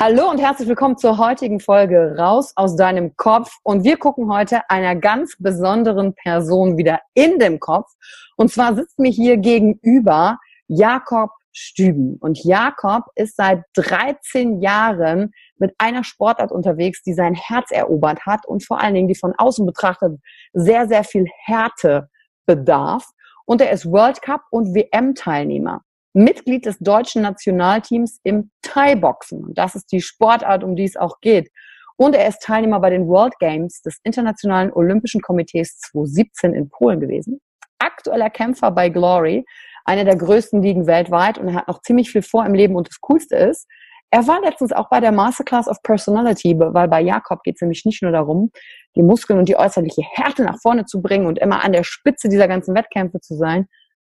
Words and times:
Hallo 0.00 0.30
und 0.30 0.38
herzlich 0.38 0.68
willkommen 0.68 0.96
zur 0.96 1.18
heutigen 1.18 1.58
Folge 1.58 2.14
Raus 2.16 2.52
aus 2.54 2.76
deinem 2.76 3.16
Kopf. 3.16 3.56
Und 3.64 3.82
wir 3.82 3.96
gucken 3.96 4.32
heute 4.32 4.60
einer 4.70 4.94
ganz 4.94 5.34
besonderen 5.40 6.14
Person 6.14 6.76
wieder 6.76 7.00
in 7.14 7.40
dem 7.40 7.58
Kopf. 7.58 7.90
Und 8.36 8.52
zwar 8.52 8.76
sitzt 8.76 9.00
mir 9.00 9.10
hier 9.10 9.38
gegenüber 9.38 10.38
Jakob 10.68 11.30
Stüben. 11.50 12.16
Und 12.20 12.44
Jakob 12.44 13.06
ist 13.16 13.34
seit 13.34 13.64
13 13.74 14.60
Jahren 14.60 15.32
mit 15.56 15.74
einer 15.78 16.04
Sportart 16.04 16.52
unterwegs, 16.52 17.02
die 17.02 17.12
sein 17.12 17.34
Herz 17.34 17.72
erobert 17.72 18.24
hat 18.24 18.46
und 18.46 18.64
vor 18.64 18.80
allen 18.80 18.94
Dingen, 18.94 19.08
die 19.08 19.16
von 19.16 19.34
außen 19.36 19.66
betrachtet 19.66 20.20
sehr, 20.52 20.86
sehr 20.86 21.02
viel 21.02 21.26
Härte 21.44 22.08
bedarf. 22.46 23.04
Und 23.46 23.60
er 23.60 23.72
ist 23.72 23.84
World 23.84 24.22
Cup 24.22 24.42
und 24.52 24.76
WM-Teilnehmer. 24.76 25.82
Mitglied 26.18 26.66
des 26.66 26.78
deutschen 26.78 27.22
Nationalteams 27.22 28.20
im 28.24 28.50
Thai-Boxen. 28.62 29.44
Und 29.44 29.58
das 29.58 29.74
ist 29.74 29.92
die 29.92 30.00
Sportart, 30.00 30.64
um 30.64 30.74
die 30.74 30.84
es 30.84 30.96
auch 30.96 31.20
geht. 31.20 31.50
Und 31.96 32.14
er 32.14 32.28
ist 32.28 32.42
Teilnehmer 32.42 32.80
bei 32.80 32.90
den 32.90 33.06
World 33.06 33.34
Games 33.38 33.82
des 33.82 33.98
Internationalen 34.02 34.72
Olympischen 34.72 35.20
Komitees 35.20 35.78
2017 35.78 36.54
in 36.54 36.70
Polen 36.70 37.00
gewesen. 37.00 37.40
Aktueller 37.78 38.30
Kämpfer 38.30 38.70
bei 38.70 38.88
Glory, 38.88 39.44
einer 39.84 40.04
der 40.04 40.16
größten 40.16 40.62
Ligen 40.62 40.86
weltweit 40.86 41.38
und 41.38 41.48
er 41.48 41.54
hat 41.54 41.68
noch 41.68 41.82
ziemlich 41.82 42.10
viel 42.10 42.22
vor 42.22 42.44
im 42.44 42.54
Leben 42.54 42.76
und 42.76 42.88
das 42.88 43.00
Coolste 43.00 43.36
ist, 43.36 43.66
er 44.10 44.26
war 44.26 44.40
letztens 44.40 44.72
auch 44.72 44.88
bei 44.88 45.00
der 45.00 45.12
Masterclass 45.12 45.68
of 45.68 45.82
Personality, 45.82 46.58
weil 46.58 46.88
bei 46.88 47.00
Jakob 47.02 47.42
geht 47.42 47.56
es 47.56 47.60
nämlich 47.60 47.84
nicht 47.84 48.02
nur 48.02 48.10
darum, 48.10 48.50
die 48.96 49.02
Muskeln 49.02 49.38
und 49.38 49.48
die 49.48 49.56
äußerliche 49.56 50.02
Härte 50.02 50.44
nach 50.44 50.58
vorne 50.60 50.86
zu 50.86 51.02
bringen 51.02 51.26
und 51.26 51.38
immer 51.38 51.62
an 51.62 51.72
der 51.72 51.84
Spitze 51.84 52.28
dieser 52.28 52.48
ganzen 52.48 52.74
Wettkämpfe 52.74 53.20
zu 53.20 53.36
sein, 53.36 53.66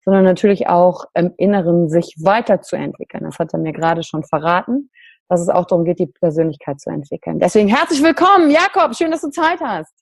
sondern 0.06 0.25
natürlich 0.25 0.69
auch 0.69 1.05
im 1.15 1.34
Inneren 1.37 1.91
sich 1.91 2.15
weiterzuentwickeln. 2.21 3.25
Das 3.25 3.41
hat 3.41 3.53
er 3.53 3.59
mir 3.59 3.72
gerade 3.72 4.05
schon 4.05 4.22
verraten, 4.22 4.89
dass 5.28 5.41
es 5.41 5.49
auch 5.49 5.67
darum 5.67 5.84
geht, 5.84 5.99
die 5.99 6.06
Persönlichkeit 6.06 6.81
zu 6.81 6.91
entwickeln. 6.91 7.41
Deswegen 7.41 7.69
herzlich 7.69 8.03
willkommen, 8.03 8.50
Jakob. 8.50 8.95
Schön, 8.95 9.11
dass 9.11 9.22
du 9.22 9.31
Zeit 9.31 9.61
hast. 9.61 9.93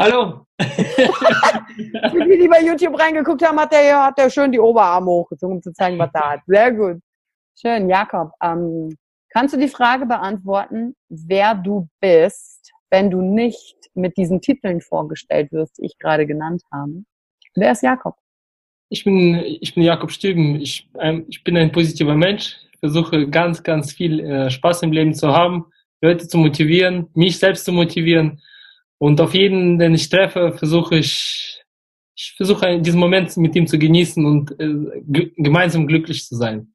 Hallo. 0.00 0.46
Für 0.60 2.24
die, 2.24 2.38
die 2.38 2.48
bei 2.48 2.62
YouTube 2.62 2.98
reingeguckt 2.98 3.46
haben, 3.46 3.60
hat 3.60 3.72
der, 3.72 4.04
hat 4.06 4.18
der 4.18 4.30
schön 4.30 4.50
die 4.50 4.58
Oberarme 4.58 5.10
hochgezogen, 5.10 5.56
um 5.56 5.62
zu 5.62 5.72
zeigen, 5.74 5.98
was 5.98 6.10
da 6.12 6.32
hat. 6.32 6.40
Sehr 6.46 6.72
gut. 6.72 7.00
Schön, 7.60 7.90
Jakob. 7.90 8.32
Ähm, 8.42 8.96
kannst 9.28 9.54
du 9.54 9.58
die 9.58 9.68
Frage 9.68 10.06
beantworten, 10.06 10.96
wer 11.10 11.54
du 11.54 11.86
bist, 12.00 12.72
wenn 12.90 13.10
du 13.10 13.20
nicht 13.20 13.76
mit 13.92 14.16
diesen 14.16 14.40
Titeln 14.40 14.80
vorgestellt 14.80 15.52
wirst, 15.52 15.76
die 15.76 15.84
ich 15.84 15.98
gerade 15.98 16.26
genannt 16.26 16.62
habe? 16.72 17.04
Wer 17.54 17.72
ist 17.72 17.82
Jakob? 17.82 18.16
Ich 18.94 19.02
bin, 19.02 19.34
ich 19.60 19.74
bin 19.74 19.82
Jakob 19.82 20.12
Stüben. 20.12 20.60
Ich, 20.60 20.88
ähm, 21.00 21.24
ich 21.28 21.42
bin 21.42 21.56
ein 21.56 21.72
positiver 21.72 22.14
Mensch. 22.14 22.58
Ich 22.72 22.78
versuche 22.78 23.28
ganz, 23.28 23.64
ganz 23.64 23.92
viel 23.92 24.20
äh, 24.20 24.50
Spaß 24.50 24.82
im 24.82 24.92
Leben 24.92 25.14
zu 25.14 25.32
haben, 25.32 25.64
Leute 26.00 26.28
zu 26.28 26.38
motivieren, 26.38 27.08
mich 27.12 27.40
selbst 27.40 27.64
zu 27.64 27.72
motivieren. 27.72 28.40
Und 28.98 29.20
auf 29.20 29.34
jeden, 29.34 29.80
den 29.80 29.94
ich 29.94 30.08
treffe, 30.08 30.52
versuche 30.52 30.96
ich, 30.98 31.64
ich 32.14 32.34
versuche 32.36 32.80
diesen 32.80 33.00
Moment 33.00 33.36
mit 33.36 33.56
ihm 33.56 33.66
zu 33.66 33.80
genießen 33.80 34.24
und 34.24 34.52
äh, 34.60 35.02
gemeinsam 35.38 35.88
glücklich 35.88 36.24
zu 36.24 36.36
sein. 36.36 36.72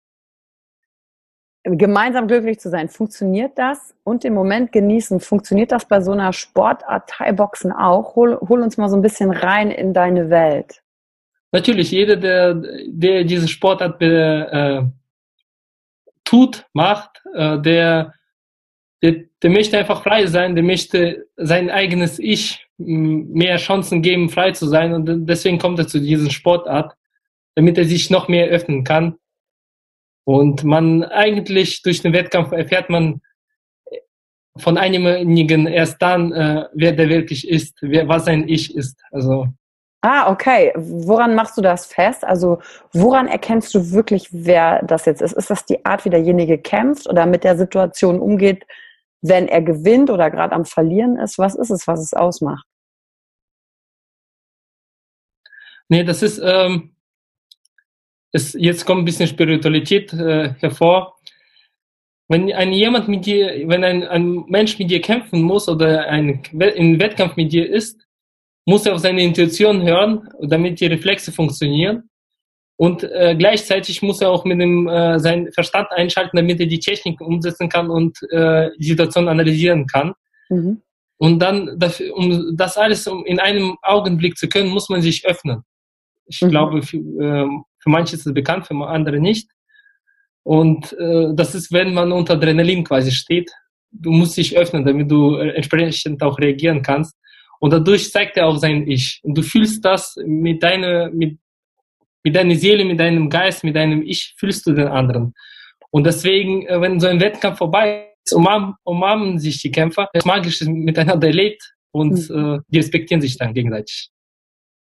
Gemeinsam 1.63 2.27
glücklich 2.27 2.59
zu 2.59 2.69
sein, 2.69 2.89
funktioniert 2.89 3.57
das? 3.57 3.95
Und 4.03 4.25
den 4.25 4.33
Moment 4.33 4.73
genießen, 4.73 5.21
funktioniert 5.21 5.71
das 5.71 5.85
bei 5.85 6.01
so 6.01 6.11
einer 6.11 6.33
Sportart 6.33 7.09
Thai-Boxen 7.09 7.71
auch? 7.71 8.17
Hol, 8.17 8.37
hol 8.41 8.61
uns 8.61 8.75
mal 8.75 8.89
so 8.89 8.97
ein 8.97 9.01
bisschen 9.01 9.31
rein 9.31 9.71
in 9.71 9.93
deine 9.93 10.29
Welt. 10.29 10.81
Natürlich, 11.51 11.91
jeder, 11.91 12.15
der, 12.15 12.61
der 12.87 13.23
diese 13.23 13.47
Sportart 13.47 14.01
äh, 14.01 14.83
tut, 16.23 16.65
macht, 16.73 17.21
äh, 17.33 17.59
der, 17.59 18.13
der, 19.01 19.25
der 19.41 19.49
möchte 19.49 19.77
einfach 19.77 20.03
frei 20.03 20.27
sein, 20.27 20.55
der 20.55 20.63
möchte 20.63 21.27
sein 21.37 21.69
eigenes 21.71 22.19
Ich 22.19 22.67
mehr 22.77 23.57
Chancen 23.57 24.01
geben, 24.01 24.29
frei 24.29 24.51
zu 24.51 24.67
sein. 24.67 24.93
Und 24.93 25.27
deswegen 25.27 25.57
kommt 25.57 25.79
er 25.79 25.87
zu 25.87 25.99
dieser 25.99 26.29
Sportart, 26.29 26.95
damit 27.55 27.77
er 27.77 27.85
sich 27.85 28.09
noch 28.09 28.27
mehr 28.27 28.47
öffnen 28.47 28.83
kann. 28.83 29.15
Und 30.23 30.63
man 30.63 31.03
eigentlich 31.03 31.81
durch 31.81 32.01
den 32.01 32.13
Wettkampf 32.13 32.51
erfährt 32.51 32.89
man 32.89 33.21
von 34.57 34.77
einigen 34.77 35.67
erst 35.67 36.01
dann, 36.01 36.31
äh, 36.31 36.65
wer 36.73 36.91
der 36.91 37.09
wirklich 37.09 37.47
ist, 37.47 37.77
wer, 37.81 38.07
was 38.07 38.25
sein 38.25 38.47
Ich 38.47 38.75
ist. 38.75 39.01
Also 39.11 39.47
Ah, 40.01 40.31
okay. 40.31 40.71
Woran 40.75 41.35
machst 41.35 41.57
du 41.57 41.61
das 41.61 41.85
fest? 41.85 42.23
Also 42.23 42.59
woran 42.93 43.27
erkennst 43.27 43.75
du 43.75 43.91
wirklich, 43.91 44.29
wer 44.31 44.81
das 44.83 45.05
jetzt 45.05 45.21
ist? 45.21 45.33
Ist 45.33 45.49
das 45.49 45.65
die 45.65 45.83
Art, 45.85 46.05
wie 46.05 46.09
derjenige 46.09 46.57
kämpft 46.57 47.07
oder 47.09 47.25
mit 47.25 47.43
der 47.43 47.57
Situation 47.57 48.19
umgeht, 48.19 48.65
wenn 49.21 49.49
er 49.49 49.61
gewinnt 49.61 50.09
oder 50.09 50.31
gerade 50.31 50.55
am 50.55 50.63
Verlieren 50.63 51.17
ist? 51.17 51.37
Was 51.37 51.55
ist 51.55 51.69
es, 51.69 51.85
was 51.85 51.99
es 51.99 52.13
ausmacht? 52.13 52.65
Nee, 55.89 56.03
das 56.05 56.21
ist, 56.21 56.39
ähm, 56.41 56.95
es, 58.31 58.53
jetzt 58.53 58.85
kommt 58.85 59.01
ein 59.01 59.05
bisschen 59.05 59.27
Spiritualität 59.27 60.13
äh, 60.13 60.53
hervor. 60.59 61.19
Wenn 62.29 62.53
ein 62.53 62.71
jemand 62.71 63.07
mit 63.09 63.25
dir, 63.25 63.67
wenn 63.67 63.83
ein, 63.83 64.07
ein 64.07 64.45
Mensch 64.47 64.77
mit 64.79 64.91
dir 64.91 65.01
kämpfen 65.01 65.41
muss 65.41 65.67
oder 65.67 66.07
ein, 66.07 66.43
ein 66.53 66.99
Wettkampf 66.99 67.35
mit 67.35 67.51
dir 67.51 67.67
ist, 67.69 67.99
muss 68.69 68.85
er 68.85 68.93
auf 68.93 68.99
seine 68.99 69.23
Intuition 69.23 69.81
hören, 69.81 70.29
damit 70.41 70.79
die 70.79 70.85
Reflexe 70.85 71.31
funktionieren. 71.31 72.09
Und 72.77 73.03
äh, 73.03 73.35
gleichzeitig 73.35 74.01
muss 74.01 74.21
er 74.21 74.29
auch 74.29 74.45
mit 74.45 74.61
dem 74.61 74.87
äh, 74.87 75.19
seinen 75.19 75.51
Verstand 75.51 75.87
einschalten, 75.91 76.37
damit 76.37 76.59
er 76.59 76.67
die 76.67 76.79
Technik 76.79 77.19
umsetzen 77.19 77.67
kann 77.67 77.89
und 77.89 78.21
äh, 78.31 78.69
die 78.77 78.85
Situation 78.85 79.27
analysieren 79.27 79.85
kann. 79.87 80.13
Mhm. 80.49 80.81
Und 81.17 81.39
dann, 81.39 81.77
dafür, 81.77 82.15
um 82.15 82.55
das 82.55 82.77
alles 82.77 83.05
in 83.25 83.39
einem 83.39 83.75
Augenblick 83.81 84.37
zu 84.37 84.47
können, 84.47 84.69
muss 84.69 84.87
man 84.87 85.01
sich 85.01 85.25
öffnen. 85.25 85.63
Ich 86.27 86.41
mhm. 86.41 86.49
glaube, 86.49 86.81
für, 86.83 86.97
äh, 86.97 87.49
für 87.79 87.89
manche 87.89 88.15
ist 88.15 88.25
es 88.25 88.33
bekannt, 88.33 88.67
für 88.67 88.75
andere 88.87 89.19
nicht. 89.19 89.49
Und 90.43 90.93
äh, 90.93 91.33
das 91.33 91.55
ist, 91.55 91.73
wenn 91.73 91.93
man 91.93 92.11
unter 92.11 92.35
Adrenalin 92.35 92.83
quasi 92.83 93.11
steht. 93.11 93.51
Du 93.91 94.11
musst 94.11 94.37
dich 94.37 94.55
öffnen, 94.55 94.85
damit 94.85 95.09
du 95.09 95.35
äh, 95.35 95.49
entsprechend 95.55 96.21
auch 96.21 96.37
reagieren 96.37 96.81
kannst. 96.83 97.15
Und 97.59 97.71
dadurch 97.71 98.11
zeigt 98.11 98.37
er 98.37 98.47
auch 98.47 98.57
sein 98.57 98.87
Ich. 98.87 99.19
Und 99.23 99.37
du 99.37 99.41
fühlst 99.41 99.83
das 99.83 100.15
mit 100.25 100.63
deiner, 100.63 101.09
mit, 101.11 101.37
mit 102.23 102.35
deiner 102.35 102.55
Seele, 102.55 102.85
mit 102.85 102.99
deinem 102.99 103.29
Geist, 103.29 103.63
mit 103.63 103.75
deinem 103.75 104.01
Ich, 104.01 104.33
fühlst 104.37 104.65
du 104.65 104.73
den 104.73 104.87
anderen. 104.87 105.33
Und 105.91 106.05
deswegen, 106.05 106.65
äh, 106.67 106.79
wenn 106.81 106.99
so 106.99 107.07
ein 107.07 107.19
Wettkampf 107.19 107.57
vorbei 107.57 108.13
ist, 108.23 108.33
umarmen, 108.33 108.75
umarmen 108.83 109.39
sich 109.39 109.61
die 109.61 109.71
Kämpfer, 109.71 110.09
das 110.13 110.25
Magische 110.25 110.69
miteinander 110.69 111.27
erlebt 111.27 111.73
und 111.91 112.29
mhm. 112.29 112.55
äh, 112.55 112.59
die 112.67 112.77
respektieren 112.77 113.21
sich 113.21 113.37
dann 113.37 113.53
gegenseitig. 113.53 114.09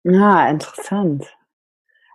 Ja, 0.04 0.50
interessant. 0.50 1.26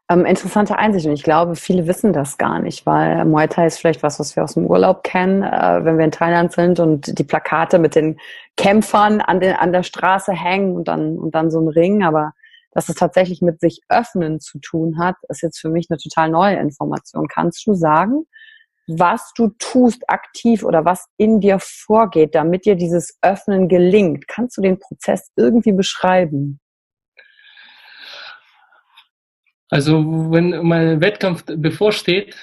Ähm, 0.08 0.24
interessante 0.24 0.78
Einsicht 0.78 1.06
und 1.06 1.14
ich 1.14 1.24
glaube, 1.24 1.56
viele 1.56 1.88
wissen 1.88 2.12
das 2.12 2.38
gar 2.38 2.60
nicht, 2.60 2.86
weil 2.86 3.24
Muay 3.24 3.48
Thai 3.48 3.66
ist 3.66 3.78
vielleicht 3.78 4.04
was, 4.04 4.20
was 4.20 4.36
wir 4.36 4.44
aus 4.44 4.54
dem 4.54 4.66
Urlaub 4.66 5.02
kennen, 5.02 5.42
äh, 5.42 5.84
wenn 5.84 5.98
wir 5.98 6.04
in 6.04 6.12
Thailand 6.12 6.52
sind 6.52 6.78
und 6.78 7.18
die 7.18 7.24
Plakate 7.24 7.80
mit 7.80 7.96
den 7.96 8.20
Kämpfern 8.56 9.20
an, 9.20 9.40
den, 9.40 9.56
an 9.56 9.72
der 9.72 9.82
Straße 9.82 10.32
hängen 10.32 10.76
und 10.76 10.86
dann, 10.86 11.18
und 11.18 11.34
dann 11.34 11.50
so 11.50 11.60
ein 11.60 11.68
Ring, 11.68 12.04
aber 12.04 12.34
dass 12.70 12.88
es 12.88 12.94
tatsächlich 12.94 13.42
mit 13.42 13.58
sich 13.58 13.80
öffnen 13.88 14.38
zu 14.38 14.58
tun 14.60 14.98
hat, 14.98 15.16
ist 15.28 15.42
jetzt 15.42 15.58
für 15.58 15.70
mich 15.70 15.86
eine 15.90 15.98
total 15.98 16.30
neue 16.30 16.56
Information. 16.56 17.26
Kannst 17.26 17.66
du 17.66 17.74
sagen, 17.74 18.26
was 18.86 19.32
du 19.34 19.48
tust 19.58 20.08
aktiv 20.08 20.62
oder 20.62 20.84
was 20.84 21.06
in 21.16 21.40
dir 21.40 21.58
vorgeht, 21.58 22.34
damit 22.34 22.64
dir 22.64 22.76
dieses 22.76 23.18
Öffnen 23.22 23.68
gelingt? 23.68 24.28
Kannst 24.28 24.56
du 24.56 24.62
den 24.62 24.78
Prozess 24.78 25.30
irgendwie 25.34 25.72
beschreiben? 25.72 26.60
Also 29.68 30.30
wenn 30.30 30.64
mein 30.64 31.00
Wettkampf 31.00 31.44
bevorsteht, 31.46 32.34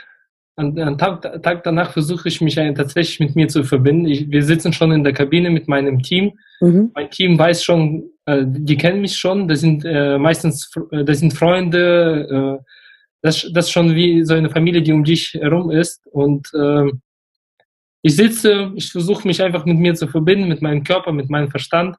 am 0.56 0.98
Tag, 0.98 1.42
Tag 1.42 1.64
danach 1.64 1.92
versuche 1.94 2.28
ich 2.28 2.40
mich 2.40 2.56
tatsächlich 2.56 3.20
mit 3.20 3.36
mir 3.36 3.48
zu 3.48 3.64
verbinden. 3.64 4.06
Ich, 4.06 4.30
wir 4.30 4.44
sitzen 4.44 4.72
schon 4.72 4.92
in 4.92 5.04
der 5.04 5.14
Kabine 5.14 5.50
mit 5.50 5.68
meinem 5.68 6.02
Team. 6.04 6.34
Mhm. 6.62 6.92
Mein 6.94 7.10
Team 7.10 7.40
weiß 7.40 7.64
schon, 7.64 8.04
äh, 8.26 8.44
die 8.46 8.78
kennen 8.78 9.02
mich 9.02 9.18
schon. 9.18 9.48
Das 9.48 9.62
sind 9.62 9.84
äh, 9.84 10.20
meistens, 10.20 10.72
äh, 10.92 11.04
das 11.04 11.20
sind 11.20 11.34
Freunde. 11.34 12.60
Äh, 12.62 12.64
das, 13.22 13.50
das 13.52 13.66
ist 13.66 13.72
schon 13.72 13.96
wie 13.96 14.24
so 14.24 14.36
eine 14.36 14.50
Familie, 14.50 14.84
die 14.84 14.92
um 14.92 15.04
dich 15.04 15.34
herum 15.34 15.72
ist. 15.72 16.06
Und 16.12 16.48
äh, 16.54 16.92
ich 18.04 18.16
sitze, 18.16 18.72
ich 18.76 18.92
versuche 18.92 19.28
mich 19.28 19.42
einfach 19.42 19.66
mit 19.66 19.80
mir 19.80 19.96
zu 19.96 20.08
verbinden, 20.08 20.50
mit 20.50 20.62
meinem 20.62 20.84
Körper, 20.84 21.14
mit 21.14 21.32
meinem 21.32 21.50
Verstand. 21.50 21.96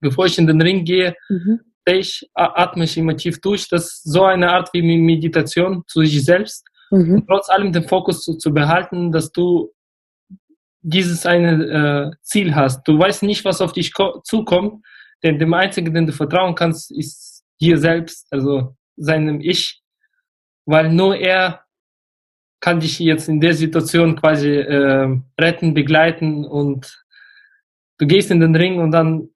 Bevor 0.00 0.26
ich 0.26 0.38
in 0.38 0.46
den 0.46 0.62
Ring 0.62 0.84
gehe, 0.84 1.14
mhm 1.28 1.60
ich 1.86 2.28
atme 2.34 2.84
ich 2.84 2.96
immer 2.96 3.16
tief 3.16 3.40
durch. 3.40 3.68
Das 3.68 3.84
ist 3.84 4.04
so 4.04 4.24
eine 4.24 4.50
Art 4.50 4.70
wie 4.72 4.82
Meditation 4.82 5.84
zu 5.86 6.00
sich 6.00 6.24
selbst. 6.24 6.66
Mhm. 6.90 7.24
Trotz 7.26 7.48
allem 7.48 7.72
den 7.72 7.88
Fokus 7.88 8.22
zu, 8.22 8.36
zu, 8.36 8.52
behalten, 8.52 9.12
dass 9.12 9.32
du 9.32 9.72
dieses 10.80 11.26
eine 11.26 12.12
äh, 12.12 12.16
Ziel 12.22 12.54
hast. 12.54 12.86
Du 12.86 12.98
weißt 12.98 13.22
nicht, 13.22 13.44
was 13.44 13.60
auf 13.60 13.72
dich 13.72 13.92
zukommt, 14.24 14.84
denn 15.22 15.38
dem 15.38 15.54
einzigen, 15.54 15.94
den 15.94 16.06
du 16.06 16.12
vertrauen 16.12 16.54
kannst, 16.54 16.90
ist 16.90 17.42
dir 17.60 17.78
selbst, 17.78 18.26
also 18.30 18.76
seinem 18.96 19.40
Ich, 19.40 19.82
weil 20.66 20.92
nur 20.92 21.16
er 21.16 21.64
kann 22.60 22.80
dich 22.80 22.98
jetzt 22.98 23.28
in 23.28 23.40
der 23.40 23.54
Situation 23.54 24.16
quasi 24.16 24.50
äh, 24.50 25.18
retten, 25.38 25.74
begleiten 25.74 26.44
und 26.44 27.04
du 27.98 28.06
gehst 28.06 28.30
in 28.30 28.40
den 28.40 28.56
Ring 28.56 28.80
und 28.80 28.90
dann 28.90 29.28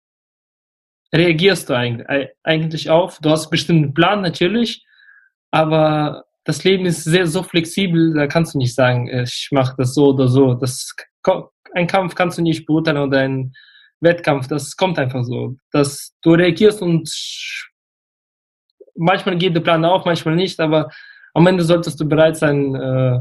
reagierst 1.15 1.69
du 1.69 1.75
eigentlich 1.75 2.91
auf? 2.91 3.19
Du 3.21 3.31
hast 3.31 3.53
einen 3.71 3.95
Plan 3.95 4.21
natürlich, 4.21 4.85
aber 5.51 6.25
das 6.45 6.65
Leben 6.65 6.87
ist 6.87 7.05
sehr 7.05 7.27
so 7.27 7.43
flexibel, 7.43 8.15
da 8.15 8.27
kannst 8.27 8.55
du 8.55 8.59
nicht 8.59 8.75
sagen, 8.75 9.09
ich 9.23 9.49
mache 9.51 9.75
das 9.77 9.95
so 9.95 10.09
oder 10.09 10.29
so. 10.29 10.55
Das, 10.55 10.95
ein 11.75 11.87
Kampf 11.87 12.15
kannst 12.15 12.39
du 12.39 12.43
nicht 12.43 12.67
beurteilen 12.67 12.99
oder 12.99 13.21
ein 13.21 13.53
Wettkampf, 14.01 14.49
das 14.49 14.77
kommt 14.77 14.99
einfach 14.99 15.25
so. 15.25 15.57
Dass 15.73 16.15
du 16.23 16.33
reagierst 16.35 16.83
und 16.83 17.11
manchmal 18.97 19.37
geht 19.37 19.55
der 19.55 19.61
Plan 19.61 19.85
auf, 19.85 20.05
manchmal 20.05 20.37
nicht, 20.37 20.61
aber 20.61 20.91
am 21.35 21.47
Ende 21.47 21.65
solltest 21.65 22.01
du 22.01 22.09
bereit 22.09 22.37
sein 22.37 22.75
äh, 22.75 23.21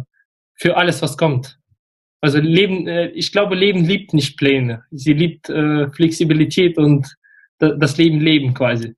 für 0.55 0.75
alles, 0.75 1.01
was 1.01 1.17
kommt. 1.17 1.59
Also 2.21 2.39
Leben, 2.39 2.87
äh, 2.87 3.07
ich 3.09 3.31
glaube, 3.31 3.55
Leben 3.55 3.85
liebt 3.85 4.13
nicht 4.13 4.37
Pläne. 4.37 4.83
Sie 4.91 5.13
liebt 5.13 5.49
äh, 5.49 5.89
Flexibilität 5.89 6.77
und 6.77 7.15
das 7.59 7.97
Leben 7.97 8.19
leben 8.19 8.53
quasi. 8.53 8.95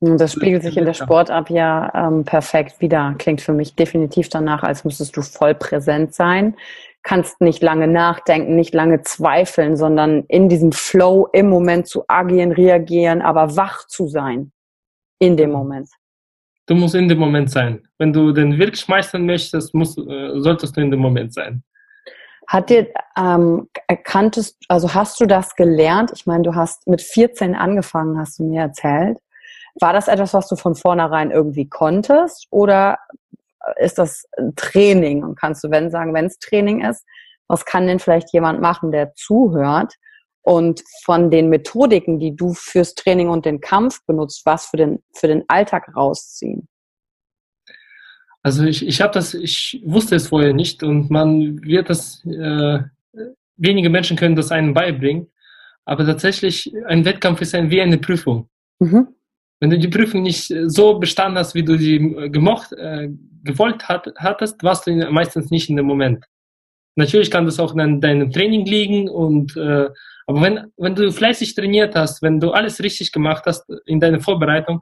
Das 0.00 0.32
spiegelt 0.32 0.62
sich 0.62 0.78
in 0.78 0.86
der 0.86 0.94
Sportart 0.94 1.50
ja 1.50 1.92
ähm, 1.94 2.24
perfekt 2.24 2.80
wieder. 2.80 3.14
Klingt 3.18 3.42
für 3.42 3.52
mich 3.52 3.74
definitiv 3.74 4.30
danach, 4.30 4.62
als 4.62 4.84
müsstest 4.84 5.14
du 5.14 5.20
voll 5.20 5.54
präsent 5.54 6.14
sein. 6.14 6.56
Kannst 7.02 7.40
nicht 7.42 7.62
lange 7.62 7.86
nachdenken, 7.86 8.56
nicht 8.56 8.72
lange 8.72 9.02
zweifeln, 9.02 9.76
sondern 9.76 10.24
in 10.28 10.48
diesem 10.48 10.72
Flow 10.72 11.28
im 11.32 11.50
Moment 11.50 11.86
zu 11.86 12.04
agieren, 12.08 12.52
reagieren, 12.52 13.20
aber 13.20 13.56
wach 13.56 13.86
zu 13.88 14.08
sein 14.08 14.52
in 15.18 15.36
dem 15.36 15.50
Moment. 15.50 15.90
Du 16.66 16.74
musst 16.74 16.94
in 16.94 17.08
dem 17.08 17.18
Moment 17.18 17.50
sein. 17.50 17.86
Wenn 17.98 18.12
du 18.12 18.32
den 18.32 18.58
wirklich 18.58 18.86
meistern 18.88 19.26
möchtest, 19.26 19.74
musst, 19.74 19.98
äh, 19.98 20.40
solltest 20.40 20.76
du 20.76 20.80
in 20.80 20.90
dem 20.90 21.00
Moment 21.00 21.34
sein. 21.34 21.62
Hat 22.50 22.68
dir, 22.68 22.88
ähm, 23.16 23.68
erkanntest, 23.86 24.56
also 24.66 24.92
hast 24.92 25.20
du 25.20 25.26
das 25.26 25.54
gelernt? 25.54 26.10
Ich 26.12 26.26
meine, 26.26 26.42
du 26.42 26.56
hast 26.56 26.84
mit 26.88 27.00
14 27.00 27.54
angefangen, 27.54 28.18
hast 28.18 28.40
du 28.40 28.42
mir 28.42 28.62
erzählt. 28.62 29.18
War 29.80 29.92
das 29.92 30.08
etwas, 30.08 30.34
was 30.34 30.48
du 30.48 30.56
von 30.56 30.74
vornherein 30.74 31.30
irgendwie 31.30 31.68
konntest? 31.68 32.48
Oder 32.50 32.98
ist 33.76 33.98
das 33.98 34.26
Training? 34.56 35.22
Und 35.22 35.36
kannst 35.38 35.62
du, 35.62 35.70
wenn 35.70 35.92
sagen, 35.92 36.12
wenn 36.12 36.24
es 36.24 36.40
Training 36.40 36.84
ist, 36.84 37.06
was 37.46 37.64
kann 37.64 37.86
denn 37.86 38.00
vielleicht 38.00 38.32
jemand 38.32 38.60
machen, 38.60 38.90
der 38.90 39.14
zuhört 39.14 39.94
und 40.42 40.82
von 41.04 41.30
den 41.30 41.50
Methodiken, 41.50 42.18
die 42.18 42.34
du 42.34 42.52
fürs 42.54 42.96
Training 42.96 43.28
und 43.28 43.46
den 43.46 43.60
Kampf 43.60 44.04
benutzt, 44.06 44.42
was 44.44 44.66
für 44.66 44.76
den, 44.76 45.04
für 45.14 45.28
den 45.28 45.44
Alltag 45.46 45.94
rausziehen? 45.94 46.66
Also 48.42 48.64
ich, 48.64 48.86
ich 48.86 49.00
habe 49.00 49.12
das, 49.12 49.34
ich 49.34 49.82
wusste 49.84 50.16
es 50.16 50.28
vorher 50.28 50.54
nicht 50.54 50.82
und 50.82 51.10
man 51.10 51.62
wird 51.62 51.90
das, 51.90 52.24
äh, 52.24 52.80
wenige 53.56 53.90
Menschen 53.90 54.16
können 54.16 54.34
das 54.34 54.50
einem 54.50 54.72
beibringen, 54.72 55.26
aber 55.84 56.06
tatsächlich 56.06 56.72
ein 56.86 57.04
Wettkampf 57.04 57.42
ist 57.42 57.54
ein, 57.54 57.70
wie 57.70 57.82
eine 57.82 57.98
Prüfung. 57.98 58.48
Mhm. 58.78 59.08
Wenn 59.60 59.70
du 59.70 59.78
die 59.78 59.88
Prüfung 59.88 60.22
nicht 60.22 60.52
so 60.66 60.98
bestanden 60.98 61.38
hast, 61.38 61.54
wie 61.54 61.62
du 61.62 61.76
sie 61.76 61.98
gemocht, 62.30 62.72
äh, 62.72 63.10
gewollt 63.44 63.88
hat, 63.88 64.10
hattest, 64.16 64.62
warst 64.62 64.86
du 64.86 64.92
meistens 65.10 65.50
nicht 65.50 65.68
in 65.68 65.76
dem 65.76 65.86
Moment. 65.86 66.24
Natürlich 66.96 67.30
kann 67.30 67.44
das 67.44 67.60
auch 67.60 67.74
in 67.76 68.00
deinem 68.00 68.32
Training 68.32 68.64
liegen 68.64 69.08
und 69.08 69.56
äh, 69.56 69.88
aber 70.26 70.42
wenn, 70.42 70.72
wenn 70.76 70.94
du 70.94 71.10
fleißig 71.10 71.54
trainiert 71.54 71.94
hast, 71.94 72.22
wenn 72.22 72.40
du 72.40 72.52
alles 72.52 72.82
richtig 72.82 73.12
gemacht 73.12 73.44
hast 73.46 73.64
in 73.86 74.00
deiner 74.00 74.20
Vorbereitung 74.20 74.80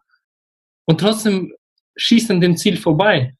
und 0.84 1.00
trotzdem 1.00 1.54
schießt 1.96 2.30
an 2.30 2.40
dem 2.40 2.56
Ziel 2.56 2.76
vorbei, 2.76 3.34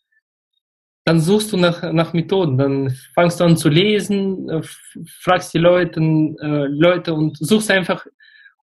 dann 1.05 1.21
suchst 1.21 1.53
du 1.53 1.57
nach, 1.57 1.93
nach 1.93 2.13
Methoden, 2.13 2.59
dann 2.59 2.95
fangst 3.15 3.41
du 3.41 3.45
an 3.45 3.57
zu 3.57 3.69
lesen, 3.69 4.49
äh, 4.51 4.63
fragst 5.21 5.55
die 5.55 5.59
Leute, 5.59 6.01
äh, 6.01 6.67
Leute 6.67 7.15
und 7.15 7.37
suchst 7.39 7.71
einfach, 7.71 8.05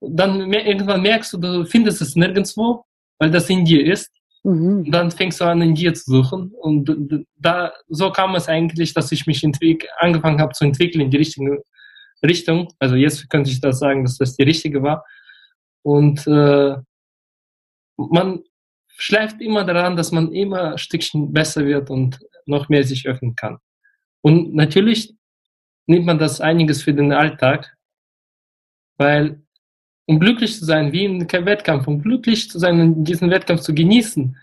dann 0.01 0.51
irgendwann 0.51 1.01
merkst 1.01 1.33
du, 1.33 1.37
du 1.37 1.65
findest 1.65 2.01
es 2.01 2.15
nirgendwo, 2.15 2.83
weil 3.19 3.29
das 3.29 3.49
in 3.49 3.63
dir 3.63 3.85
ist. 3.85 4.11
Mhm. 4.43 4.85
Und 4.85 4.91
dann 4.91 5.11
fängst 5.11 5.39
du 5.39 5.45
an, 5.45 5.61
in 5.61 5.75
dir 5.75 5.93
zu 5.93 6.09
suchen. 6.09 6.51
Und 6.59 7.25
da, 7.37 7.71
so 7.87 8.11
kam 8.11 8.33
es 8.35 8.47
eigentlich, 8.47 8.93
dass 8.93 9.11
ich 9.11 9.27
mich 9.27 9.45
angefangen 9.99 10.41
habe 10.41 10.53
zu 10.53 10.65
entwickeln 10.65 11.01
in 11.01 11.11
die 11.11 11.17
richtige 11.17 11.63
Richtung. 12.25 12.67
Also 12.79 12.95
jetzt 12.95 13.29
könnte 13.29 13.51
ich 13.51 13.61
das 13.61 13.79
sagen, 13.79 14.03
dass 14.03 14.17
das 14.17 14.35
die 14.35 14.43
richtige 14.43 14.81
war. 14.81 15.05
Und 15.83 16.25
äh, 16.25 16.75
man 17.97 18.39
schleift 19.01 19.41
immer 19.41 19.63
daran, 19.63 19.95
dass 19.95 20.11
man 20.11 20.31
immer 20.31 20.73
ein 20.73 20.77
Stückchen 20.77 21.33
besser 21.33 21.65
wird 21.65 21.89
und 21.89 22.19
noch 22.45 22.69
mehr 22.69 22.83
sich 22.83 23.07
öffnen 23.07 23.35
kann. 23.35 23.57
Und 24.21 24.53
natürlich 24.53 25.15
nimmt 25.87 26.05
man 26.05 26.19
das 26.19 26.39
einiges 26.39 26.83
für 26.83 26.93
den 26.93 27.11
Alltag, 27.11 27.75
weil 28.97 29.41
um 30.05 30.19
glücklich 30.19 30.57
zu 30.57 30.65
sein, 30.65 30.91
wie 30.91 31.05
in 31.05 31.27
einem 31.27 31.45
Wettkampf, 31.45 31.87
um 31.87 32.01
glücklich 32.01 32.49
zu 32.49 32.59
sein 32.59 33.03
diesen 33.03 33.31
Wettkampf 33.31 33.61
zu 33.61 33.73
genießen, 33.73 34.37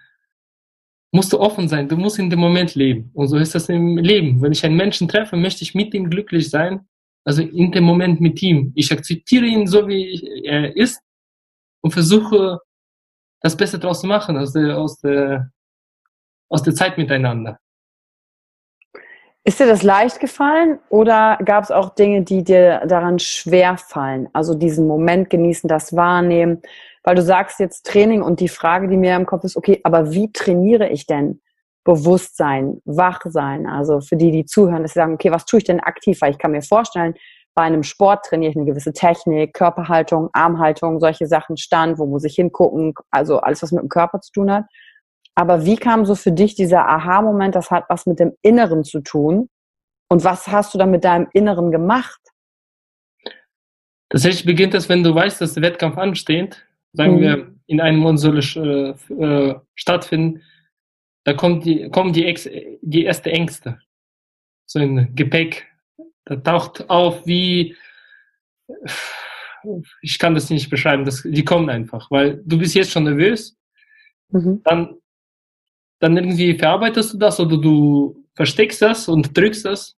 musst 1.13 1.33
du 1.33 1.39
offen 1.39 1.69
sein, 1.69 1.89
du 1.89 1.97
musst 1.97 2.19
in 2.19 2.29
dem 2.29 2.41
Moment 2.41 2.75
leben. 2.75 3.11
Und 3.15 3.29
so 3.29 3.37
ist 3.37 3.55
das 3.55 3.69
im 3.69 3.97
Leben. 3.99 4.43
Wenn 4.43 4.53
ich 4.53 4.65
einen 4.65 4.77
Menschen 4.77 5.07
treffe, 5.07 5.37
möchte 5.37 5.63
ich 5.63 5.75
mit 5.75 5.95
ihm 5.95 6.11
glücklich 6.11 6.51
sein, 6.51 6.87
also 7.25 7.43
in 7.43 7.71
dem 7.71 7.85
Moment 7.85 8.21
mit 8.21 8.43
ihm. 8.43 8.73
Ich 8.75 8.91
akzeptiere 8.91 9.47
ihn 9.47 9.67
so, 9.67 9.87
wie 9.87 10.43
er 10.45 10.77
ist 10.77 11.01
und 11.81 11.93
versuche, 11.93 12.61
das 13.41 13.57
Beste 13.57 13.79
draus 13.79 14.01
zu 14.01 14.07
machen 14.07 14.37
aus 14.37 14.53
der, 14.53 14.79
aus 14.79 15.01
der, 15.01 15.51
aus 16.49 16.63
der 16.63 16.75
Zeit 16.75 16.99
miteinander. 16.99 17.59
Ist 19.45 19.61
dir 19.61 19.67
das 19.67 19.83
leicht 19.83 20.21
gefallen 20.21 20.79
oder 20.91 21.39
gab 21.43 21.65
es 21.65 21.71
auch 21.71 21.95
Dinge, 21.95 22.23
die 22.23 22.45
dir 22.45 22.83
daran 22.87 23.19
schwer 23.19 23.79
fallen? 23.79 24.29
Also 24.35 24.55
diesen 24.55 24.87
Moment 24.87 25.31
genießen, 25.31 25.69
das 25.69 25.97
wahrnehmen, 25.97 26.61
weil 27.03 27.15
du 27.15 27.23
sagst 27.23 27.59
jetzt 27.59 27.87
Training 27.87 28.21
und 28.21 28.41
die 28.41 28.49
Frage, 28.49 28.89
die 28.89 28.99
mir 28.99 29.17
im 29.17 29.25
Kopf 29.25 29.45
ist, 29.45 29.57
okay, 29.57 29.81
aber 29.85 30.13
wie 30.13 30.31
trainiere 30.33 30.91
ich 30.91 31.07
denn 31.07 31.41
Bewusstsein, 31.83 32.83
Wachsein? 32.85 33.67
Also 33.67 34.03
für 34.03 34.17
die, 34.17 34.31
die 34.33 34.45
zuhören, 34.45 34.83
dass 34.83 34.93
sie 34.93 34.99
sagen, 34.99 35.15
okay, 35.15 35.33
was 35.33 35.47
tue 35.47 35.61
ich 35.61 35.65
denn 35.65 35.81
aktiv? 35.81 36.21
Weil 36.21 36.33
ich 36.33 36.39
kann 36.39 36.51
mir 36.51 36.61
vorstellen, 36.61 37.15
bei 37.59 37.65
einem 37.65 37.83
Sport 37.83 38.25
trainiere 38.25 38.53
ich 38.53 38.57
eine 38.57 38.67
gewisse 38.67 38.93
Technik, 38.93 39.53
Körperhaltung, 39.53 40.31
Armhaltung, 40.33 41.01
solche 41.01 41.27
Sachen, 41.27 41.57
Stand, 41.57 41.99
wo 41.99 42.07
muss 42.07 42.23
ich 42.23 42.37
hingucken, 42.37 42.95
also 43.11 43.41
alles, 43.41 43.65
was 43.65 43.73
mit 43.73 43.83
dem 43.83 43.89
Körper 43.89 44.21
zu 44.21 44.31
tun 44.31 44.49
hat. 44.49 44.67
Aber 45.35 45.65
wie 45.65 45.75
kam 45.75 46.07
so 46.07 46.15
für 46.15 46.31
dich 46.31 46.55
dieser 46.55 46.89
Aha-Moment, 46.89 47.57
das 47.57 47.73
hat 47.73 47.87
was 47.89 48.07
mit 48.07 48.21
dem 48.21 48.33
Inneren 48.43 48.85
zu 48.85 49.01
tun? 49.01 49.49
Und 50.09 50.23
was 50.23 50.47
hast 50.47 50.73
du 50.73 50.79
dann 50.79 50.93
mit 50.93 51.03
deinem 51.03 51.27
Inneren 51.33 51.73
gemacht? 51.73 52.21
Tatsächlich 54.09 54.45
beginnt 54.45 54.75
es, 54.75 54.89
wenn 54.89 55.03
du 55.03 55.13
weißt, 55.13 55.41
dass 55.41 55.55
der 55.55 55.65
Wettkampf 55.65 55.99
ansteht, 55.99 56.65
sagen 56.93 57.17
mhm. 57.17 57.21
wir, 57.21 57.55
in 57.67 57.81
einem 57.81 57.99
Monat 57.99 58.21
soll 58.21 58.39
es 58.39 58.55
äh, 58.55 59.55
stattfinden, 59.75 60.45
da 61.25 61.35
kommt 61.35 61.65
die, 61.65 61.91
kommen 61.91 62.13
die, 62.13 62.25
Ex 62.25 62.49
die 62.83 63.03
erste 63.03 63.33
Ängste. 63.33 63.81
So 64.65 64.79
ein 64.79 65.13
Gepäck. 65.17 65.67
Da 66.29 66.37
taucht 66.37 66.89
auf 66.89 67.27
wie, 67.27 67.75
ich 70.03 70.19
kann 70.19 70.35
das 70.35 70.51
nicht 70.51 70.71
beschreiben, 70.71 71.05
das, 71.05 71.23
die 71.25 71.45
kommen 71.45 71.71
einfach, 71.71 72.11
weil 72.11 72.43
du 72.45 72.59
bist 72.59 72.75
jetzt 72.75 72.93
schon 72.93 73.05
nervös, 73.05 73.57
mhm. 74.31 74.61
dann 74.65 74.99
dann 76.01 76.17
irgendwie 76.17 76.55
verarbeitest 76.55 77.15
du 77.15 77.19
das 77.19 77.41
oder 77.41 77.59
du 77.59 78.25
versteckst 78.35 78.83
das 78.83 79.09
und 79.09 79.37
drückst 79.37 79.65
das. 79.65 79.97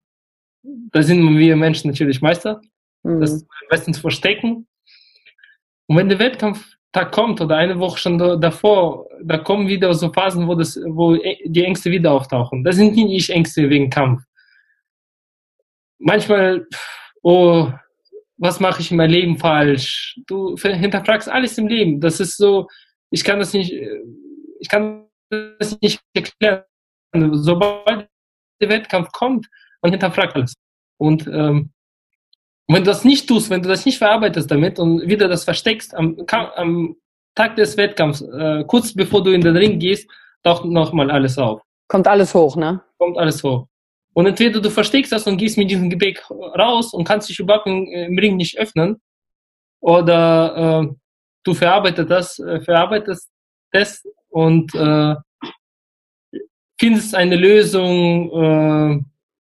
Da 0.64 1.02
sind 1.04 1.38
wir 1.38 1.56
Menschen 1.56 1.92
natürlich 1.92 2.22
Meister. 2.22 2.62
Mhm. 3.04 3.22
Das 3.22 3.46
meistens 3.70 4.00
verstecken. 4.00 4.68
Und 5.88 5.98
wenn 5.98 6.10
der 6.10 6.20
Wettkampftag 6.20 7.12
kommt 7.12 7.42
oder 7.42 7.58
eine 7.58 7.80
Woche 7.80 7.98
schon 7.98 8.18
davor, 8.18 9.08
da 9.24 9.38
kommen 9.38 9.68
wieder 9.68 9.94
so 9.94 10.12
Phasen, 10.12 10.48
wo, 10.48 10.56
das, 10.56 10.80
wo 10.86 11.16
die 11.16 11.64
Ängste 11.64 11.92
wieder 11.92 12.12
auftauchen. 12.12 12.64
Das 12.64 12.76
sind 12.76 12.96
nicht 12.96 13.30
Ängste 13.30 13.70
wegen 13.70 13.90
Kampf. 13.90 14.22
Manchmal, 16.00 16.66
oh, 17.22 17.72
was 18.38 18.60
mache 18.60 18.82
ich 18.82 18.92
in 18.92 18.98
meinem 18.98 19.12
Leben 19.12 19.38
falsch? 19.38 20.18
Du 20.28 20.56
hinterfragst 20.58 21.30
alles 21.30 21.58
im 21.58 21.68
Leben. 21.68 22.00
Das 22.00 22.20
ist 22.20 22.38
so, 22.38 22.68
ich 23.12 23.24
kann 23.24 23.40
das 23.40 23.54
nicht, 23.54 23.74
ich 24.60 24.70
kann 24.70 25.08
das 25.30 25.80
nicht 25.82 26.02
erklären. 26.14 26.64
Sobald 27.34 28.08
der 28.62 28.70
Wettkampf 28.70 29.12
kommt, 29.12 29.48
man 29.82 29.92
hinterfragt 29.92 30.36
alles. 30.36 30.54
Und 30.98 31.28
ähm, 31.28 31.72
wenn 32.68 32.84
du 32.84 32.92
das 32.92 33.04
nicht 33.04 33.28
tust, 33.28 33.50
wenn 33.50 33.62
du 33.62 33.70
das 33.70 33.86
nicht 33.86 33.98
verarbeitest 33.98 34.50
damit 34.50 34.80
und 34.80 35.08
wieder 35.08 35.28
das 35.28 35.44
versteckst, 35.44 35.94
am, 35.96 36.18
am 36.56 36.96
Tag 37.36 37.56
des 37.56 37.78
Wettkampfs, 37.78 38.22
äh, 38.22 38.64
kurz 38.68 38.94
bevor 38.94 39.24
du 39.24 39.32
in 39.32 39.42
den 39.42 39.58
Ring 39.58 39.80
gehst, 39.80 40.10
taucht 40.44 40.66
nochmal 40.66 41.10
alles 41.10 41.38
auf. 41.38 41.62
Kommt 41.88 42.08
alles 42.08 42.34
hoch, 42.34 42.56
ne? 42.56 42.82
Kommt 42.98 43.18
alles 43.18 43.44
hoch. 43.44 43.69
Und 44.20 44.26
entweder 44.26 44.60
du 44.60 44.70
versteckst 44.70 45.14
das 45.14 45.26
und 45.28 45.38
gehst 45.38 45.58
mit 45.58 45.72
diesem 45.72 45.90
Gebäck 45.90 46.30
raus 46.30 46.94
und 46.94 47.06
kannst 47.06 47.30
dich 47.30 47.40
überhaupt 47.40 47.68
im 47.68 48.20
Ring 48.20 48.36
nicht 48.36 48.60
öffnen, 48.60 49.00
oder 49.80 50.84
äh, 50.84 50.94
du 51.46 51.54
verarbeitest 51.54 52.12
das, 52.12 52.38
äh, 52.40 52.60
verarbeitest 52.60 53.30
das 53.72 54.04
und 54.28 54.76
äh, 54.76 55.16
findest 56.78 57.16
eine 57.16 57.38
Lösung, 57.38 58.30
äh, 58.34 59.00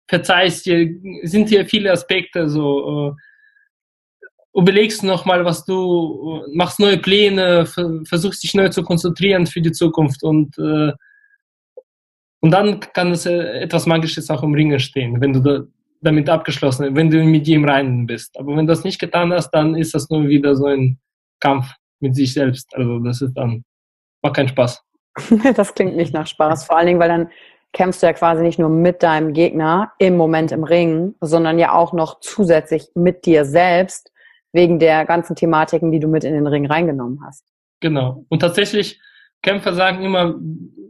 verzeihst 0.07 0.65
dir, 0.65 0.89
sind 1.21 1.49
hier 1.49 1.67
viele 1.67 1.91
Aspekte, 1.91 2.49
so 2.49 3.09
äh, 3.09 4.59
überlegst 4.59 5.03
nochmal, 5.03 5.45
was 5.45 5.63
du 5.63 6.43
machst 6.55 6.79
neue 6.79 6.97
Pläne, 6.97 7.67
versuchst 8.07 8.43
dich 8.43 8.55
neu 8.55 8.69
zu 8.69 8.81
konzentrieren 8.81 9.45
für 9.45 9.61
die 9.61 9.73
Zukunft 9.73 10.23
und 10.23 10.57
äh, 10.57 10.91
und 12.45 12.51
dann 12.51 12.79
kann 12.79 13.09
es 13.09 13.25
äh, 13.25 13.61
etwas 13.61 13.87
Magisches 13.87 14.29
auch 14.29 14.43
im 14.43 14.53
Ring 14.53 14.71
entstehen, 14.71 15.19
wenn 15.19 15.33
du 15.33 15.39
da, 15.39 15.63
damit 16.01 16.29
abgeschlossen, 16.29 16.95
wenn 16.95 17.09
du 17.09 17.23
mit 17.23 17.47
dir 17.47 17.55
im 17.55 17.65
Reinen 17.65 18.05
bist. 18.05 18.37
Aber 18.37 18.55
wenn 18.55 18.67
du 18.67 18.71
das 18.71 18.83
nicht 18.83 18.99
getan 18.99 19.33
hast, 19.33 19.49
dann 19.49 19.73
ist 19.73 19.95
das 19.95 20.11
nur 20.11 20.27
wieder 20.27 20.55
so 20.55 20.67
ein 20.67 20.99
Kampf 21.39 21.65
mit 21.99 22.15
sich 22.15 22.35
selbst. 22.35 22.71
Also 22.75 22.99
das 22.99 23.23
ist 23.23 23.33
dann 23.33 23.63
macht 24.21 24.35
keinen 24.35 24.49
Spaß. 24.49 24.79
das 25.55 25.73
klingt 25.73 25.95
nicht 25.95 26.13
nach 26.13 26.27
Spaß. 26.27 26.65
Vor 26.65 26.77
allen 26.77 26.85
Dingen, 26.85 26.99
weil 26.99 27.09
dann 27.09 27.29
kämpfst 27.73 28.03
du 28.03 28.05
ja 28.05 28.13
quasi 28.13 28.43
nicht 28.43 28.59
nur 28.59 28.69
mit 28.69 29.01
deinem 29.01 29.33
Gegner 29.33 29.93
im 29.97 30.15
Moment 30.15 30.51
im 30.51 30.63
Ring, 30.63 31.15
sondern 31.21 31.57
ja 31.57 31.73
auch 31.73 31.93
noch 31.93 32.19
zusätzlich 32.19 32.89
mit 32.93 33.25
dir 33.25 33.43
selbst 33.43 34.11
wegen 34.53 34.77
der 34.77 35.03
ganzen 35.05 35.35
Thematiken, 35.35 35.91
die 35.91 35.99
du 35.99 36.07
mit 36.07 36.23
in 36.23 36.35
den 36.35 36.45
Ring 36.45 36.67
reingenommen 36.67 37.21
hast. 37.25 37.43
Genau. 37.79 38.23
Und 38.29 38.39
tatsächlich, 38.39 39.01
Kämpfer 39.45 39.73
sagen 39.73 40.03
immer, 40.03 40.35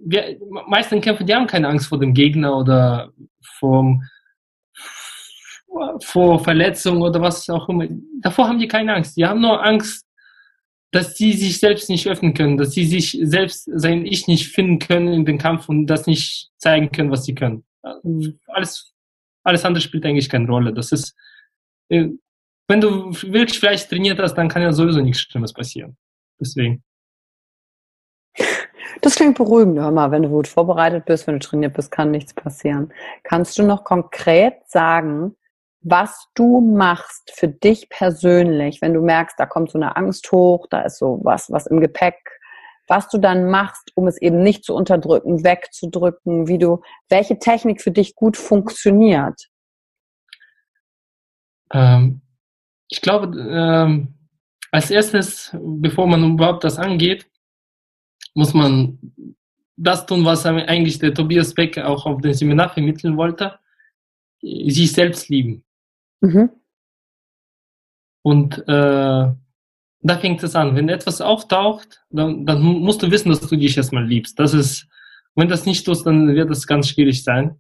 wir, 0.06 0.38
meisten 0.68 1.02
Kämpfer, 1.02 1.26
die 1.26 1.36
haben 1.36 1.48
keine 1.48 1.68
Angst 1.68 1.88
vor 1.88 2.00
dem 2.00 2.14
Gegner 2.14 2.58
oder 2.58 3.12
vom, 3.60 4.02
vor 6.02 6.42
Verletzungen 6.42 7.02
oder 7.02 7.22
was 7.22 7.50
auch 7.50 7.68
immer. 7.68 7.88
Davor 8.22 8.48
haben 8.48 8.60
die 8.60 8.68
keine 8.68 8.94
Angst. 8.94 9.18
Die 9.18 9.26
haben 9.26 9.42
nur 9.42 9.62
Angst, 9.64 10.06
dass 10.92 11.18
sie 11.18 11.34
sich 11.34 11.60
selbst 11.60 11.90
nicht 11.90 12.08
öffnen 12.08 12.34
können, 12.34 12.56
dass 12.56 12.72
sie 12.72 12.86
sich 12.86 13.20
selbst 13.24 13.70
sein 13.74 14.06
Ich 14.06 14.28
nicht 14.28 14.48
finden 14.48 14.80
können 14.80 15.12
in 15.12 15.26
den 15.26 15.38
Kampf 15.38 15.68
und 15.68 15.88
das 15.88 16.08
nicht 16.08 16.50
zeigen 16.58 16.92
können, 16.94 17.12
was 17.12 17.26
sie 17.26 17.36
können. 17.36 17.66
Alles, 18.48 18.94
alles 19.44 19.66
andere 19.66 19.82
spielt 19.82 20.06
eigentlich 20.06 20.30
keine 20.30 20.48
Rolle. 20.48 20.74
Das 20.74 20.94
ist, 20.94 21.14
äh, 21.90 22.08
wenn 22.70 22.80
du 22.80 23.12
wirklich 23.12 23.60
vielleicht 23.60 23.90
trainiert 23.90 24.20
hast, 24.20 24.36
dann 24.36 24.48
kann 24.48 24.62
ja 24.62 24.72
sowieso 24.72 25.02
nichts 25.02 25.24
Schlimmes 25.24 25.52
passieren. 25.52 25.98
Deswegen. 26.40 26.84
Das 29.02 29.16
klingt 29.16 29.38
beruhigend, 29.38 29.80
hör 29.80 29.92
mal, 29.92 30.12
wenn 30.12 30.24
du 30.24 30.30
gut 30.30 30.48
vorbereitet 30.48 31.06
bist, 31.06 31.28
wenn 31.28 31.40
du 31.40 31.46
trainiert 31.46 31.74
bist, 31.74 31.92
kann 31.92 32.12
nichts 32.12 32.34
passieren. 32.34 32.94
Kannst 33.24 33.58
du 33.58 33.64
noch 33.64 33.84
konkret 33.84 34.56
sagen, 34.68 35.36
was 35.82 36.28
du 36.34 36.62
machst 36.62 37.32
für 37.36 37.48
dich 37.48 37.90
persönlich, 37.90 38.82
wenn 38.82 38.94
du 38.94 39.02
merkst, 39.02 39.40
da 39.40 39.46
kommt 39.46 39.70
so 39.70 39.78
eine 39.78 39.96
Angst 39.96 40.32
hoch, 40.32 40.66
da 40.70 40.82
ist 40.82 40.98
so 40.98 41.20
was, 41.24 41.52
was 41.52 41.68
im 41.68 41.80
Gepäck, 41.80 42.16
was 42.88 43.08
du 43.10 43.18
dann 43.18 43.50
machst, 43.50 43.92
um 43.96 44.08
es 44.08 44.20
eben 44.20 44.42
nicht 44.42 44.64
zu 44.64 44.74
unterdrücken, 44.74 45.44
wegzudrücken, 45.44 46.48
wie 46.48 46.58
du, 46.58 46.82
welche 47.10 47.38
Technik 47.38 47.82
für 47.82 47.92
dich 47.92 48.16
gut 48.16 48.38
funktioniert? 48.38 49.50
Ähm, 51.72 52.22
ich 52.90 53.02
glaube, 53.02 53.38
ähm, 53.38 54.16
als 54.72 54.90
erstes, 54.90 55.56
bevor 55.60 56.08
man 56.08 56.34
überhaupt 56.34 56.64
das 56.64 56.78
angeht, 56.78 57.28
muss 58.36 58.54
man 58.54 59.00
das 59.78 60.06
tun, 60.06 60.24
was 60.24 60.46
eigentlich 60.46 61.00
der 61.00 61.14
Tobias 61.14 61.54
Beck 61.54 61.78
auch 61.80 62.06
auf 62.06 62.22
dem 62.22 62.34
Seminar 62.34 62.70
vermitteln 62.70 63.18
wollte, 63.18 63.58
sich 64.42 64.92
selbst 64.92 65.30
lieben. 65.30 65.64
Mhm. 66.22 66.50
Und 68.22 68.60
äh, 68.68 69.34
da 70.06 70.18
fängt 70.20 70.44
es 70.44 70.56
an. 70.56 70.76
Wenn 70.76 70.90
etwas 70.90 71.22
auftaucht, 71.22 72.04
dann, 72.10 72.46
dann 72.46 72.62
musst 72.62 73.02
du 73.02 73.10
wissen, 73.10 73.30
dass 73.30 73.42
du 73.42 73.56
dich 73.56 73.76
erstmal 73.76 74.06
liebst. 74.06 74.40
Das 74.40 74.54
ist, 74.54 74.88
wenn 75.36 75.50
das 75.50 75.66
nicht 75.66 75.86
tust, 75.86 76.06
dann 76.06 76.34
wird 76.36 76.50
das 76.50 76.68
ganz 76.68 76.90
schwierig 76.90 77.24
sein. 77.24 77.60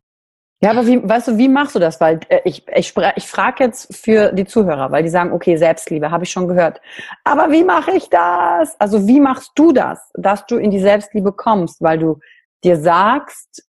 Ja, 0.66 0.72
aber 0.72 0.88
wie, 0.88 1.08
weißt 1.08 1.28
du, 1.28 1.38
wie 1.38 1.48
machst 1.48 1.76
du 1.76 1.80
das? 1.80 2.02
Weil 2.02 2.22
äh, 2.28 2.40
ich, 2.44 2.68
ich, 2.76 2.96
ich 3.18 3.28
frage 3.28 3.64
jetzt 3.64 3.96
für 3.96 4.32
die 4.32 4.46
Zuhörer, 4.46 4.92
weil 4.92 5.04
die 5.04 5.10
sagen, 5.10 5.32
okay, 5.32 5.58
Selbstliebe, 5.58 6.10
habe 6.10 6.24
ich 6.24 6.32
schon 6.32 6.48
gehört. 6.48 6.82
Aber 7.24 7.52
wie 7.52 7.64
mache 7.64 7.92
ich 7.92 8.10
das? 8.10 8.76
Also 8.80 9.08
wie 9.08 9.20
machst 9.20 9.52
du 9.54 9.74
das, 9.74 10.00
dass 10.16 10.48
du 10.48 10.58
in 10.58 10.72
die 10.72 10.80
Selbstliebe 10.80 11.34
kommst? 11.34 11.84
Weil 11.84 12.00
du 12.00 12.18
dir 12.64 12.78
sagst, 12.78 13.64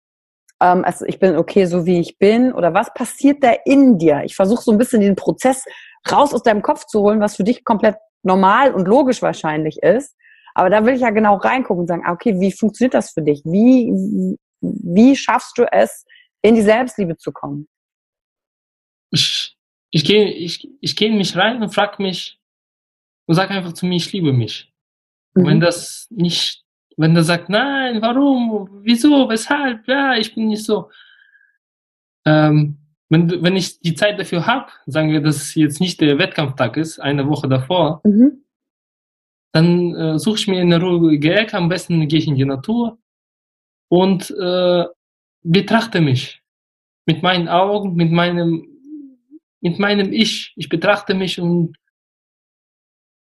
ähm, 0.63 0.85
also 0.85 1.05
ich 1.07 1.19
bin 1.19 1.37
okay, 1.37 1.65
so 1.65 1.85
wie 1.85 1.99
ich 1.99 2.17
bin? 2.17 2.53
Oder 2.53 2.75
was 2.75 2.95
passiert 2.95 3.43
da 3.43 3.51
in 3.65 3.99
dir? 3.99 4.23
Ich 4.25 4.37
versuche 4.37 4.63
so 4.63 4.71
ein 4.71 4.79
bisschen 4.79 5.01
den 5.01 5.17
Prozess 5.17 5.65
raus 6.09 6.33
aus 6.33 6.45
deinem 6.45 6.63
Kopf 6.63 6.87
zu 6.87 7.01
holen, 7.01 7.19
was 7.19 7.35
für 7.35 7.43
dich 7.43 7.65
komplett 7.65 7.97
normal 8.23 8.73
und 8.73 8.87
logisch 8.87 9.21
wahrscheinlich 9.21 9.83
ist. 9.83 10.15
Aber 10.55 10.71
da 10.71 10.87
will 10.87 10.95
ich 10.95 11.01
ja 11.01 11.11
genau 11.11 11.39
reingucken 11.39 11.81
und 11.81 11.89
sagen, 11.89 12.05
ah, 12.07 12.13
okay, 12.13 12.39
wie 12.39 12.53
funktioniert 12.53 12.95
das 12.95 13.11
für 13.11 13.23
dich? 13.23 13.43
Wie, 13.45 14.39
wie 14.61 15.17
schaffst 15.17 15.59
du 15.59 15.65
es, 15.73 16.05
in 16.45 16.55
die 16.55 16.63
Selbstliebe 16.63 17.17
zu 17.17 17.33
kommen? 17.33 17.69
Ich, 19.11 19.57
ich 19.91 20.05
gehe 20.05 20.31
ich, 20.31 20.69
ich 20.81 20.97
geh 20.97 21.07
in 21.07 21.17
mich 21.17 21.37
rein 21.37 21.63
und 21.63 21.75
frage 21.75 22.03
mich 22.03 22.39
und 23.27 23.35
sage 23.35 23.55
einfach 23.55 23.73
zu 23.73 23.87
mir, 23.87 23.97
ich 23.97 24.13
liebe 24.13 24.33
mich. 24.33 24.71
Mhm. 25.35 25.47
wenn 25.47 25.61
das 25.61 26.07
nicht 26.11 26.65
wenn 26.97 27.17
er 27.17 27.25
sagt, 27.25 27.49
nein, 27.49 28.01
warum, 28.03 28.69
wieso, 28.83 29.29
weshalb, 29.29 29.89
ja, 29.89 30.15
ich 30.15 30.33
bin 30.33 30.47
nicht 30.47 30.65
so. 30.65 30.91
Ähm, 32.25 32.79
wenn, 33.09 33.43
wenn 33.43 33.57
ich 33.57 33.81
die 33.81 33.95
Zeit 33.95 34.19
dafür 34.19 34.47
habe, 34.47 34.71
sagen 34.87 35.11
wir, 35.11 35.21
dass 35.21 35.37
es 35.37 35.55
jetzt 35.57 35.81
nicht 35.81 36.01
der 36.01 36.19
Wettkampftag 36.19 36.77
ist, 36.77 37.01
eine 37.01 37.29
Woche 37.29 37.49
davor, 37.49 38.01
mhm. 38.05 38.45
dann 39.53 39.95
äh, 39.95 40.19
suche 40.19 40.37
ich 40.37 40.49
mir 40.49 40.61
eine 40.61 40.81
ruhige 40.81 41.35
Ecke, 41.35 41.57
am 41.57 41.69
besten 41.69 42.07
gehe 42.07 42.21
ich 42.21 42.29
in 42.29 42.37
die 42.37 42.45
Natur 42.45 42.99
und 43.89 44.31
äh, 44.31 44.85
betrachte 45.45 46.01
mich 46.01 46.43
mit 47.07 47.23
meinen 47.23 47.49
Augen, 47.49 47.95
mit 47.95 48.11
meinem, 48.11 48.67
mit 49.61 49.79
meinem 49.79 50.13
Ich. 50.13 50.53
Ich 50.57 50.69
betrachte 50.69 51.15
mich 51.15 51.41
und 51.41 51.77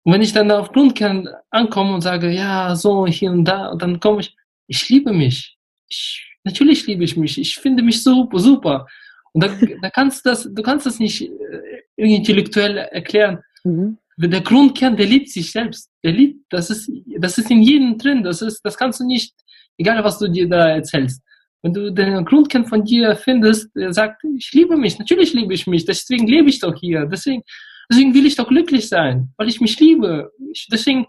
und 0.02 0.14
wenn 0.14 0.22
ich 0.22 0.32
dann 0.32 0.50
auf 0.50 0.72
Grundkern 0.72 1.28
ankomme 1.50 1.94
und 1.94 2.00
sage, 2.00 2.30
ja, 2.30 2.74
so 2.74 3.06
hier 3.06 3.30
und 3.30 3.44
da, 3.44 3.68
und 3.68 3.82
dann 3.82 4.00
komme 4.00 4.20
ich, 4.20 4.34
ich 4.66 4.88
liebe 4.88 5.12
mich. 5.12 5.58
Ich, 5.88 6.26
natürlich 6.42 6.86
liebe 6.86 7.04
ich 7.04 7.16
mich. 7.16 7.38
Ich 7.38 7.56
finde 7.56 7.82
mich 7.82 8.02
super, 8.02 8.38
super. 8.38 8.86
Und 9.32 9.44
da, 9.44 9.48
da 9.82 9.90
kannst 9.90 10.24
du 10.24 10.30
das, 10.30 10.48
du 10.50 10.62
kannst 10.62 10.86
das 10.86 10.98
nicht 10.98 11.22
äh, 11.22 11.72
intellektuell 11.96 12.78
erklären. 12.78 13.40
Mhm. 13.64 13.98
Der 14.16 14.40
Grundkern, 14.40 14.96
der 14.96 15.06
liebt 15.06 15.28
sich 15.28 15.52
selbst. 15.52 15.90
Der 16.02 16.12
liebt, 16.12 16.44
das 16.50 16.70
ist, 16.70 16.90
das 17.18 17.38
ist 17.38 17.50
in 17.50 17.62
jedem 17.62 17.96
drin. 17.98 18.22
Das 18.22 18.42
ist, 18.42 18.60
das 18.62 18.76
kannst 18.76 19.00
du 19.00 19.04
nicht, 19.04 19.34
egal 19.76 20.02
was 20.02 20.18
du 20.18 20.28
dir 20.28 20.48
da 20.48 20.70
erzählst. 20.70 21.22
Wenn 21.62 21.74
du 21.74 21.92
den 21.92 22.24
Grundkern 22.24 22.66
von 22.66 22.84
dir 22.84 23.16
findest, 23.16 23.74
der 23.74 23.92
sagt, 23.92 24.22
ich 24.36 24.50
liebe 24.52 24.76
mich, 24.76 24.98
natürlich 24.98 25.34
liebe 25.34 25.52
ich 25.52 25.66
mich, 25.66 25.84
deswegen 25.84 26.26
lebe 26.26 26.48
ich 26.48 26.60
doch 26.60 26.74
hier. 26.78 27.06
Deswegen, 27.06 27.42
Deswegen 27.90 28.14
will 28.14 28.26
ich 28.26 28.36
doch 28.36 28.46
glücklich 28.46 28.88
sein, 28.88 29.32
weil 29.36 29.48
ich 29.48 29.60
mich 29.60 29.78
liebe. 29.80 30.30
Ich, 30.52 30.68
deswegen, 30.70 31.06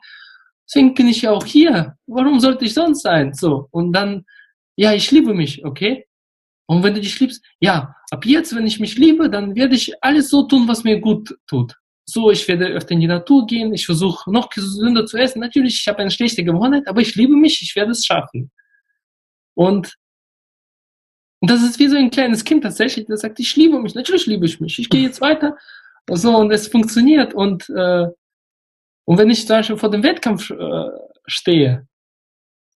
deswegen 0.67 0.96
bin 0.96 1.08
ich 1.08 1.22
ja 1.22 1.31
auch 1.31 1.46
hier. 1.46 1.96
Warum 2.08 2.39
sollte 2.39 2.65
ich 2.65 2.74
sonst 2.74 3.03
sein? 3.03 3.34
So. 3.34 3.67
Und 3.70 3.93
dann, 3.93 4.25
ja, 4.75 4.91
ich 4.93 5.12
liebe 5.12 5.34
mich, 5.34 5.63
okay? 5.63 6.05
Und 6.65 6.81
wenn 6.81 6.96
du 6.96 7.01
dich 7.01 7.20
liebst, 7.20 7.46
ja, 7.60 7.96
ab 8.10 8.25
jetzt, 8.25 8.55
wenn 8.55 8.65
ich 8.65 8.79
mich 8.79 8.98
liebe, 8.98 9.29
dann 9.29 9.55
werde 9.55 9.75
ich 9.75 9.93
alles 10.03 10.29
so 10.29 10.43
tun, 10.43 10.67
was 10.67 10.84
mir 10.84 11.00
gut 11.00 11.38
tut. 11.46 11.75
So, 12.05 12.31
ich 12.31 12.48
werde 12.48 12.65
öfter 12.67 12.91
in 12.91 13.01
die 13.01 13.08
Natur 13.08 13.46
gehen, 13.46 13.74
ich 13.74 13.86
versuche 13.86 14.31
noch 14.31 14.50
gesünder 14.50 15.05
zu 15.05 15.17
essen. 15.17 15.39
Natürlich, 15.39 15.81
ich 15.81 15.88
habe 15.88 16.00
eine 16.00 16.10
schlechte 16.10 16.43
Gewohnheit, 16.43 16.88
aber 16.88 17.01
ich 17.01 17.13
liebe 17.15 17.36
mich, 17.36 17.62
ich 17.62 17.75
werde 17.75 17.91
es 17.91 18.05
schaffen. 18.05 18.50
Und, 19.53 19.93
und 21.41 21.50
das 21.50 21.63
ist 21.63 21.79
wie 21.79 21.88
so 21.88 21.98
ein 21.98 22.12
kleines 22.12 22.43
Kind 22.43 22.63
tatsächlich, 22.63 23.07
das 23.07 23.21
sagt, 23.21 23.39
ich 23.39 23.55
liebe 23.55 23.79
mich, 23.79 23.95
natürlich 23.95 24.27
liebe 24.27 24.45
ich 24.45 24.60
mich. 24.62 24.79
Ich 24.79 24.89
gehe 24.89 25.01
jetzt 25.01 25.21
weiter 25.21 25.57
so, 26.10 26.36
und 26.38 26.51
es 26.51 26.67
funktioniert. 26.67 27.33
Und, 27.33 27.69
äh, 27.69 28.07
und 29.05 29.17
wenn 29.17 29.29
ich 29.29 29.48
zum 29.48 29.57
Beispiel 29.57 29.77
vor 29.77 29.91
dem 29.91 30.03
Wettkampf 30.03 30.50
äh, 30.50 30.89
stehe, 31.25 31.88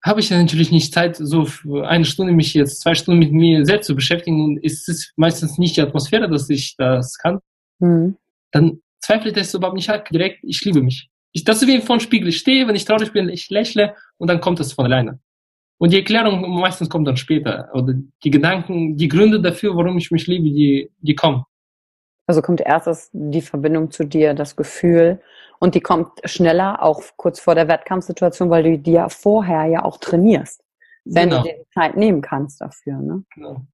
habe 0.04 0.21
ich 0.21 0.31
ja 0.31 0.40
natürlich 0.40 0.73
nicht 0.73 0.92
Zeit, 0.92 1.16
so 1.16 1.45
für 1.45 1.88
eine 1.88 2.04
Stunde 2.04 2.33
mich 2.33 2.54
jetzt 2.54 2.81
zwei 2.81 2.95
Stunden 2.95 3.21
mit 3.21 3.33
mir 3.33 3.64
selbst 3.64 3.87
zu 3.87 3.95
beschäftigen 3.95 4.42
und 4.42 4.64
es 4.64 4.88
ist 4.88 5.12
meistens 5.16 5.59
nicht 5.59 5.76
die 5.76 5.81
Atmosphäre, 5.81 6.28
dass 6.28 6.50
ich 6.50 6.75
das 6.76 7.19
kann. 7.19 7.38
Mhm. 7.78 8.16
Dann 8.50 8.81
zweifle 9.00 9.31
ich 9.31 9.37
das 9.37 9.54
überhaupt 9.54 9.76
nicht 9.76 9.90
direkt, 10.12 10.40
ich 10.42 10.64
liebe 10.64 10.83
mich. 10.83 11.09
Ich, 11.33 11.45
das 11.45 11.62
ist 11.62 11.69
wie 11.69 11.81
vor 11.81 11.97
dem 11.97 12.00
Spiegel. 12.00 12.28
Ich 12.28 12.38
stehe, 12.38 12.66
wenn 12.66 12.75
ich 12.75 12.85
traurig 12.85 13.12
bin, 13.12 13.28
ich 13.28 13.49
lächle 13.49 13.95
und 14.19 14.28
dann 14.28 14.40
kommt 14.40 14.59
das 14.59 14.73
von 14.73 14.85
alleine. 14.85 15.21
Und 15.83 15.93
die 15.93 15.97
Erklärung 15.97 16.49
meistens 16.61 16.89
kommt 16.89 17.09
dann 17.09 17.17
später. 17.17 17.69
Oder 17.75 17.95
die 18.23 18.31
Gedanken, 18.31 18.97
die 18.97 19.09
Gründe 19.09 19.41
dafür, 19.41 19.75
warum 19.75 19.99
ich 19.99 20.12
mich 20.12 20.29
liebe, 20.29 20.45
die, 20.45 20.89
die 21.01 21.17
kommen. 21.17 21.43
Also 22.29 22.41
kommt 22.41 22.61
erst 22.61 23.11
die 23.12 23.41
Verbindung 23.41 23.91
zu 23.91 24.05
dir, 24.05 24.33
das 24.33 24.55
Gefühl 24.55 25.21
und 25.59 25.75
die 25.75 25.81
kommt 25.81 26.21
schneller, 26.25 26.81
auch 26.85 27.03
kurz 27.17 27.41
vor 27.41 27.57
der 27.57 27.67
Wettkampfsituation, 27.67 28.49
weil 28.49 28.62
du 28.62 28.79
die 28.79 28.93
ja 28.93 29.09
vorher 29.09 29.65
ja 29.67 29.85
auch 29.85 29.99
trainierst, 29.99 30.62
wenn 31.05 31.31
genau. 31.31 31.43
du 31.43 31.49
dir 31.49 31.55
die 31.57 31.71
Zeit 31.75 31.97
nehmen 31.97 32.23
kannst 32.23 32.61
dafür. 32.61 32.99
Ne? 32.99 33.25
Genau. 33.35 33.67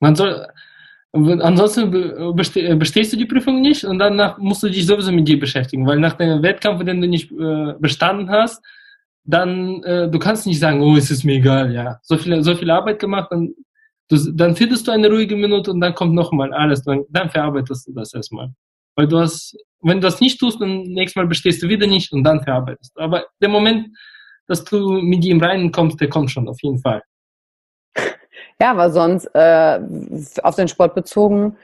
Man 0.00 0.14
soll, 0.14 0.46
ansonsten 1.12 1.90
bestehst 2.78 3.12
du 3.12 3.18
die 3.18 3.26
Prüfung 3.26 3.60
nicht 3.60 3.84
und 3.84 3.98
danach 3.98 4.38
musst 4.38 4.62
du 4.62 4.70
dich 4.70 4.86
sowieso 4.86 5.12
mit 5.12 5.28
dir 5.28 5.38
beschäftigen, 5.38 5.86
weil 5.86 5.98
nach 5.98 6.14
dem 6.14 6.42
Wettkampf, 6.42 6.82
den 6.84 7.02
du 7.02 7.06
nicht 7.06 7.30
äh, 7.32 7.74
bestanden 7.78 8.30
hast, 8.30 8.64
dann 9.28 9.82
äh, 9.84 10.10
du 10.10 10.18
kannst 10.18 10.46
nicht 10.46 10.58
sagen, 10.58 10.82
oh, 10.82 10.96
es 10.96 11.10
ist 11.10 11.24
mir 11.24 11.36
egal, 11.36 11.72
ja, 11.72 11.98
so 12.02 12.16
viel, 12.16 12.42
so 12.42 12.54
viel 12.56 12.70
Arbeit 12.70 12.98
gemacht, 12.98 13.28
dann 13.30 13.54
Du, 14.10 14.16
dann 14.32 14.56
findest 14.56 14.88
du 14.88 14.92
eine 14.92 15.10
ruhige 15.10 15.36
Minute 15.36 15.70
und 15.70 15.80
dann 15.80 15.94
kommt 15.94 16.14
nochmal 16.14 16.52
alles, 16.54 16.82
dann, 16.82 17.04
dann 17.10 17.28
verarbeitest 17.28 17.88
du 17.88 17.92
das 17.92 18.14
erstmal. 18.14 18.48
Weil 18.96 19.06
du 19.06 19.18
hast, 19.18 19.54
wenn 19.82 20.00
du 20.00 20.06
das 20.06 20.20
nicht 20.20 20.40
tust, 20.40 20.60
dann 20.60 20.82
nächstes 20.82 21.16
Mal 21.16 21.26
bestehst 21.26 21.62
du 21.62 21.68
wieder 21.68 21.86
nicht 21.86 22.10
und 22.12 22.24
dann 22.24 22.42
verarbeitest 22.42 22.96
du. 22.96 23.00
Aber 23.02 23.26
der 23.42 23.50
Moment, 23.50 23.88
dass 24.46 24.64
du 24.64 24.92
mit 25.02 25.24
ihm 25.26 25.40
reinkommst, 25.40 26.00
der 26.00 26.08
kommt 26.08 26.30
schon 26.30 26.48
auf 26.48 26.56
jeden 26.62 26.78
Fall. 26.78 27.02
Ja, 28.60 28.70
aber 28.72 28.90
sonst 28.90 29.26
äh, 29.34 29.78
auf 30.42 30.56
den 30.56 30.68
Sport 30.68 30.94
bezogen 30.94 31.56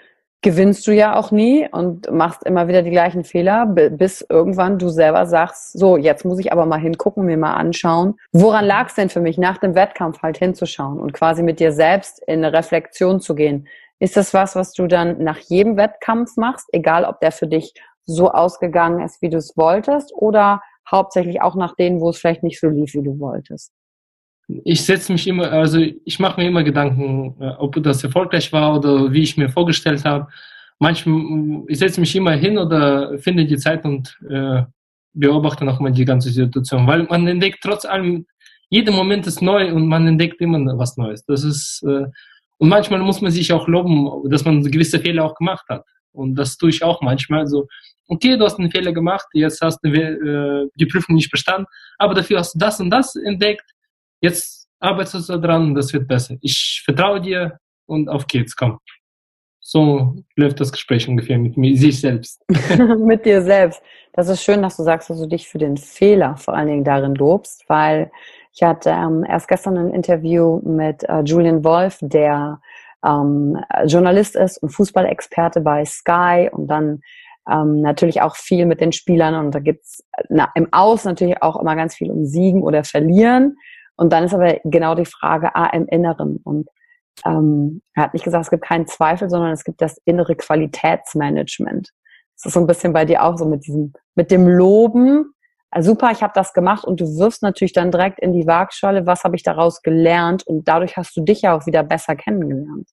gewinnst 0.45 0.87
du 0.87 0.93
ja 0.93 1.17
auch 1.17 1.31
nie 1.31 1.67
und 1.73 2.11
machst 2.13 2.45
immer 2.45 2.69
wieder 2.69 2.83
die 2.83 2.91
gleichen 2.91 3.25
Fehler, 3.25 3.65
bis 3.65 4.25
irgendwann 4.29 4.79
du 4.79 4.91
selber 4.91 5.25
sagst, 5.25 5.73
so, 5.73 5.97
jetzt 5.97 6.27
muss 6.27 6.39
ich 6.39 6.53
aber 6.53 6.67
mal 6.67 6.79
hingucken, 6.79 7.25
mir 7.25 7.39
mal 7.39 7.55
anschauen. 7.55 8.17
Woran 8.31 8.67
lag 8.67 8.89
es 8.89 8.95
denn 8.95 9.09
für 9.09 9.21
mich, 9.21 9.39
nach 9.39 9.57
dem 9.57 9.75
Wettkampf 9.75 10.21
halt 10.21 10.37
hinzuschauen 10.37 11.01
und 11.01 11.15
quasi 11.15 11.43
mit 11.43 11.61
dir 11.61 11.73
selbst 11.73 12.23
in 12.27 12.45
eine 12.45 12.53
Reflexion 12.53 13.21
zu 13.21 13.35
gehen? 13.35 13.67
Ist 14.01 14.19
das 14.19 14.35
was, 14.35 14.55
was 14.55 14.75
du 14.75 14.87
dann 14.87 15.23
nach 15.25 15.39
jedem 15.39 15.79
Wettkampf 15.79 16.37
machst, 16.37 16.69
egal 16.73 17.07
ob 17.07 17.21
der 17.21 17.33
für 17.33 17.47
dich 17.47 17.73
so 18.05 18.31
ausgegangen 18.31 19.01
ist, 19.01 19.23
wie 19.23 19.31
du 19.31 19.39
es 19.39 19.57
wolltest, 19.57 20.13
oder 20.15 20.61
hauptsächlich 20.91 21.41
auch 21.41 21.55
nach 21.55 21.75
denen, 21.75 22.03
wo 22.03 22.11
es 22.11 22.19
vielleicht 22.19 22.43
nicht 22.43 22.61
so 22.61 22.69
lief, 22.69 22.93
wie 22.93 23.03
du 23.03 23.19
wolltest? 23.19 23.73
Ich 24.49 24.85
setze 24.85 25.13
mich 25.13 25.27
immer, 25.27 25.51
also 25.51 25.79
ich 25.79 26.19
mache 26.19 26.41
mir 26.41 26.49
immer 26.49 26.63
Gedanken, 26.63 27.35
äh, 27.41 27.51
ob 27.59 27.83
das 27.83 28.05
erfolgreich 28.05 28.53
war 28.53 28.77
oder 28.77 29.13
wie 29.13 29.23
ich 29.23 29.37
mir 29.37 29.49
vorgestellt 29.49 30.05
habe. 30.05 30.29
Manchmal, 30.79 31.63
ich 31.69 31.79
setze 31.79 32.01
mich 32.01 32.15
immer 32.15 32.33
hin 32.33 32.59
oder 32.59 33.19
finde 33.19 33.47
die 33.47 33.57
Zeit 33.57 33.85
und 33.85 34.19
äh, 34.29 34.63
beobachte 35.15 35.65
nochmal 35.65 35.93
die 35.93 36.05
ganze 36.05 36.31
Situation, 36.31 36.87
weil 36.87 37.05
man 37.05 37.27
entdeckt 37.27 37.61
trotz 37.63 37.85
allem, 37.85 38.27
jeder 38.69 38.93
Moment 38.93 39.27
ist 39.27 39.41
neu 39.41 39.73
und 39.73 39.87
man 39.87 40.07
entdeckt 40.07 40.41
immer 40.41 40.59
was 40.77 40.97
Neues. 40.97 41.25
Das 41.25 41.45
ist, 41.45 41.83
äh, 41.87 42.07
und 42.59 42.69
manchmal 42.69 43.01
muss 43.01 43.21
man 43.21 43.31
sich 43.31 43.53
auch 43.53 43.69
loben, 43.69 44.29
dass 44.29 44.45
man 44.45 44.63
gewisse 44.63 44.99
Fehler 44.99 45.25
auch 45.25 45.35
gemacht 45.35 45.65
hat. 45.69 45.85
Und 46.13 46.35
das 46.37 46.57
tue 46.57 46.71
ich 46.71 46.83
auch 46.83 47.01
manchmal. 47.03 47.47
So, 47.47 47.67
okay, 48.09 48.37
du 48.37 48.45
hast 48.45 48.59
einen 48.59 48.71
Fehler 48.71 48.93
gemacht, 48.93 49.27
jetzt 49.33 49.61
hast 49.61 49.81
du 49.83 49.89
äh, 49.89 50.69
die 50.75 50.87
Prüfung 50.87 51.15
nicht 51.15 51.31
bestanden, 51.31 51.67
aber 51.99 52.15
dafür 52.15 52.39
hast 52.39 52.55
du 52.55 52.59
das 52.59 52.81
und 52.81 52.91
das 52.91 53.17
entdeckt 53.17 53.74
jetzt 54.25 54.69
arbeitest 54.81 55.29
du 55.29 55.39
dran, 55.39 55.75
das 55.75 55.93
wird 55.93 56.09
besser. 56.09 56.37
Ich 56.41 56.83
vertraue 56.85 57.21
dir 57.21 57.59
und 57.87 58.09
auf 58.09 58.27
geht's, 58.27 58.57
komm. 58.57 58.79
So 59.61 60.17
läuft 60.37 60.61
das 60.61 60.73
Gespräch 60.73 61.09
ungefähr 61.09 61.39
mit 61.39 61.57
mir, 61.57 61.77
sich 61.77 62.01
selbst. 62.01 62.43
mit 62.99 63.25
dir 63.25 63.43
selbst. 63.43 63.83
Das 64.13 64.29
ist 64.29 64.43
schön, 64.43 64.63
dass 64.63 64.77
du 64.77 64.83
sagst, 64.83 65.09
dass 65.09 65.19
du 65.19 65.27
dich 65.27 65.49
für 65.49 65.59
den 65.59 65.77
Fehler 65.77 66.37
vor 66.37 66.55
allen 66.55 66.69
Dingen 66.69 66.85
darin 66.85 67.15
lobst, 67.15 67.65
weil 67.69 68.11
ich 68.53 68.63
hatte 68.63 68.91
ähm, 68.91 69.25
erst 69.29 69.49
gestern 69.49 69.77
ein 69.79 69.91
Interview 69.91 70.61
mit 70.65 71.03
äh, 71.05 71.21
Julian 71.23 71.65
Wolf, 71.65 71.99
der 72.03 72.61
ähm, 73.05 73.59
Journalist 73.87 74.37
ist 74.37 74.59
und 74.59 74.71
Fußballexperte 74.71 75.61
bei 75.61 75.85
Sky 75.85 76.51
und 76.53 76.69
dann 76.69 77.01
ähm, 77.51 77.81
natürlich 77.81 78.23
auch 78.23 78.37
viel 78.37 78.67
mit 78.67 78.81
den 78.81 78.93
Spielern 78.93 79.35
und 79.35 79.55
da 79.55 79.61
gibt's 79.61 80.05
na, 80.29 80.51
im 80.55 80.73
Aus 80.73 81.05
natürlich 81.05 81.43
auch 81.43 81.61
immer 81.61 81.75
ganz 81.75 81.95
viel 81.95 82.11
um 82.11 82.25
Siegen 82.25 82.63
oder 82.63 82.85
Verlieren. 82.85 83.57
Und 83.97 84.13
dann 84.13 84.25
ist 84.25 84.35
aber 84.35 84.59
genau 84.65 84.95
die 84.95 85.05
Frage, 85.05 85.55
ah, 85.55 85.67
im 85.67 85.87
Inneren. 85.87 86.39
Und 86.39 86.69
ähm, 87.25 87.83
er 87.95 88.05
hat 88.05 88.15
nicht 88.15 88.25
gesagt, 88.25 88.45
es 88.45 88.51
gibt 88.51 88.65
keinen 88.65 88.87
Zweifel, 88.87 89.31
sondern 89.31 89.53
es 89.53 89.65
gibt 89.65 89.81
das 89.81 90.01
innere 90.05 90.35
Qualitätsmanagement. 90.35 91.91
Das 92.37 92.47
ist 92.47 92.55
so 92.55 92.61
ein 92.61 92.67
bisschen 92.67 92.93
bei 92.93 93.05
dir 93.05 93.23
auch 93.23 93.37
so 93.37 93.47
mit 93.47 93.67
diesem, 93.67 93.93
mit 94.15 94.31
dem 94.31 94.49
Loben. 94.49 95.33
Also 95.71 95.93
super, 95.93 96.11
ich 96.11 96.23
habe 96.23 96.33
das 96.35 96.53
gemacht 96.53 96.85
und 96.85 97.01
du 97.01 97.19
wirfst 97.19 97.43
natürlich 97.43 97.73
dann 97.73 97.91
direkt 97.91 98.21
in 98.21 98.33
die 98.33 98.47
Waagschale, 98.47 99.07
was 99.07 99.25
habe 99.25 99.37
ich 99.37 99.43
daraus 99.43 99.83
gelernt 99.83 100.47
und 100.47 100.69
dadurch 100.69 100.97
hast 100.97 101.17
du 101.17 101.23
dich 101.23 101.43
ja 101.43 101.57
auch 101.57 101.67
wieder 101.67 101.83
besser 101.83 102.17
kennengelernt. 102.17 102.89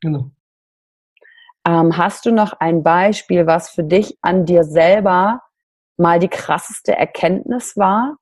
Genau. 0.00 0.30
Ähm, 1.66 1.96
hast 1.96 2.24
du 2.26 2.32
noch 2.32 2.52
ein 2.54 2.82
Beispiel, 2.82 3.46
was 3.46 3.70
für 3.70 3.84
dich 3.84 4.16
an 4.22 4.44
dir 4.44 4.64
selber 4.64 5.40
mal 5.96 6.18
die 6.18 6.28
krasseste 6.28 6.94
Erkenntnis 6.96 7.76
war, 7.76 8.16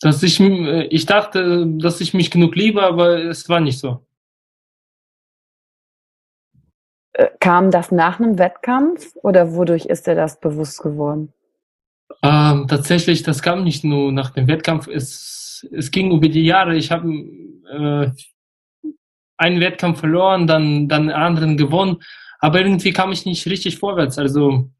dass 0.00 0.22
ich, 0.22 0.40
äh, 0.40 0.86
ich 0.86 1.06
dachte, 1.06 1.66
dass 1.66 2.00
ich 2.00 2.14
mich 2.14 2.30
genug 2.30 2.54
liebe, 2.56 2.82
aber 2.82 3.24
es 3.24 3.48
war 3.48 3.60
nicht 3.60 3.78
so. 3.78 4.06
Äh, 7.12 7.28
kam 7.40 7.70
das 7.70 7.92
nach 7.92 8.20
einem 8.20 8.38
Wettkampf 8.38 9.14
oder 9.22 9.54
wodurch 9.54 9.86
ist 9.86 10.06
dir 10.06 10.14
das 10.14 10.38
bewusst 10.40 10.82
geworden? 10.82 11.32
Ähm, 12.22 12.66
tatsächlich, 12.68 13.22
das 13.22 13.42
kam 13.42 13.64
nicht 13.64 13.84
nur 13.84 14.12
nach 14.12 14.30
dem 14.30 14.48
Wettkampf. 14.48 14.86
Es, 14.86 15.66
es 15.72 15.90
ging 15.90 16.12
über 16.12 16.28
die 16.28 16.44
Jahre. 16.44 16.76
Ich 16.76 16.90
habe 16.90 17.08
äh, 17.08 18.10
einen 19.38 19.60
Wettkampf 19.60 20.00
verloren, 20.00 20.46
dann, 20.46 20.88
dann 20.88 21.10
einen 21.10 21.22
anderen 21.22 21.56
gewonnen, 21.56 22.02
aber 22.38 22.60
irgendwie 22.60 22.92
kam 22.92 23.12
ich 23.12 23.26
nicht 23.26 23.46
richtig 23.46 23.78
vorwärts. 23.78 24.18
Also 24.18 24.70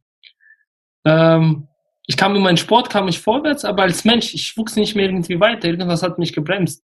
ähm, 1.04 1.68
ich 2.06 2.16
kam 2.16 2.36
in 2.36 2.42
meinen 2.42 2.56
Sport, 2.56 2.88
kam 2.88 3.08
ich 3.08 3.20
vorwärts, 3.20 3.64
aber 3.64 3.82
als 3.82 4.04
Mensch, 4.04 4.32
ich 4.32 4.56
wuchs 4.56 4.76
nicht 4.76 4.94
mehr 4.94 5.06
irgendwie 5.06 5.40
weiter. 5.40 5.68
Irgendwas 5.68 6.02
hat 6.02 6.18
mich 6.18 6.32
gebremst. 6.32 6.84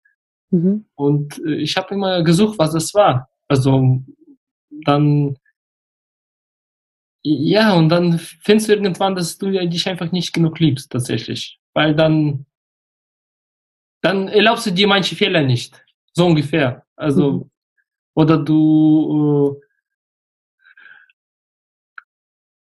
Mhm. 0.52 0.86
Und 0.96 1.40
äh, 1.46 1.56
ich 1.56 1.76
habe 1.76 1.94
immer 1.94 2.24
gesucht, 2.24 2.60
was 2.60 2.74
es 2.76 2.94
war. 2.94 3.30
Also 3.48 4.04
dann, 4.86 5.38
ja, 7.24 7.74
und 7.74 7.90
dann 7.90 8.20
findest 8.20 8.70
du 8.70 8.74
irgendwann, 8.74 9.16
dass 9.16 9.38
du 9.38 9.50
dich 9.52 9.88
einfach 9.90 10.12
nicht 10.12 10.34
genug 10.34 10.60
liebst, 10.60 10.92
tatsächlich. 10.92 11.60
Weil 11.74 11.96
dann, 11.96 12.46
dann 14.02 14.28
erlaubst 14.28 14.68
du 14.68 14.72
dir 14.72 14.88
manche 14.88 15.16
Fehler 15.16 15.42
nicht. 15.42 15.84
So 16.14 16.28
ungefähr. 16.28 16.86
Also, 16.96 17.32
mhm. 17.32 17.52
oder 18.14 18.38
du, 18.38 19.60
äh, 19.60 19.68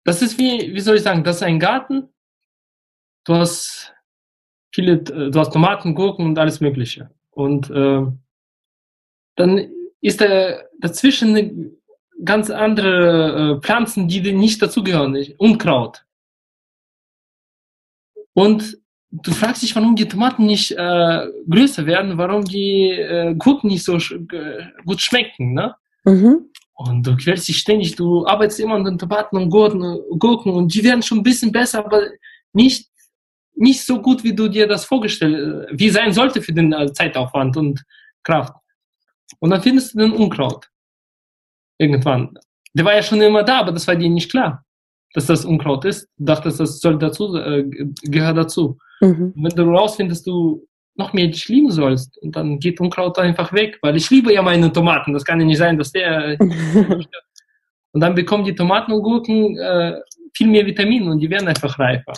das 0.05 0.21
ist 0.21 0.39
wie, 0.39 0.73
wie 0.73 0.79
soll 0.79 0.95
ich 0.95 1.03
sagen, 1.03 1.23
das 1.25 1.37
ist 1.37 1.43
ein 1.43 1.59
Garten. 1.59 2.09
Du 3.27 3.35
hast 3.35 3.93
viele, 4.73 4.93
äh, 4.93 5.31
du 5.31 5.39
hast 5.39 5.51
Tomaten, 5.51 5.93
Gurken 5.93 6.25
und 6.25 6.39
alles 6.39 6.61
Mögliche. 6.61 7.11
Und 7.31 7.69
äh, 7.69 8.05
dann 9.35 9.71
ist 9.99 10.21
da 10.21 10.61
dazwischen 10.79 11.77
ganz 12.23 12.49
andere 12.49 13.57
äh, 13.57 13.61
Pflanzen, 13.61 14.07
die 14.07 14.31
nicht 14.31 14.61
dazugehören, 14.61 15.17
Unkraut. 15.37 16.05
Und 18.33 18.77
du 19.11 19.31
fragst 19.31 19.61
dich, 19.61 19.75
warum 19.75 19.97
die 19.97 20.07
Tomaten 20.07 20.45
nicht 20.45 20.71
äh, 20.71 21.27
größer 21.49 21.85
werden, 21.85 22.17
warum 22.17 22.45
die 22.45 22.91
äh, 22.91 23.35
Gurken 23.35 23.69
nicht 23.69 23.83
so 23.83 23.99
sch 23.99 24.15
gut 24.85 25.01
schmecken, 25.01 25.53
ne? 25.53 25.75
Mhm. 26.05 26.49
Und 26.75 27.05
du 27.05 27.17
quälst 27.17 27.47
dich 27.49 27.57
ständig, 27.57 27.95
du 27.95 28.25
arbeitest 28.25 28.61
immer 28.61 28.75
an 28.75 28.85
den 28.85 28.97
Tomaten 28.97 29.35
und 29.35 29.49
Gurken, 29.49 29.99
Gurken 30.17 30.53
und 30.53 30.73
die 30.73 30.83
werden 30.83 31.03
schon 31.03 31.17
ein 31.17 31.23
bisschen 31.23 31.51
besser, 31.51 31.83
aber 31.83 32.03
nicht 32.53 32.89
nicht 33.57 33.85
so 33.85 34.01
gut, 34.01 34.23
wie 34.23 34.35
du 34.35 34.47
dir 34.47 34.67
das 34.67 34.85
vorgestellt, 34.85 35.67
wie 35.71 35.89
sein 35.89 36.13
sollte 36.13 36.41
für 36.41 36.53
den 36.53 36.71
äh, 36.73 36.91
Zeitaufwand 36.93 37.57
und 37.57 37.83
Kraft. 38.23 38.53
Und 39.39 39.49
dann 39.49 39.61
findest 39.61 39.93
du 39.93 39.99
den 39.99 40.13
Unkraut. 40.13 40.67
Irgendwann. 41.77 42.37
Der 42.73 42.85
war 42.85 42.95
ja 42.95 43.03
schon 43.03 43.21
immer 43.21 43.43
da, 43.43 43.59
aber 43.59 43.71
das 43.71 43.87
war 43.87 43.95
dir 43.95 44.09
nicht 44.09 44.31
klar, 44.31 44.63
dass 45.13 45.25
das 45.25 45.45
Unkraut 45.45 45.85
ist. 45.85 46.07
Du 46.17 46.25
dachtest, 46.25 46.59
das 46.59 46.79
soll 46.79 46.97
dazu, 46.97 47.35
äh, 47.35 47.63
gehört 48.03 48.37
dazu. 48.37 48.77
Mhm. 48.99 49.33
wenn 49.35 49.55
du 49.55 49.63
rausfindest, 49.63 50.25
du 50.25 50.67
noch 50.95 51.13
mehr 51.13 51.27
dich 51.27 51.47
lieben 51.47 51.69
sollst, 51.69 52.17
und 52.17 52.35
dann 52.35 52.59
geht 52.59 52.79
Unkraut 52.79 53.19
einfach 53.19 53.53
weg, 53.53 53.77
weil 53.83 53.95
ich 53.95 54.09
liebe 54.09 54.33
ja 54.33 54.41
meine 54.41 54.73
Tomaten. 54.73 55.13
Das 55.13 55.23
kann 55.23 55.39
ja 55.39 55.45
nicht 55.45 55.59
sein, 55.59 55.77
dass 55.77 55.91
der. 55.91 56.35
und 56.39 58.01
dann 58.01 58.15
bekommen 58.15 58.43
die 58.43 58.55
Tomaten 58.55 58.91
und 58.91 59.03
Gurken 59.03 59.57
äh, 59.57 59.99
viel 60.33 60.47
mehr 60.47 60.65
Vitamine 60.65 61.11
und 61.11 61.19
die 61.19 61.29
werden 61.29 61.47
einfach 61.47 61.77
reifer. 61.77 62.13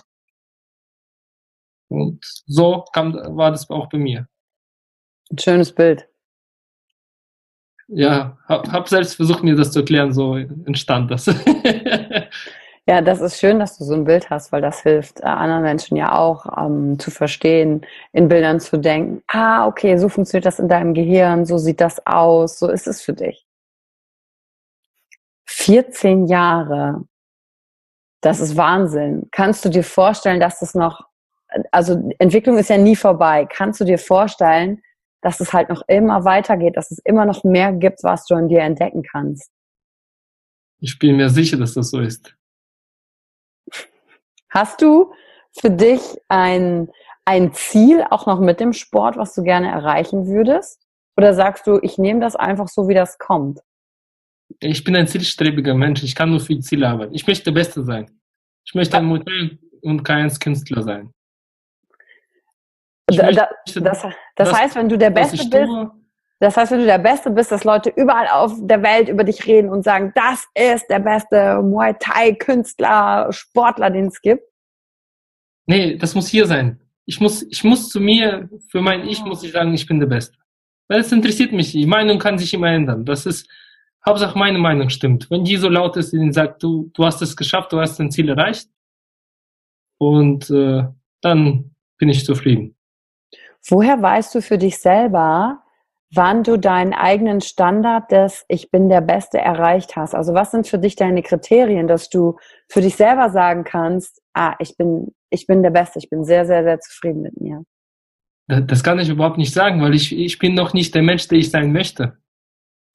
Und 1.89 2.23
so 2.45 2.85
kam, 2.93 3.13
war 3.13 3.51
das 3.51 3.69
auch 3.69 3.89
bei 3.89 3.97
mir. 3.97 4.27
Ein 5.31 5.37
schönes 5.37 5.73
Bild. 5.73 6.07
Ja, 7.87 8.37
hab, 8.47 8.71
hab 8.71 8.87
selbst 8.87 9.15
versucht, 9.15 9.43
mir 9.43 9.55
das 9.55 9.71
zu 9.71 9.79
erklären, 9.79 10.13
so 10.13 10.35
entstand 10.35 11.09
das. 11.09 11.25
ja, 12.85 13.01
das 13.01 13.19
ist 13.19 13.39
schön, 13.39 13.57
dass 13.57 13.79
du 13.79 13.83
so 13.83 13.95
ein 13.95 14.03
Bild 14.03 14.29
hast, 14.29 14.51
weil 14.51 14.61
das 14.61 14.83
hilft 14.83 15.21
äh, 15.21 15.23
anderen 15.23 15.63
Menschen 15.63 15.97
ja 15.97 16.15
auch 16.15 16.45
ähm, 16.55 16.99
zu 16.99 17.09
verstehen, 17.09 17.83
in 18.11 18.27
Bildern 18.27 18.59
zu 18.59 18.77
denken, 18.77 19.23
ah, 19.27 19.65
okay, 19.65 19.97
so 19.97 20.07
funktioniert 20.07 20.45
das 20.45 20.59
in 20.59 20.67
deinem 20.67 20.93
Gehirn, 20.93 21.45
so 21.45 21.57
sieht 21.57 21.81
das 21.81 22.05
aus, 22.05 22.59
so 22.59 22.69
ist 22.69 22.87
es 22.87 23.01
für 23.01 23.13
dich. 23.13 23.43
14 25.47 26.27
Jahre, 26.27 27.05
das 28.21 28.39
ist 28.39 28.55
Wahnsinn. 28.55 29.29
Kannst 29.31 29.65
du 29.65 29.69
dir 29.69 29.83
vorstellen, 29.83 30.39
dass 30.39 30.59
das 30.59 30.75
noch 30.75 31.08
also 31.71 32.09
Entwicklung 32.19 32.57
ist 32.57 32.69
ja 32.69 32.77
nie 32.77 32.95
vorbei. 32.95 33.47
Kannst 33.49 33.79
du 33.79 33.85
dir 33.85 33.97
vorstellen, 33.97 34.81
dass 35.21 35.39
es 35.39 35.53
halt 35.53 35.69
noch 35.69 35.81
immer 35.87 36.23
weitergeht, 36.25 36.77
dass 36.77 36.91
es 36.91 36.99
immer 36.99 37.25
noch 37.25 37.43
mehr 37.43 37.73
gibt, 37.73 38.03
was 38.03 38.25
du 38.25 38.35
an 38.35 38.47
dir 38.47 38.61
entdecken 38.61 39.03
kannst? 39.03 39.51
Ich 40.79 40.97
bin 40.97 41.17
mir 41.17 41.29
sicher, 41.29 41.57
dass 41.57 41.73
das 41.73 41.89
so 41.89 41.99
ist. 41.99 42.35
Hast 44.49 44.81
du 44.81 45.13
für 45.59 45.69
dich 45.69 46.01
ein, 46.29 46.89
ein 47.25 47.53
Ziel 47.53 48.05
auch 48.09 48.25
noch 48.25 48.39
mit 48.39 48.59
dem 48.59 48.73
Sport, 48.73 49.17
was 49.17 49.35
du 49.35 49.43
gerne 49.43 49.69
erreichen 49.69 50.27
würdest? 50.27 50.81
Oder 51.17 51.33
sagst 51.33 51.67
du, 51.67 51.79
ich 51.81 51.97
nehme 51.97 52.21
das 52.21 52.35
einfach 52.35 52.69
so, 52.69 52.87
wie 52.87 52.93
das 52.93 53.17
kommt? 53.17 53.59
Ich 54.61 54.83
bin 54.83 54.95
ein 54.95 55.07
zielstrebiger 55.07 55.75
Mensch. 55.75 56.01
Ich 56.01 56.15
kann 56.15 56.29
nur 56.29 56.39
für 56.39 56.57
Ziele 56.59 56.87
arbeiten. 56.87 57.13
Ich 57.13 57.27
möchte 57.27 57.45
der 57.45 57.51
Beste 57.51 57.83
sein. 57.83 58.09
Ich 58.65 58.73
möchte 58.73 58.97
ein 58.97 59.05
Modell 59.05 59.59
und 59.81 60.03
kein 60.03 60.29
Künstler 60.29 60.81
sein. 60.81 61.13
Da, 63.17 63.31
da, 63.31 63.49
das, 63.81 64.05
das, 64.35 64.53
heißt, 64.53 64.75
wenn 64.75 64.89
du 64.89 64.97
der 64.97 65.09
Beste 65.09 65.37
bist, 65.37 65.71
das 66.39 66.55
heißt, 66.55 66.71
wenn 66.71 66.79
du 66.79 66.85
der 66.85 66.99
Beste 66.99 67.31
bist, 67.31 67.51
dass 67.51 67.65
Leute 67.65 67.91
überall 67.95 68.27
auf 68.27 68.53
der 68.61 68.81
Welt 68.81 69.09
über 69.09 69.25
dich 69.25 69.45
reden 69.45 69.69
und 69.69 69.83
sagen, 69.83 70.13
das 70.15 70.45
ist 70.55 70.87
der 70.89 70.99
beste 70.99 71.61
Muay 71.61 71.95
Thai 71.99 72.33
Künstler, 72.33 73.27
Sportler, 73.31 73.89
den 73.89 74.05
es 74.05 74.21
gibt. 74.21 74.43
Nee, 75.65 75.97
das 75.97 76.15
muss 76.15 76.29
hier 76.29 76.47
sein. 76.47 76.79
Ich 77.05 77.19
muss, 77.19 77.43
ich 77.43 77.63
muss 77.63 77.89
zu 77.89 77.99
mir, 77.99 78.49
für 78.69 78.81
mein 78.81 79.07
Ich 79.07 79.23
muss 79.23 79.43
ich 79.43 79.51
sagen, 79.51 79.73
ich 79.73 79.85
bin 79.85 79.99
der 79.99 80.07
Beste. 80.07 80.37
Weil 80.87 81.01
es 81.01 81.11
interessiert 81.11 81.51
mich. 81.51 81.73
Die 81.73 81.85
Meinung 81.85 82.19
kann 82.19 82.37
sich 82.37 82.53
immer 82.53 82.69
ändern. 82.69 83.05
Das 83.05 83.25
ist, 83.25 83.49
Hauptsache 84.05 84.37
meine 84.37 84.59
Meinung 84.59 84.89
stimmt. 84.89 85.29
Wenn 85.29 85.43
die 85.43 85.57
so 85.57 85.67
laut 85.67 85.97
ist, 85.97 86.13
die 86.13 86.31
sagt, 86.31 86.63
du, 86.63 86.89
du 86.93 87.05
hast 87.05 87.21
es 87.21 87.35
geschafft, 87.35 87.73
du 87.73 87.79
hast 87.79 87.99
dein 87.99 88.11
Ziel 88.11 88.29
erreicht. 88.29 88.69
Und 89.97 90.49
äh, 90.49 90.85
dann 91.21 91.75
bin 91.97 92.09
ich 92.09 92.23
zufrieden. 92.23 92.75
Woher 93.67 94.01
weißt 94.01 94.33
du 94.35 94.41
für 94.41 94.57
dich 94.57 94.79
selber, 94.79 95.63
wann 96.13 96.43
du 96.43 96.57
deinen 96.57 96.93
eigenen 96.93 97.41
Standard 97.41 98.11
des 98.11 98.45
Ich 98.47 98.71
bin 98.71 98.89
der 98.89 99.01
Beste 99.01 99.37
erreicht 99.37 99.95
hast? 99.95 100.15
Also 100.15 100.33
was 100.33 100.51
sind 100.51 100.67
für 100.67 100.79
dich 100.79 100.95
deine 100.95 101.21
Kriterien, 101.21 101.87
dass 101.87 102.09
du 102.09 102.37
für 102.67 102.81
dich 102.81 102.95
selber 102.95 103.29
sagen 103.29 103.63
kannst, 103.63 104.21
ah, 104.33 104.55
ich 104.59 104.75
bin, 104.77 105.13
ich 105.29 105.45
bin 105.45 105.61
der 105.61 105.69
Beste, 105.69 105.99
ich 105.99 106.09
bin 106.09 106.23
sehr, 106.23 106.45
sehr, 106.45 106.63
sehr 106.63 106.79
zufrieden 106.79 107.21
mit 107.21 107.39
mir? 107.39 107.63
Das 108.47 108.83
kann 108.83 108.97
ich 108.97 109.09
überhaupt 109.09 109.37
nicht 109.37 109.53
sagen, 109.53 109.81
weil 109.81 109.93
ich, 109.93 110.17
ich 110.17 110.39
bin 110.39 110.55
noch 110.55 110.73
nicht 110.73 110.95
der 110.95 111.03
Mensch, 111.03 111.27
der 111.27 111.37
ich 111.37 111.51
sein 111.51 111.71
möchte. 111.71 112.17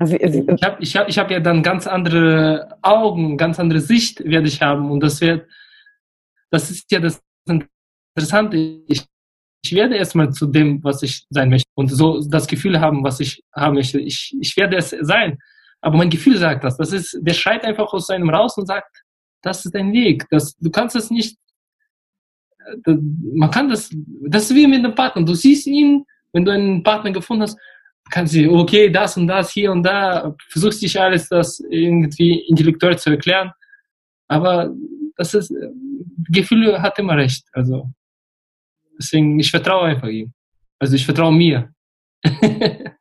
Ich 0.01 0.13
habe 0.65 0.77
ich 0.81 0.97
hab, 0.97 1.09
ich 1.09 1.19
hab 1.19 1.31
ja 1.31 1.39
dann 1.39 1.63
ganz 1.63 1.87
andere 1.87 2.77
Augen, 2.83 3.37
ganz 3.37 3.61
andere 3.61 3.81
Sicht 3.81 4.25
werde 4.25 4.49
ich 4.49 4.61
haben 4.61 4.91
und 4.91 5.01
das 5.01 5.21
wird, 5.21 5.47
das 6.51 6.71
ist 6.73 6.91
ja 6.91 6.99
das 6.99 7.23
Interessante. 8.17 8.57
Ich 8.89 9.07
ich 9.65 9.75
werde 9.75 9.97
erstmal 9.97 10.31
zu 10.31 10.47
dem, 10.47 10.85
was 10.85 11.03
ich 11.03 11.25
sein 11.31 11.49
möchte 11.49 11.69
und 11.75 11.89
so 11.89 12.21
das 12.29 12.47
Gefühl 12.47 12.81
haben, 12.81 13.03
was 13.03 13.21
ich 13.21 13.43
haben 13.55 13.75
möchte. 13.75 13.99
Ich, 13.99 14.37
ich 14.39 14.57
werde 14.57 14.77
es 14.77 14.91
sein. 14.91 15.39
Aber 15.81 15.97
mein 15.97 16.11
Gefühl 16.11 16.37
sagt 16.37 16.65
das. 16.65 16.77
Das 16.77 16.93
ist, 16.93 17.19
der 17.21 17.33
schreit 17.33 17.65
einfach 17.65 17.91
aus 17.93 18.07
seinem 18.07 18.29
raus 18.29 18.59
und 18.59 18.67
sagt, 18.67 19.05
das 19.43 19.65
ist 19.65 19.75
dein 19.75 19.93
Weg. 19.93 20.27
Das, 20.31 20.55
du 20.57 20.71
kannst 20.71 20.97
es 20.97 21.11
nicht, 21.11 21.39
äh, 22.87 22.95
man 23.35 23.51
kann 23.51 23.71
das, 23.71 23.91
das 24.29 24.51
ist 24.51 24.55
wie 24.55 24.67
mit 24.67 24.81
einem 24.81 24.95
Partner. 24.95 25.25
Du 25.25 25.35
siehst 25.35 25.67
ihn, 25.67 26.05
wenn 26.33 26.45
du 26.45 26.53
einen 26.53 26.83
Partner 26.83 27.13
gefunden 27.13 27.43
hast, 27.43 27.59
kannst 28.11 28.35
du, 28.35 28.53
okay, 28.53 28.91
das 28.91 29.17
und 29.17 29.29
das, 29.29 29.51
hier 29.51 29.73
und 29.73 29.83
da, 29.83 30.35
versuchst 30.51 30.83
dich 30.83 31.01
alles 31.01 31.29
das 31.29 31.59
irgendwie 31.71 32.41
intellektuell 32.49 32.99
zu 32.99 33.11
erklären. 33.11 33.51
Aber 34.29 34.71
das 35.17 35.33
ist, 35.33 35.51
äh, 35.51 35.71
Gefühle 36.29 36.83
hat 36.83 36.99
immer 36.99 37.17
recht. 37.17 37.47
Also, 37.53 37.91
Deswegen, 38.99 39.39
ich 39.39 39.51
vertraue 39.51 39.89
einfach 39.89 40.09
ihm. 40.09 40.33
Also 40.79 40.95
ich 40.95 41.05
vertraue 41.05 41.33
mir. 41.33 41.73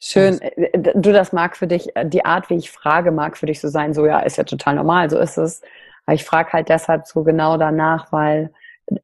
Schön. 0.00 0.38
Du, 0.74 1.12
das 1.12 1.32
mag 1.32 1.56
für 1.56 1.66
dich, 1.66 1.88
die 2.04 2.24
Art, 2.24 2.50
wie 2.50 2.56
ich 2.56 2.70
frage, 2.70 3.10
mag 3.10 3.38
für 3.38 3.46
dich 3.46 3.60
so 3.60 3.68
sein, 3.68 3.94
so 3.94 4.04
ja, 4.04 4.20
ist 4.20 4.36
ja 4.36 4.44
total 4.44 4.74
normal, 4.74 5.08
so 5.08 5.18
ist 5.18 5.38
es. 5.38 5.62
Aber 6.04 6.14
ich 6.14 6.24
frage 6.24 6.52
halt 6.52 6.68
deshalb 6.68 7.06
so 7.06 7.22
genau 7.22 7.56
danach, 7.56 8.12
weil 8.12 8.52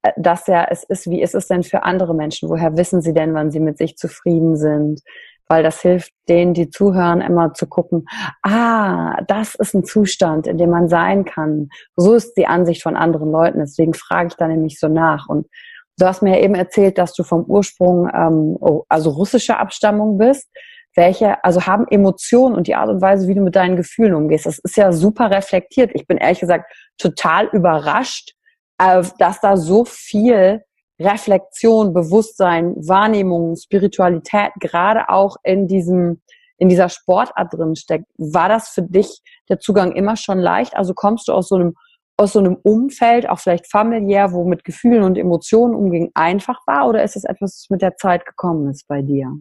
äh, 0.03 0.12
das 0.16 0.47
ja, 0.47 0.66
es 0.69 0.85
ist, 0.85 1.09
wie 1.09 1.23
ist 1.23 1.35
es 1.35 1.49
denn 1.49 1.62
für 1.62 1.85
andere 1.85 2.14
Menschen? 2.14 2.49
Woher 2.49 2.77
wissen 2.77 3.01
sie 3.01 3.14
denn, 3.14 3.35
wann 3.35 3.51
sie 3.51 3.61
mit 3.61 3.79
sich 3.79 3.97
zufrieden 3.97 4.57
sind? 4.57 5.01
Weil 5.49 5.62
das 5.62 5.81
hilft 5.81 6.12
denen, 6.29 6.55
die 6.55 6.71
zuhören, 6.71 7.21
immer 7.21 7.55
zu 7.55 7.66
gucken, 7.66 8.07
ah, 8.43 9.21
das 9.27 9.57
ist 9.57 9.75
ein 9.75 9.85
Zustand, 9.85 10.47
in 10.47 10.59
dem 10.59 10.71
man 10.71 10.88
sein 10.88 11.25
kann. 11.25 11.71
So 11.97 12.14
ist 12.14 12.35
die 12.35 12.47
Ansicht 12.47 12.83
von 12.83 12.95
anderen 12.95 13.33
Leuten. 13.33 13.59
Deswegen 13.59 13.95
frage 13.95 14.29
ich 14.29 14.37
da 14.37 14.47
nämlich 14.47 14.79
so 14.79 14.88
nach. 14.88 15.29
Und 15.29 15.49
Du 15.98 16.07
hast 16.07 16.22
mir 16.22 16.37
ja 16.37 16.42
eben 16.42 16.55
erzählt, 16.55 16.98
dass 16.98 17.12
du 17.12 17.22
vom 17.24 17.44
Ursprung, 17.44 18.09
ähm, 18.12 18.57
also 18.88 19.11
russischer 19.11 19.59
Abstammung 19.59 20.18
bist. 20.18 20.48
Welche, 20.96 21.42
also 21.44 21.66
haben 21.66 21.87
Emotionen 21.88 22.57
und 22.57 22.66
die 22.66 22.74
Art 22.74 22.88
und 22.88 23.00
Weise, 23.00 23.29
wie 23.29 23.35
du 23.35 23.42
mit 23.42 23.55
deinen 23.55 23.76
Gefühlen 23.76 24.14
umgehst, 24.14 24.46
das 24.46 24.59
ist 24.59 24.76
ja 24.76 24.90
super 24.92 25.31
reflektiert. 25.31 25.92
Ich 25.94 26.07
bin 26.07 26.16
ehrlich 26.16 26.40
gesagt 26.40 26.72
total 26.98 27.46
überrascht, 27.53 28.33
äh, 28.79 29.03
dass 29.18 29.40
da 29.40 29.57
so 29.57 29.85
viel 29.85 30.62
Reflexion, 31.00 31.94
Bewusstsein, 31.94 32.74
Wahrnehmung, 32.76 33.57
Spiritualität 33.57 34.53
gerade 34.61 35.09
auch 35.09 35.37
in 35.42 35.66
diesem 35.66 36.20
in 36.61 36.68
dieser 36.68 36.90
Sportart 36.90 37.55
drin 37.55 37.74
steckt. 37.74 38.05
War 38.18 38.50
das 38.50 38.68
für 38.68 38.83
dich 38.83 39.22
der 39.48 39.59
Zugang 39.61 39.92
immer 39.92 40.16
schon 40.16 40.38
leicht? 40.38 40.76
Also 40.76 40.92
kommst 40.92 41.26
du 41.26 41.33
aus 41.33 41.48
so 41.48 41.57
einem 41.57 41.74
aus 42.20 42.35
so 42.35 42.38
einem 42.38 42.59
Umfeld, 42.62 43.26
auch 43.26 43.38
vielleicht 43.38 43.66
familiär, 43.66 44.33
wo 44.33 44.44
mit 44.44 44.62
Gefühlen 44.62 45.04
und 45.04 45.16
Emotionen 45.16 45.74
umging, 45.74 46.11
einfach 46.12 46.59
war? 46.66 46.87
Oder 46.87 47.02
ist 47.02 47.16
es 47.16 47.24
etwas, 47.24 47.56
das 47.56 47.70
mit 47.70 47.80
der 47.80 47.96
Zeit 47.96 48.26
gekommen 48.26 48.68
ist 48.68 48.87
bei 48.87 49.00
dir? 49.00 49.35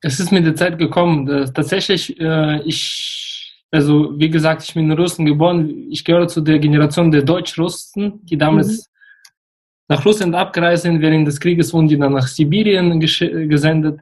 Es 0.00 0.20
ist 0.20 0.30
mit 0.30 0.46
der 0.46 0.54
Zeit 0.54 0.78
gekommen. 0.78 1.26
Tatsächlich, 1.52 2.18
äh, 2.20 2.62
ich, 2.62 3.66
also 3.72 4.16
wie 4.16 4.30
gesagt, 4.30 4.62
ich 4.62 4.74
bin 4.74 4.88
in 4.88 4.96
Russland 4.96 5.28
geboren. 5.28 5.88
Ich 5.90 6.04
gehöre 6.04 6.28
zu 6.28 6.40
der 6.40 6.60
Generation 6.60 7.10
der 7.10 7.22
Deutsch-Russen, 7.22 8.20
die 8.22 8.38
damals 8.38 8.68
mhm. 8.68 8.82
nach 9.88 10.04
Russland 10.06 10.36
abgereist 10.36 10.84
sind. 10.84 11.00
Während 11.00 11.26
des 11.26 11.40
Krieges 11.40 11.72
wurden 11.72 11.88
die 11.88 11.98
dann 11.98 12.12
nach 12.12 12.28
Sibirien 12.28 13.00
gesendet. 13.00 13.98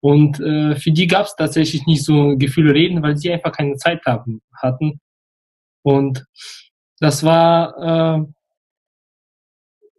Und 0.00 0.38
äh, 0.38 0.76
für 0.76 0.90
die 0.90 1.06
gab 1.06 1.24
es 1.24 1.34
tatsächlich 1.34 1.86
nicht 1.86 2.04
so 2.04 2.36
Gefühle 2.36 2.74
reden, 2.74 3.02
weil 3.02 3.16
sie 3.16 3.32
einfach 3.32 3.52
keine 3.52 3.76
Zeit 3.76 4.04
haben, 4.04 4.42
hatten. 4.54 5.00
Und 5.82 6.26
das 7.00 7.22
war, 7.22 8.18
äh, 8.18 8.24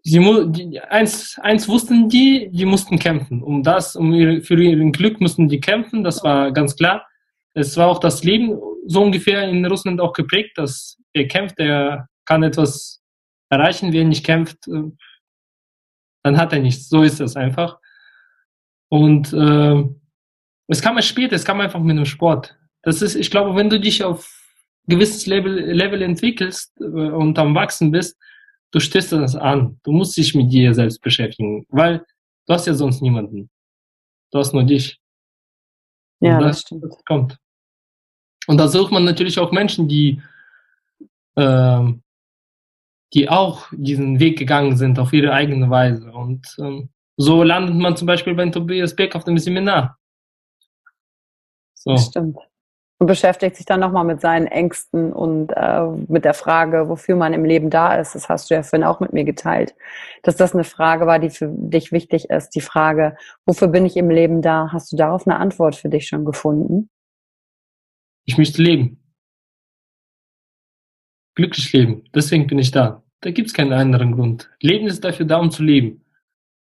sie 0.04 0.20
die, 0.52 0.80
eins, 0.80 1.38
eins 1.40 1.68
wussten 1.68 2.10
die, 2.10 2.50
die 2.52 2.66
mussten 2.66 3.00
kämpfen. 3.00 3.42
Um 3.42 3.64
das, 3.64 3.96
um 3.96 4.14
ihre, 4.14 4.42
für 4.42 4.62
ihr 4.62 4.92
Glück 4.92 5.22
mussten 5.22 5.48
die 5.48 5.60
kämpfen, 5.60 6.04
das 6.04 6.24
war 6.24 6.52
ganz 6.52 6.76
klar. 6.76 7.06
Es 7.54 7.78
war 7.78 7.88
auch 7.88 8.00
das 8.00 8.24
Leben 8.24 8.60
so 8.86 9.04
ungefähr 9.04 9.48
in 9.48 9.66
Russland 9.66 10.02
auch 10.02 10.14
geprägt, 10.14 10.58
dass 10.58 10.98
wer 11.14 11.28
kämpft, 11.28 11.60
der 11.60 12.08
kann 12.26 12.44
etwas 12.44 13.02
erreichen, 13.50 13.94
wer 13.94 14.06
nicht 14.06 14.26
kämpft, 14.26 14.68
äh, 14.68 14.92
dann 16.24 16.38
hat 16.38 16.54
er 16.54 16.60
nichts. 16.60 16.90
So 16.90 17.04
ist 17.04 17.20
das 17.20 17.36
einfach. 17.36 17.80
Und 18.90 19.34
äh, 19.34 19.84
es 20.68 20.82
kam 20.82 20.98
erst 20.98 21.10
später, 21.10 21.36
es 21.36 21.46
kam 21.46 21.62
einfach 21.62 21.80
mit 21.80 21.98
dem 21.98 22.06
Sport. 22.06 22.58
Das 22.84 23.02
ist, 23.02 23.16
ich 23.16 23.32
glaube, 23.32 23.56
wenn 23.56 23.70
du 23.70 23.80
dich 23.80 24.04
auf 24.04 24.39
gewisses 24.90 25.26
Level, 25.28 25.72
Level 25.72 26.02
entwickelst 26.02 26.74
äh, 26.82 26.84
und 26.84 27.38
am 27.40 27.56
Wachsen 27.56 27.92
bist, 27.92 28.18
du 28.72 28.80
stößt 28.80 29.14
das 29.14 29.36
an. 29.36 29.80
Du 29.84 29.92
musst 29.92 30.18
dich 30.18 30.36
mit 30.36 30.52
dir 30.52 30.74
selbst 30.74 31.02
beschäftigen, 31.02 31.66
weil 31.70 32.06
du 32.48 32.54
hast 32.54 32.68
ja 32.68 32.74
sonst 32.74 33.02
niemanden. 33.02 33.50
Du 34.32 34.40
hast 34.40 34.54
nur 34.54 34.64
dich. 34.64 35.00
Ja, 36.20 36.38
und 36.38 36.44
das, 36.44 36.58
das 36.58 36.62
stimmt. 36.62 37.06
kommt. 37.06 37.38
Und 38.48 38.58
da 38.58 38.68
sucht 38.68 38.92
man 38.92 39.06
natürlich 39.06 39.40
auch 39.40 39.52
Menschen, 39.52 39.88
die, 39.88 40.22
äh, 41.36 41.84
die 43.14 43.30
auch 43.30 43.68
diesen 43.72 44.20
Weg 44.20 44.38
gegangen 44.38 44.76
sind 44.76 45.00
auf 45.00 45.14
ihre 45.14 45.34
eigene 45.34 45.70
Weise. 45.70 46.12
Und 46.12 46.56
ähm, 46.60 46.90
so 47.16 47.44
landet 47.44 47.76
man 47.76 47.96
zum 47.96 48.08
Beispiel 48.08 48.34
bei 48.34 48.50
Tobias 48.50 48.96
Beck 48.96 49.16
auf 49.16 49.24
dem 49.24 49.38
Seminar. 49.38 49.98
So. 51.76 51.96
Stimmt. 51.98 52.38
Und 53.02 53.08
beschäftigt 53.08 53.56
sich 53.56 53.66
dann 53.66 53.80
nochmal 53.80 54.04
mit 54.04 54.20
seinen 54.20 54.46
Ängsten 54.46 55.14
und 55.14 55.52
äh, 55.56 55.86
mit 56.10 56.26
der 56.26 56.34
Frage, 56.34 56.90
wofür 56.90 57.16
man 57.16 57.32
im 57.32 57.46
Leben 57.46 57.70
da 57.70 57.96
ist. 57.96 58.14
Das 58.14 58.28
hast 58.28 58.50
du 58.50 58.56
ja 58.56 58.62
vorhin 58.62 58.86
auch 58.86 59.00
mit 59.00 59.14
mir 59.14 59.24
geteilt. 59.24 59.74
Dass 60.22 60.36
das 60.36 60.54
eine 60.54 60.66
Frage 60.66 61.08
war, 61.08 61.18
die 61.18 61.30
für 61.30 61.48
dich 61.48 61.94
wichtig 61.94 62.30
ist. 62.30 62.50
Die 62.56 62.62
Frage, 62.62 63.16
wofür 63.46 63.70
bin 63.70 63.86
ich 63.86 63.96
im 63.96 64.10
Leben 64.10 64.42
da? 64.42 64.72
Hast 64.74 64.92
du 64.92 64.98
darauf 64.98 65.26
eine 65.26 65.38
Antwort 65.38 65.78
für 65.78 65.88
dich 65.88 66.08
schon 66.08 66.26
gefunden? 66.26 66.90
Ich 68.26 68.38
möchte 68.38 68.62
leben. 68.62 69.02
Glücklich 71.36 71.72
leben. 71.72 72.04
Deswegen 72.14 72.48
bin 72.48 72.60
ich 72.60 72.72
da. 72.72 73.02
Da 73.22 73.32
gibt 73.32 73.48
es 73.48 73.54
keinen 73.54 73.72
anderen 73.72 74.12
Grund. 74.12 74.52
Leben 74.60 74.88
ist 74.88 75.06
dafür 75.06 75.26
da, 75.26 75.38
um 75.38 75.52
zu 75.52 75.64
leben. 75.64 76.04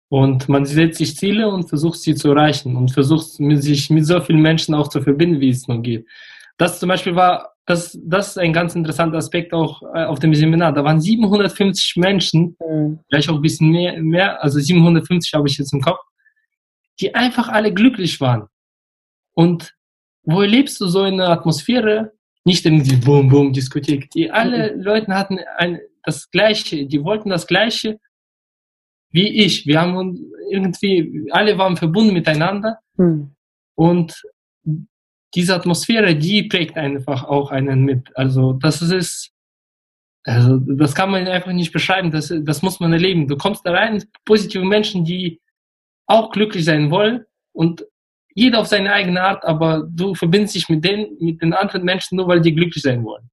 Und 0.09 0.49
man 0.49 0.65
setzt 0.65 0.99
sich 0.99 1.17
Ziele 1.17 1.49
und 1.49 1.69
versucht 1.69 1.99
sie 1.99 2.15
zu 2.15 2.31
erreichen 2.31 2.77
und 2.77 2.93
versucht 2.93 3.27
sich 3.27 3.91
mit 3.91 4.07
so 4.07 4.21
vielen 4.21 4.41
Menschen 4.41 4.75
auch 4.75 4.89
zu 4.89 5.03
verbinden, 5.03 5.41
wie 5.41 5.51
es 5.51 5.67
nur 5.67 5.83
geht. 5.83 6.07
Das 6.59 6.79
zum 6.79 6.89
Beispiel 6.89 7.17
war, 7.17 7.57
das, 7.67 7.99
das 8.05 8.29
ist 8.29 8.39
ein 8.39 8.53
ganz 8.53 8.77
interessanter 8.77 9.19
Aspekt 9.19 9.53
auch 9.53 9.83
äh, 9.95 10.05
auf 10.05 10.21
dem 10.21 10.33
Seminar. 10.33 10.73
Da 10.73 10.85
waren 10.85 11.01
750 11.01 11.97
Menschen, 11.97 12.57
mhm. 12.61 13.01
vielleicht 13.09 13.29
auch 13.29 13.35
ein 13.35 13.43
bisschen 13.43 13.71
mehr, 13.71 14.01
mehr, 14.01 14.43
also 14.43 14.61
750 14.61 15.35
habe 15.35 15.49
ich 15.49 15.59
jetzt 15.59 15.75
im 15.75 15.81
Kopf, 15.81 15.99
die 17.01 17.15
einfach 17.15 17.49
alle 17.49 17.75
glücklich 17.75 18.21
waren. 18.21 18.47
Und 19.35 19.75
wo 20.23 20.41
erlebst 20.41 20.81
du 20.81 20.87
so 20.87 21.03
eine 21.03 21.27
Atmosphäre? 21.27 22.13
Nicht 22.45 22.65
irgendwie 22.65 22.97
Boom, 22.97 23.29
Boom, 23.29 23.53
Diskothek. 23.53 24.11
Die 24.11 24.31
alle 24.31 24.77
mhm. 24.77 24.83
Leute 24.83 25.13
hatten 25.13 25.41
ein, 25.57 25.81
das 26.05 26.31
Gleiche, 26.31 26.87
die 26.87 27.03
wollten 27.03 27.31
das 27.31 27.49
Gleiche 27.49 27.99
wie 29.17 29.45
ich. 29.45 29.67
Wir 29.67 29.81
haben 29.81 29.97
uns 29.97 30.21
irgendwie, 30.51 31.27
alle 31.31 31.57
waren 31.57 31.77
verbunden 31.77 32.13
miteinander. 32.13 32.79
Mhm. 32.99 33.35
Und 33.75 34.23
diese 35.35 35.55
Atmosphäre, 35.55 36.15
die 36.15 36.45
prägt 36.45 36.77
einfach 36.77 37.25
auch 37.25 37.51
einen 37.51 37.83
mit. 37.83 38.15
Also 38.15 38.53
das 38.53 38.83
ist, 38.83 39.33
also 40.25 40.59
das 40.59 40.95
kann 40.95 41.11
man 41.11 41.27
einfach 41.27 41.53
nicht 41.53 41.73
beschreiben. 41.73 42.11
Das, 42.11 42.33
das 42.43 42.61
muss 42.61 42.79
man 42.79 42.93
erleben. 42.93 43.27
Du 43.27 43.39
kommst 43.39 43.65
da 43.65 43.73
rein, 43.73 44.05
positive 44.27 44.65
Menschen, 44.65 45.05
die 45.05 45.41
auch 46.07 46.31
glücklich 46.31 46.67
sein 46.67 46.91
wollen 46.91 47.25
und 47.53 47.87
jeder 48.35 48.61
auf 48.61 48.67
seine 48.67 48.93
eigene 48.93 49.23
Art, 49.23 49.47
aber 49.47 49.89
du 49.91 50.15
verbindest 50.15 50.57
dich 50.57 50.69
mit 50.69 50.85
den, 50.85 51.17
mit 51.21 51.41
den 51.41 51.55
anderen 51.55 51.85
Menschen 51.85 52.17
nur, 52.17 52.29
weil 52.29 52.43
die 52.43 52.55
glücklich 52.55 52.83
sein 52.83 53.03
wollen. 53.03 53.31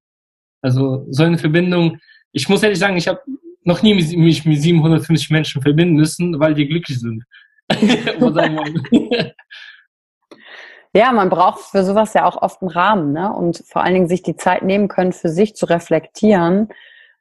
Also 0.61 1.05
so 1.09 1.23
eine 1.23 1.37
Verbindung. 1.37 1.99
Ich 2.31 2.47
muss 2.47 2.63
ehrlich 2.63 2.79
sagen, 2.79 2.95
ich 2.95 3.09
habe 3.09 3.19
noch 3.65 3.81
nie 3.81 3.95
mich 3.95 4.45
mit 4.45 4.61
750 4.61 5.29
Menschen 5.29 5.61
verbinden 5.61 5.95
müssen, 5.95 6.39
weil 6.39 6.53
die 6.53 6.67
glücklich 6.67 6.99
sind. 6.99 7.23
ja, 10.93 11.11
man 11.11 11.29
braucht 11.29 11.59
für 11.59 11.83
sowas 11.83 12.13
ja 12.13 12.25
auch 12.25 12.41
oft 12.41 12.61
einen 12.61 12.71
Rahmen, 12.71 13.13
ne? 13.13 13.33
Und 13.33 13.63
vor 13.67 13.83
allen 13.83 13.93
Dingen 13.93 14.07
sich 14.07 14.21
die 14.21 14.35
Zeit 14.35 14.63
nehmen 14.63 14.87
können, 14.87 15.11
für 15.13 15.29
sich 15.29 15.55
zu 15.55 15.65
reflektieren. 15.65 16.69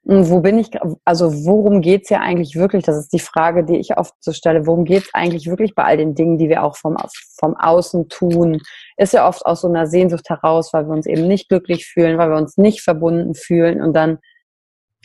Wo 0.04 0.40
bin 0.40 0.58
ich, 0.58 0.70
also 1.04 1.32
worum 1.46 1.80
geht's 1.80 2.10
ja 2.10 2.18
eigentlich 2.18 2.56
wirklich? 2.56 2.82
Das 2.82 2.96
ist 2.96 3.12
die 3.12 3.20
Frage, 3.20 3.62
die 3.62 3.76
ich 3.76 3.96
oft 3.96 4.14
so 4.18 4.32
stelle. 4.32 4.66
Worum 4.66 4.84
geht's 4.84 5.10
eigentlich 5.14 5.46
wirklich 5.46 5.76
bei 5.76 5.84
all 5.84 5.96
den 5.96 6.16
Dingen, 6.16 6.38
die 6.38 6.48
wir 6.48 6.64
auch 6.64 6.76
vom, 6.76 6.96
vom 7.38 7.54
Außen 7.56 8.08
tun? 8.08 8.60
Ist 8.96 9.12
ja 9.12 9.28
oft 9.28 9.46
aus 9.46 9.60
so 9.60 9.68
einer 9.68 9.86
Sehnsucht 9.86 10.28
heraus, 10.28 10.72
weil 10.72 10.86
wir 10.88 10.92
uns 10.92 11.06
eben 11.06 11.28
nicht 11.28 11.48
glücklich 11.48 11.86
fühlen, 11.86 12.18
weil 12.18 12.30
wir 12.30 12.36
uns 12.36 12.56
nicht 12.56 12.80
verbunden 12.82 13.36
fühlen 13.36 13.80
und 13.80 13.94
dann 13.94 14.18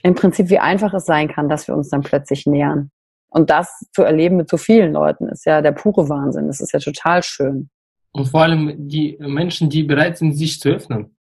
im 0.04 0.16
Prinzip, 0.16 0.50
wie 0.50 0.60
einfach 0.60 0.94
es 0.94 1.06
sein 1.06 1.28
kann, 1.28 1.50
dass 1.50 1.68
wir 1.68 1.76
uns 1.76 1.90
dann 1.90 2.02
plötzlich 2.02 2.46
nähern. 2.46 2.92
Und 3.30 3.50
das 3.50 3.86
zu 3.94 4.04
erleben 4.04 4.38
mit 4.38 4.50
so 4.50 4.58
vielen 4.58 4.94
Leuten 4.94 5.28
ist 5.28 5.46
ja 5.46 5.62
der 5.62 5.74
pure 5.74 6.08
Wahnsinn. 6.10 6.48
Das 6.48 6.62
ist 6.62 6.72
ja 6.72 6.80
total 6.80 7.24
schön. 7.24 7.70
Und 8.12 8.26
vor 8.28 8.44
allem 8.44 8.88
die 8.88 9.18
Menschen, 9.20 9.70
die 9.70 9.84
bereit 9.84 10.18
sind, 10.18 10.34
sich 10.34 10.60
zu 10.60 10.70
öffnen. 10.70 11.16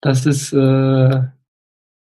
Das 0.00 0.26
ist, 0.26 0.52
äh, 0.52 1.22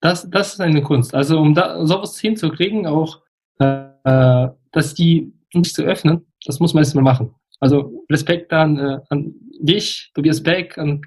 das, 0.00 0.28
das 0.28 0.54
ist 0.54 0.60
eine 0.60 0.82
Kunst. 0.82 1.14
Also 1.14 1.38
um 1.38 1.54
da 1.54 1.84
sowas 1.86 2.18
hinzukriegen, 2.18 2.86
auch, 2.86 3.20
äh, 3.58 4.48
dass 4.72 4.94
die 4.94 5.32
sich 5.52 5.74
zu 5.74 5.82
öffnen, 5.82 6.26
das 6.44 6.58
muss 6.58 6.74
man 6.74 6.82
erstmal 6.82 7.04
machen. 7.04 7.34
Also 7.60 8.04
Respekt 8.10 8.52
an, 8.52 8.78
äh, 8.78 8.98
an 9.10 9.34
dich, 9.60 10.10
Tobias 10.14 10.42
Beck, 10.42 10.76
an 10.78 11.02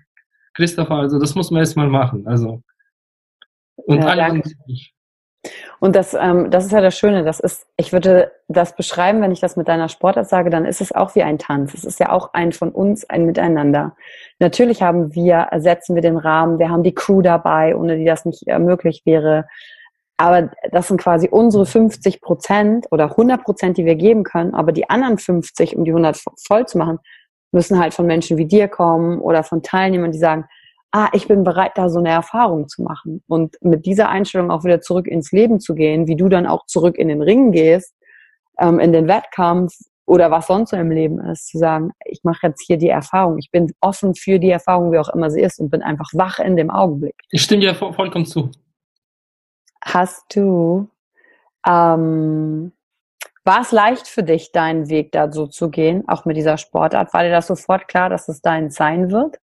Christopher, 0.54 0.96
also 0.96 1.20
das 1.20 1.36
muss 1.36 1.52
man 1.52 1.60
erstmal 1.60 1.90
machen. 1.90 2.26
Also 2.28 2.64
und 3.76 4.02
ja, 4.02 4.08
alle 4.08 4.42
und 5.80 5.96
das, 5.96 6.14
ähm, 6.14 6.50
das 6.50 6.66
ist 6.66 6.72
ja 6.72 6.82
das 6.82 6.98
Schöne. 6.98 7.24
Das 7.24 7.40
ist, 7.40 7.68
ich 7.78 7.94
würde 7.94 8.32
das 8.48 8.76
beschreiben, 8.76 9.22
wenn 9.22 9.32
ich 9.32 9.40
das 9.40 9.56
mit 9.56 9.68
deiner 9.68 9.90
Sportart 9.90 10.28
sage, 10.28 10.50
dann 10.50 10.66
ist 10.66 10.82
es 10.82 10.92
auch 10.92 11.16
wie 11.16 11.24
ein 11.24 11.38
Tanz. 11.38 11.74
Es 11.74 11.84
ist 11.84 12.00
ja 12.00 12.12
auch 12.12 12.34
ein 12.34 12.52
von 12.52 12.72
uns, 12.72 13.10
ein 13.10 13.26
Miteinander. 13.26 13.96
Natürlich 14.40 14.82
haben 14.82 15.14
wir, 15.14 15.36
ersetzen 15.36 15.96
wir 15.96 16.02
den 16.02 16.18
Rahmen, 16.18 16.60
wir 16.60 16.70
haben 16.70 16.84
die 16.84 16.94
Crew 16.94 17.22
dabei, 17.22 17.76
ohne 17.76 17.98
die 17.98 18.06
das 18.06 18.26
nicht 18.26 18.48
äh, 18.48 18.60
möglich 18.60 19.04
wäre. 19.06 19.46
Aber 20.18 20.50
das 20.72 20.88
sind 20.88 21.02
quasi 21.02 21.28
unsere 21.30 21.66
50 21.66 22.22
Prozent 22.22 22.88
oder 22.92 23.12
100 23.12 23.44
Prozent, 23.44 23.78
die 23.78 23.86
wir 23.86 23.96
geben 23.96 24.24
können. 24.24 24.54
Aber 24.54 24.72
die 24.72 24.90
anderen 24.90 25.18
50, 25.18 25.76
um 25.76 25.84
die 25.84 25.92
100 25.92 26.18
voll 26.48 26.66
zu 26.66 26.78
machen, 26.78 27.00
müssen 27.52 27.80
halt 27.80 27.94
von 27.94 28.06
Menschen 28.06 28.38
wie 28.38 28.46
dir 28.46 28.68
kommen 28.68 29.20
oder 29.20 29.44
von 29.44 29.62
Teilnehmern, 29.62 30.12
die 30.12 30.18
sagen, 30.18 30.46
ah, 30.96 31.10
ich 31.12 31.28
bin 31.28 31.44
bereit, 31.44 31.74
da 31.76 31.90
so 31.90 32.00
eine 32.00 32.10
Erfahrung 32.10 32.70
zu 32.70 32.82
machen. 32.82 33.22
Und 33.28 33.58
mit 33.62 33.86
dieser 33.86 34.08
Einstellung 34.08 34.50
auch 34.50 34.64
wieder 34.64 34.80
zurück 34.80 35.08
ins 35.08 35.34
Leben 35.34 35.60
zu 35.60 35.76
gehen, 35.76 36.08
wie 36.08 36.16
du 36.16 36.30
dann 36.30 36.48
auch 36.48 36.66
zurück 36.68 36.98
in 36.98 37.10
den 37.10 37.22
Ring 37.22 37.52
gehst, 37.52 37.94
ähm, 38.60 38.80
in 38.80 38.94
den 38.94 39.06
Wettkampf 39.06 39.74
oder 40.06 40.32
was 40.32 40.48
sonst 40.48 40.70
so 40.70 40.78
im 40.78 40.92
Leben 40.92 41.20
ist, 41.20 41.50
zu 41.50 41.58
sagen, 41.58 41.92
ich 42.06 42.22
mache 42.24 42.48
jetzt 42.48 42.62
hier 42.66 42.78
die 42.78 42.88
Erfahrung, 42.88 43.38
ich 43.40 43.52
bin 43.52 43.74
offen 43.82 44.16
für 44.16 44.40
die 44.40 44.50
Erfahrung, 44.50 44.94
wie 44.94 45.00
auch 45.00 45.10
immer 45.10 45.30
sie 45.30 45.42
ist 45.42 45.60
und 45.60 45.70
bin 45.70 45.82
einfach 45.82 46.10
wach 46.14 46.40
in 46.40 46.56
dem 46.56 46.70
Augenblick. 46.70 47.16
Ich 47.30 47.42
stimme 47.42 47.62
dir 47.62 47.76
vollkommen 47.76 48.26
zu. 48.26 48.52
Hast 49.84 50.34
du, 50.34 50.88
ähm, 51.68 52.72
war 53.44 53.62
es 53.62 53.74
leicht 53.74 54.08
für 54.08 54.24
dich, 54.24 54.54
deinen 54.54 54.88
Weg 54.88 55.12
da 55.12 55.30
so 55.30 55.48
zu 55.48 55.70
gehen, 55.70 56.08
auch 56.08 56.24
mit 56.24 56.38
dieser 56.38 56.58
Sportart? 56.58 57.14
War 57.14 57.24
dir 57.24 57.32
das 57.32 57.48
sofort 57.48 57.90
klar, 57.90 58.10
dass 58.10 58.30
es 58.30 58.42
dein 58.42 58.70
sein 58.70 59.12
wird? 59.12 59.40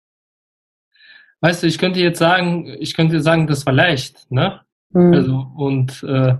Weißt 1.40 1.62
du, 1.62 1.66
ich 1.66 1.78
könnte 1.78 2.00
jetzt 2.00 2.18
sagen, 2.18 2.66
ich 2.80 2.94
könnte 2.94 3.20
sagen, 3.20 3.46
das 3.46 3.66
war 3.66 3.72
leicht, 3.72 4.30
ne? 4.30 4.60
Mhm. 4.90 5.12
Also, 5.12 5.46
und 5.56 6.02
äh, 6.02 6.36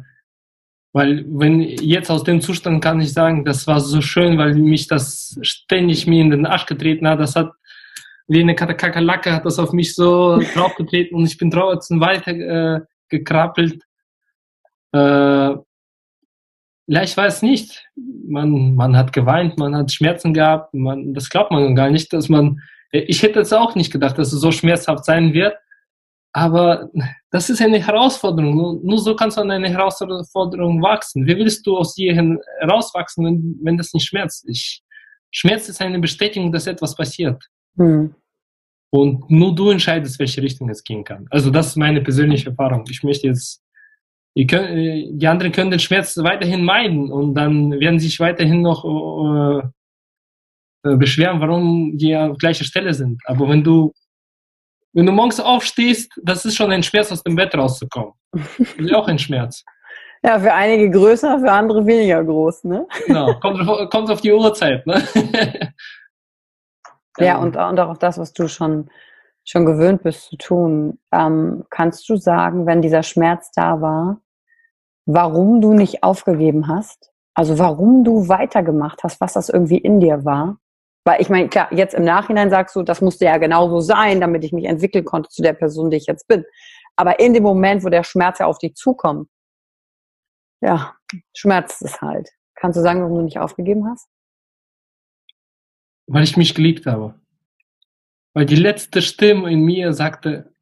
weil 0.92 1.24
wenn 1.28 1.61
jetzt 1.61 2.11
aus 2.11 2.24
dem 2.24 2.40
Zustand 2.40 2.82
kann 2.82 3.00
ich 3.00 3.12
sagen, 3.12 3.44
das 3.44 3.66
war 3.66 3.80
so 3.80 4.00
schön, 4.00 4.38
weil 4.38 4.54
mich 4.54 4.88
das 4.88 5.38
ständig 5.42 6.06
mir 6.06 6.22
in 6.22 6.30
den 6.30 6.46
Arsch 6.46 6.66
getreten 6.66 7.06
hat, 7.06 7.20
das 7.20 7.37
hat 7.37 7.52
wie 8.28 8.40
eine 8.40 8.54
Kakerlake 8.54 9.32
hat 9.32 9.46
das 9.46 9.58
auf 9.58 9.72
mich 9.72 9.94
so 9.94 10.38
draufgetreten 10.54 11.16
und 11.16 11.26
ich 11.26 11.38
bin 11.38 11.50
draußen 11.50 12.00
weiter 12.00 12.32
äh, 12.32 12.80
gekrabbelt. 13.08 13.82
Äh, 14.92 15.56
ja, 16.90 17.02
ich 17.02 17.16
weiß 17.16 17.42
nicht. 17.42 17.87
Man, 17.96 18.74
man 18.74 18.96
hat 18.96 19.12
geweint, 19.12 19.58
man 19.58 19.74
hat 19.74 19.92
Schmerzen 19.92 20.32
gehabt, 20.34 20.74
man, 20.74 21.14
das 21.14 21.28
glaubt 21.28 21.50
man 21.50 21.74
gar 21.74 21.90
nicht, 21.90 22.12
dass 22.12 22.28
man, 22.28 22.61
ich 22.90 23.22
hätte 23.22 23.40
es 23.40 23.53
auch 23.53 23.74
nicht 23.74 23.92
gedacht, 23.92 24.18
dass 24.18 24.33
es 24.33 24.40
so 24.40 24.53
schmerzhaft 24.53 25.05
sein 25.05 25.33
wird. 25.33 25.55
Aber 26.33 26.90
das 27.31 27.51
ist 27.51 27.61
eine 27.61 27.85
Herausforderung. 27.85 28.55
Nur, 28.55 28.81
nur 28.83 28.98
so 28.98 29.16
kannst 29.16 29.37
du 29.37 29.40
an 29.40 29.51
eine 29.51 29.70
Herausforderung 29.70 30.83
wachsen. 30.83 31.27
Wie 31.27 31.37
willst 31.37 31.66
du 31.66 31.77
aus 31.77 31.94
dir 31.94 32.14
herauswachsen, 32.61 33.24
wenn, 33.24 33.59
wenn 33.62 33.77
das 33.77 33.92
nicht 33.94 34.07
schmerzt? 34.07 34.48
Ich, 34.48 34.83
Schmerz 35.31 35.68
ist 35.68 35.81
eine 35.81 35.98
Bestätigung, 35.98 36.53
dass 36.53 36.66
etwas 36.66 36.94
passiert. 36.94 37.42
Hm. 37.77 38.14
Und 38.90 39.31
nur 39.31 39.55
du 39.55 39.70
entscheidest, 39.70 40.18
welche 40.18 40.42
Richtung 40.42 40.68
es 40.70 40.83
gehen 40.83 41.05
kann. 41.05 41.27
Also 41.31 41.51
das 41.51 41.68
ist 41.68 41.77
meine 41.77 42.01
persönliche 42.01 42.51
Erfahrung. 42.51 42.85
Ich 42.88 43.03
möchte 43.03 43.27
jetzt, 43.27 43.62
könnt, 44.48 45.20
die 45.20 45.27
anderen 45.27 45.53
können 45.53 45.70
den 45.70 45.81
Schmerz 45.81 46.16
weiterhin 46.18 46.64
meiden 46.64 47.11
und 47.11 47.35
dann 47.35 47.72
werden 47.81 47.98
sich 47.98 48.18
weiterhin 48.20 48.62
noch 48.62 48.85
äh, 48.85 49.68
beschweren, 50.83 51.41
warum 51.41 51.97
die 51.97 52.17
auf 52.17 52.38
gleicher 52.38 52.64
Stelle 52.64 52.95
sind. 52.95 53.21
Aber 53.27 53.49
wenn 53.49 53.64
du 53.64 53.93
wenn 54.93 55.07
du 55.07 55.12
morgens 55.12 55.38
aufstehst, 55.38 56.11
das 56.23 56.45
ist 56.45 56.57
schon 56.57 56.73
ein 56.73 56.83
Schmerz, 56.83 57.12
aus 57.12 57.23
dem 57.23 57.37
Bett 57.37 57.55
rauszukommen. 57.55 58.14
Das 58.33 58.59
ist 58.79 58.95
auch 58.95 59.09
ein 59.09 59.19
Schmerz. 59.19 59.64
Ja, 60.21 60.37
für 60.41 60.53
einige 60.53 60.91
größer, 60.91 61.38
für 61.38 61.53
andere 61.53 61.87
weniger 61.87 62.25
groß, 62.25 62.64
ne? 62.64 62.88
Genau, 63.07 63.35
kommt, 63.35 63.64
kommt 63.88 64.11
auf 64.11 64.21
die 64.21 64.33
Uhrzeit, 64.33 64.85
ne? 64.85 65.01
ja, 67.19 67.38
und, 67.38 67.57
und 67.57 67.79
auch 67.79 67.91
auf 67.91 68.01
das, 68.01 68.19
was 68.19 68.33
du 68.33 68.49
schon, 68.49 68.91
schon 69.45 69.64
gewöhnt 69.64 70.03
bist 70.03 70.25
zu 70.25 70.37
tun. 70.37 70.99
Ähm, 71.12 71.67
kannst 71.71 72.09
du 72.09 72.17
sagen, 72.17 72.67
wenn 72.67 72.83
dieser 72.83 73.05
Schmerz 73.05 73.53
da 73.53 73.81
war, 73.81 74.21
warum 75.07 75.61
du 75.61 75.73
nicht 75.73 76.03
aufgegeben 76.03 76.67
hast? 76.67 77.12
Also 77.35 77.61
warum 77.61 78.03
du 78.03 78.27
weitergemacht 78.27 79.05
hast, 79.05 79.21
was 79.21 79.35
das 79.35 79.49
irgendwie 79.49 79.79
in 79.79 80.01
dir 80.01 80.25
war? 80.25 80.59
Weil 81.09 81.23
ich 81.23 81.31
meine, 81.31 81.49
klar, 81.49 81.73
jetzt 81.73 81.94
im 81.94 82.05
Nachhinein 82.05 82.51
sagst 82.51 82.77
du, 82.77 82.83
das 82.83 83.01
musste 83.01 83.25
ja 83.25 83.38
genauso 83.38 83.81
sein, 83.81 84.21
damit 84.21 84.44
ich 84.44 84.53
mich 84.53 84.66
entwickeln 84.66 85.07
konnte 85.07 85.31
zu 85.31 85.40
der 85.40 85.55
Person, 85.55 85.88
die 85.88 85.97
ich 85.97 86.05
jetzt 86.05 86.29
bin. 86.29 86.44
Aber 86.97 87.18
in 87.18 87.33
dem 87.33 87.44
Moment, 87.44 87.83
wo 87.83 87.88
der 87.88 88.05
Schmerz 88.05 88.40
ja 88.40 88.47
auf 88.47 88.59
dich 88.59 88.75
zukommt, 88.75 89.31
ja, 90.61 90.94
schmerzt 91.35 91.81
es 91.81 92.03
halt. 92.03 92.29
Kannst 92.57 92.77
du 92.77 92.83
sagen, 92.83 93.01
warum 93.01 93.16
du 93.16 93.23
nicht 93.23 93.38
aufgegeben 93.38 93.88
hast? 93.88 94.07
Weil 96.09 96.25
ich 96.25 96.37
mich 96.37 96.55
geliebt 96.55 96.85
habe. 96.85 97.14
Weil 98.35 98.44
die 98.44 98.57
letzte 98.57 99.01
Stimme 99.01 99.51
in 99.51 99.62
mir 99.62 99.94
sagte, 99.94 100.53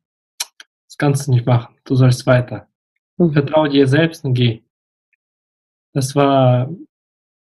das 0.87 0.97
kannst 0.97 1.27
du 1.27 1.33
nicht 1.33 1.45
machen, 1.45 1.75
du 1.83 1.97
sollst 1.97 2.25
weiter. 2.25 2.69
Mhm. 3.17 3.33
Vertraue 3.33 3.69
dir 3.69 3.89
selbst 3.89 4.25
und 4.25 4.35
geh. 4.35 4.63
Das 5.93 6.15
war, 6.15 6.71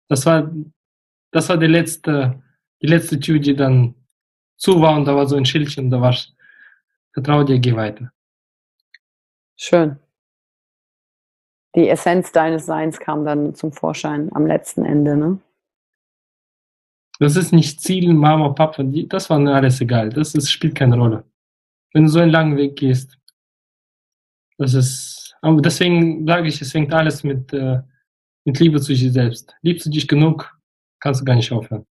das 0.09 0.25
war, 0.25 0.51
das 1.31 1.47
war 1.47 1.55
die 1.55 1.67
letzte, 1.67 2.43
die 2.81 2.87
letzte 2.87 3.19
Tür, 3.19 3.39
die 3.39 3.55
dann 3.55 3.95
zu 4.57 4.81
war 4.81 4.95
und 4.95 5.05
da 5.05 5.15
war 5.15 5.27
so 5.27 5.35
ein 5.35 5.45
Schildchen, 5.45 5.89
da 5.89 6.01
war, 6.01 6.15
vertraue 7.13 7.45
dir, 7.45 7.59
geh 7.59 7.75
weiter. 7.75 8.11
Schön 9.55 9.99
die 11.75 11.87
Essenz 11.87 12.31
deines 12.31 12.65
Seins 12.65 12.99
kam 12.99 13.25
dann 13.25 13.53
zum 13.55 13.71
Vorschein 13.71 14.29
am 14.33 14.47
letzten 14.47 14.85
Ende, 14.85 15.15
ne? 15.15 15.39
Das 17.19 17.35
ist 17.35 17.51
nicht 17.51 17.81
Ziel, 17.81 18.13
Mama, 18.13 18.49
Papa, 18.49 18.81
die, 18.83 19.07
das 19.07 19.29
war 19.29 19.39
alles 19.45 19.81
egal. 19.81 20.09
Das 20.09 20.33
ist, 20.35 20.49
spielt 20.49 20.75
keine 20.75 20.97
Rolle. 20.97 21.25
Wenn 21.93 22.03
du 22.03 22.09
so 22.09 22.19
einen 22.19 22.31
langen 22.31 22.55
Weg 22.55 22.77
gehst, 22.77 23.17
das 24.57 24.73
ist, 24.73 25.35
aber 25.41 25.61
deswegen 25.61 26.25
sage 26.25 26.47
ich, 26.47 26.61
es 26.61 26.71
fängt 26.71 26.93
alles 26.93 27.23
mit, 27.23 27.51
äh, 27.51 27.81
mit 28.45 28.59
Liebe 28.59 28.79
zu 28.79 28.93
dir 28.93 29.11
selbst. 29.11 29.55
Liebst 29.61 29.85
du 29.85 29.89
dich 29.89 30.07
genug, 30.07 30.57
kannst 30.99 31.21
du 31.21 31.25
gar 31.25 31.35
nicht 31.35 31.51
aufhören. 31.51 31.85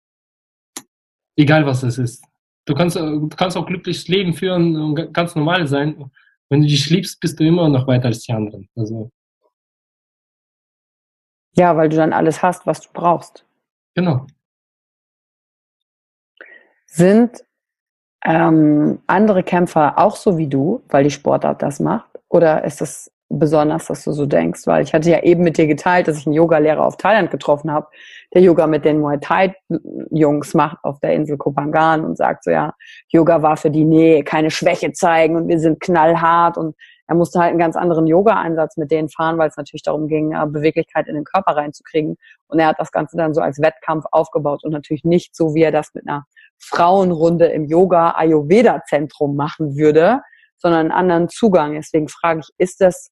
Egal 1.38 1.64
was 1.64 1.84
es 1.84 1.98
ist. 1.98 2.24
Du 2.64 2.74
kannst, 2.74 2.96
du 2.96 3.28
kannst 3.28 3.56
auch 3.56 3.64
glückliches 3.64 4.08
Leben 4.08 4.34
führen 4.34 4.76
und 4.76 5.14
ganz 5.14 5.36
normal 5.36 5.66
sein. 5.68 6.10
Wenn 6.50 6.62
du 6.62 6.66
dich 6.66 6.90
liebst, 6.90 7.20
bist 7.20 7.38
du 7.38 7.44
immer 7.44 7.68
noch 7.68 7.86
weiter 7.86 8.06
als 8.06 8.20
die 8.20 8.32
anderen. 8.32 8.68
Also, 8.74 9.10
ja, 11.54 11.76
weil 11.76 11.88
du 11.88 11.96
dann 11.96 12.12
alles 12.12 12.42
hast, 12.42 12.66
was 12.66 12.80
du 12.80 12.88
brauchst. 12.92 13.44
Genau. 13.94 14.26
Sind 16.86 17.44
ähm, 18.24 19.00
andere 19.06 19.44
Kämpfer 19.44 19.96
auch 19.98 20.16
so 20.16 20.38
wie 20.38 20.48
du, 20.48 20.82
weil 20.88 21.04
die 21.04 21.10
Sportart 21.10 21.62
das 21.62 21.78
macht? 21.78 22.10
Oder 22.28 22.64
ist 22.64 22.82
es 22.82 23.12
besonders, 23.28 23.86
dass 23.86 24.04
du 24.04 24.12
so 24.12 24.26
denkst? 24.26 24.66
Weil 24.66 24.82
ich 24.82 24.94
hatte 24.94 25.10
ja 25.10 25.22
eben 25.22 25.42
mit 25.42 25.58
dir 25.58 25.66
geteilt, 25.66 26.08
dass 26.08 26.18
ich 26.18 26.26
einen 26.26 26.34
Yogalehrer 26.34 26.84
auf 26.84 26.96
Thailand 26.96 27.30
getroffen 27.30 27.70
habe, 27.70 27.88
der 28.34 28.42
Yoga 28.42 28.66
mit 28.66 28.84
den 28.84 29.00
Muay 29.00 29.18
Thai 29.20 29.54
Jungs 30.10 30.54
macht 30.54 30.78
auf 30.82 31.00
der 31.00 31.14
Insel 31.14 31.36
Kopangan 31.36 32.04
und 32.04 32.16
sagt 32.16 32.44
so, 32.44 32.50
ja, 32.50 32.74
Yoga 33.08 33.42
war 33.42 33.56
für 33.56 33.70
die, 33.70 33.84
nee, 33.84 34.22
keine 34.22 34.50
Schwäche 34.50 34.92
zeigen 34.92 35.36
und 35.36 35.48
wir 35.48 35.58
sind 35.58 35.80
knallhart 35.80 36.56
und 36.56 36.74
er 37.08 37.14
musste 37.14 37.38
halt 37.40 37.50
einen 37.50 37.58
ganz 37.58 37.74
anderen 37.74 38.06
Yoga-Einsatz 38.06 38.76
mit 38.76 38.90
denen 38.90 39.08
fahren, 39.08 39.38
weil 39.38 39.48
es 39.48 39.56
natürlich 39.56 39.82
darum 39.82 40.08
ging, 40.08 40.34
Beweglichkeit 40.52 41.08
in 41.08 41.14
den 41.14 41.24
Körper 41.24 41.56
reinzukriegen. 41.56 42.18
Und 42.48 42.58
er 42.58 42.66
hat 42.66 42.78
das 42.78 42.92
Ganze 42.92 43.16
dann 43.16 43.32
so 43.32 43.40
als 43.40 43.62
Wettkampf 43.62 44.04
aufgebaut 44.12 44.62
und 44.62 44.72
natürlich 44.72 45.04
nicht 45.04 45.34
so, 45.34 45.54
wie 45.54 45.62
er 45.62 45.72
das 45.72 45.94
mit 45.94 46.06
einer 46.06 46.26
Frauenrunde 46.58 47.46
im 47.46 47.64
Yoga 47.64 48.10
Ayurveda 48.10 48.82
Zentrum 48.86 49.36
machen 49.36 49.74
würde, 49.74 50.20
sondern 50.58 50.80
einen 50.80 50.90
anderen 50.90 51.28
Zugang. 51.30 51.72
Deswegen 51.74 52.08
frage 52.08 52.40
ich, 52.40 52.50
ist 52.58 52.82
das, 52.82 53.10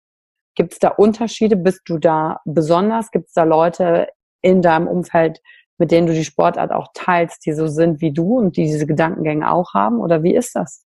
gibt 0.56 0.72
es 0.72 0.78
da 0.78 0.88
Unterschiede? 0.88 1.56
Bist 1.56 1.82
du 1.86 1.98
da 1.98 2.40
besonders? 2.44 3.10
Gibt 3.10 3.28
es 3.28 3.32
da 3.32 3.44
Leute 3.44 4.08
in 4.42 4.62
deinem 4.62 4.88
Umfeld, 4.88 5.40
mit 5.78 5.90
denen 5.90 6.06
du 6.06 6.14
die 6.14 6.24
Sportart 6.24 6.72
auch 6.72 6.88
teilst, 6.94 7.46
die 7.46 7.52
so 7.52 7.66
sind 7.66 8.00
wie 8.00 8.12
du 8.12 8.38
und 8.38 8.56
die 8.56 8.64
diese 8.64 8.86
Gedankengänge 8.86 9.50
auch 9.50 9.74
haben? 9.74 10.00
Oder 10.00 10.22
wie 10.22 10.34
ist 10.34 10.56
das? 10.56 10.84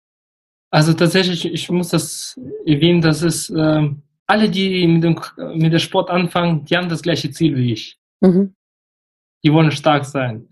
Also 0.72 0.94
tatsächlich, 0.94 1.46
ich 1.46 1.70
muss 1.72 1.90
das 1.90 2.40
erwähnen, 2.66 3.02
dass 3.02 3.22
es 3.22 3.50
äh, 3.50 3.90
alle, 4.28 4.50
die 4.50 4.86
mit 4.88 5.04
dem, 5.04 5.20
mit 5.56 5.74
dem 5.74 5.80
Sport 5.80 6.10
anfangen, 6.10 6.66
die 6.66 6.78
haben 6.78 6.90
das 6.90 7.02
gleiche 7.02 7.32
Ziel 7.32 7.56
wie 7.56 7.74
ich. 7.74 8.00
Mhm. 8.22 8.56
Die 9.44 9.52
wollen 9.52 9.72
stark 9.72 10.06
sein. 10.06 10.50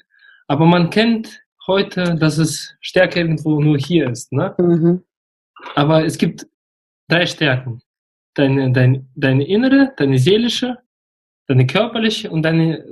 Aber 0.47 0.65
man 0.65 0.89
kennt 0.89 1.43
heute, 1.67 2.15
dass 2.15 2.38
es 2.38 2.75
Stärke 2.80 3.19
irgendwo 3.19 3.60
nur 3.62 3.77
hier 3.77 4.10
ist. 4.10 4.32
Ne? 4.32 4.56
Mhm. 4.58 5.03
Aber 5.75 6.06
es 6.06 6.17
gibt 6.17 6.47
drei 7.10 7.25
Stärken. 7.25 7.82
Deine, 8.38 8.71
dein, 8.71 9.10
deine 9.15 9.47
innere, 9.47 9.93
deine 9.97 10.19
seelische, 10.19 10.78
deine 11.47 11.65
körperliche 11.65 12.30
und 12.30 12.43
deine, 12.43 12.86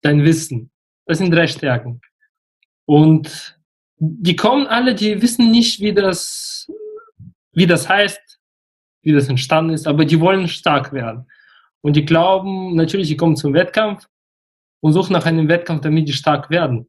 dein 0.00 0.24
Wissen. 0.24 0.70
Das 1.04 1.18
sind 1.18 1.30
drei 1.30 1.46
Stärken. 1.46 2.00
Und 2.86 3.60
die 3.98 4.34
kommen 4.34 4.66
alle, 4.66 4.94
die 4.94 5.20
wissen 5.20 5.50
nicht, 5.50 5.80
wie 5.80 5.92
das, 5.92 6.66
wie 7.52 7.66
das 7.66 7.86
heißt, 7.86 8.40
wie 9.02 9.12
das 9.12 9.28
entstanden 9.28 9.74
ist, 9.74 9.86
aber 9.86 10.06
die 10.06 10.20
wollen 10.20 10.48
stark 10.48 10.94
werden. 10.94 11.26
Und 11.82 11.94
die 11.96 12.06
glauben, 12.06 12.74
natürlich, 12.74 13.08
die 13.08 13.16
kommen 13.16 13.36
zum 13.36 13.52
Wettkampf 13.52 14.08
und 14.80 14.94
suchen 14.94 15.12
nach 15.12 15.26
einem 15.26 15.48
Wettkampf, 15.48 15.82
damit 15.82 16.08
die 16.08 16.14
stark 16.14 16.48
werden. 16.48 16.88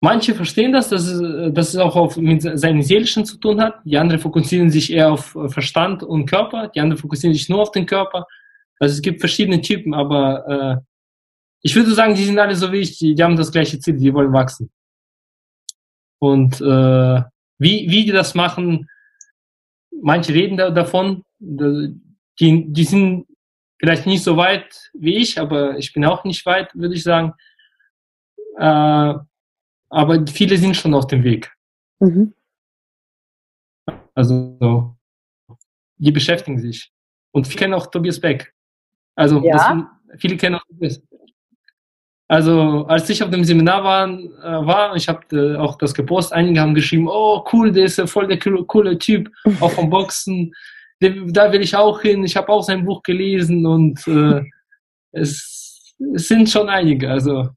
Manche 0.00 0.34
verstehen 0.34 0.72
das, 0.72 0.90
dass 0.90 1.06
es, 1.06 1.52
dass 1.52 1.70
es 1.70 1.76
auch 1.76 1.96
auf, 1.96 2.16
mit 2.16 2.42
seinen 2.42 2.82
Seelischen 2.82 3.24
zu 3.24 3.36
tun 3.38 3.60
hat. 3.60 3.80
Die 3.84 3.98
anderen 3.98 4.20
fokussieren 4.20 4.70
sich 4.70 4.92
eher 4.92 5.12
auf 5.12 5.36
Verstand 5.48 6.04
und 6.04 6.26
Körper. 6.26 6.68
Die 6.68 6.80
anderen 6.80 7.00
fokussieren 7.00 7.34
sich 7.34 7.48
nur 7.48 7.60
auf 7.62 7.72
den 7.72 7.86
Körper. 7.86 8.26
Also 8.78 8.94
es 8.94 9.02
gibt 9.02 9.18
verschiedene 9.18 9.60
Typen, 9.60 9.94
aber 9.94 10.46
äh, 10.48 10.76
ich 11.62 11.74
würde 11.74 11.92
sagen, 11.92 12.14
die 12.14 12.24
sind 12.24 12.38
alle 12.38 12.54
so 12.54 12.70
wie 12.70 12.78
ich. 12.78 12.98
Die, 12.98 13.14
die 13.16 13.22
haben 13.22 13.36
das 13.36 13.50
gleiche 13.50 13.80
Ziel, 13.80 13.96
die 13.96 14.14
wollen 14.14 14.32
wachsen. 14.32 14.70
Und 16.20 16.60
äh, 16.60 17.22
wie, 17.58 17.90
wie 17.90 18.04
die 18.04 18.12
das 18.12 18.34
machen, 18.36 18.88
manche 19.90 20.32
reden 20.32 20.56
da, 20.56 20.70
davon, 20.70 21.24
die, 21.40 21.92
die 22.38 22.84
sind 22.84 23.26
vielleicht 23.80 24.06
nicht 24.06 24.22
so 24.22 24.36
weit 24.36 24.90
wie 24.94 25.16
ich, 25.16 25.40
aber 25.40 25.76
ich 25.76 25.92
bin 25.92 26.04
auch 26.04 26.22
nicht 26.24 26.44
weit, 26.46 26.72
würde 26.74 26.94
ich 26.94 27.02
sagen. 27.02 27.34
Äh, 28.58 29.14
aber 29.90 30.26
viele 30.26 30.56
sind 30.56 30.76
schon 30.76 30.94
auf 30.94 31.06
dem 31.06 31.24
Weg. 31.24 31.52
Mhm. 32.00 32.34
Also 34.14 34.96
die 35.96 36.12
beschäftigen 36.12 36.58
sich. 36.58 36.92
Und 37.32 37.46
viele 37.46 37.58
kennen 37.60 37.74
auch 37.74 37.86
Tobias 37.86 38.20
Beck. 38.20 38.52
Also 39.14 39.42
ja. 39.44 39.58
sind, 39.58 39.86
viele 40.18 40.36
kennen 40.36 40.56
auch 40.56 40.64
Tobias. 40.68 41.00
Also 42.30 42.84
als 42.86 43.08
ich 43.08 43.22
auf 43.22 43.30
dem 43.30 43.42
Seminar 43.42 43.82
war, 43.82 44.08
äh, 44.08 44.66
war 44.66 44.94
ich 44.94 45.08
habe 45.08 45.24
äh, 45.34 45.56
auch 45.56 45.78
das 45.78 45.94
gepostet, 45.94 46.34
einige 46.34 46.60
haben 46.60 46.74
geschrieben, 46.74 47.08
oh 47.08 47.42
cool, 47.52 47.72
der 47.72 47.86
ist 47.86 48.00
voll 48.10 48.26
der 48.26 48.38
coole, 48.38 48.64
coole 48.64 48.98
Typ, 48.98 49.30
auch 49.60 49.70
vom 49.70 49.88
Boxen, 49.88 50.52
da 51.00 51.52
will 51.52 51.62
ich 51.62 51.74
auch 51.74 52.02
hin, 52.02 52.24
ich 52.24 52.36
habe 52.36 52.48
auch 52.50 52.62
sein 52.62 52.84
Buch 52.84 53.02
gelesen 53.02 53.64
und 53.64 54.06
äh, 54.06 54.42
es, 55.12 55.94
es 56.14 56.28
sind 56.28 56.50
schon 56.50 56.68
einige, 56.68 57.10
also. 57.10 57.48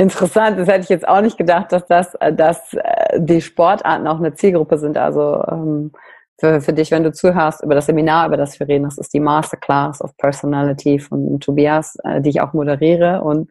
Interessant, 0.00 0.58
das 0.58 0.66
hätte 0.66 0.84
ich 0.84 0.88
jetzt 0.88 1.06
auch 1.06 1.20
nicht 1.20 1.36
gedacht, 1.36 1.72
dass 1.72 1.84
das, 1.86 2.14
äh, 2.14 2.32
dass 2.32 2.72
äh, 2.72 3.20
die 3.20 3.42
Sportarten 3.42 4.06
auch 4.06 4.16
eine 4.16 4.32
Zielgruppe 4.32 4.78
sind. 4.78 4.96
Also 4.96 5.44
ähm, 5.46 5.92
für, 6.38 6.62
für 6.62 6.72
dich, 6.72 6.90
wenn 6.90 7.04
du 7.04 7.12
zuhörst 7.12 7.62
über 7.62 7.74
das 7.74 7.84
Seminar, 7.84 8.26
über 8.26 8.38
das 8.38 8.58
wir 8.58 8.66
reden, 8.66 8.84
das 8.84 8.96
ist 8.96 9.12
die 9.12 9.20
Masterclass 9.20 10.00
of 10.00 10.16
Personality 10.16 11.00
von 11.00 11.38
Tobias, 11.38 11.98
äh, 12.02 12.22
die 12.22 12.30
ich 12.30 12.40
auch 12.40 12.54
moderiere. 12.54 13.20
Und 13.20 13.50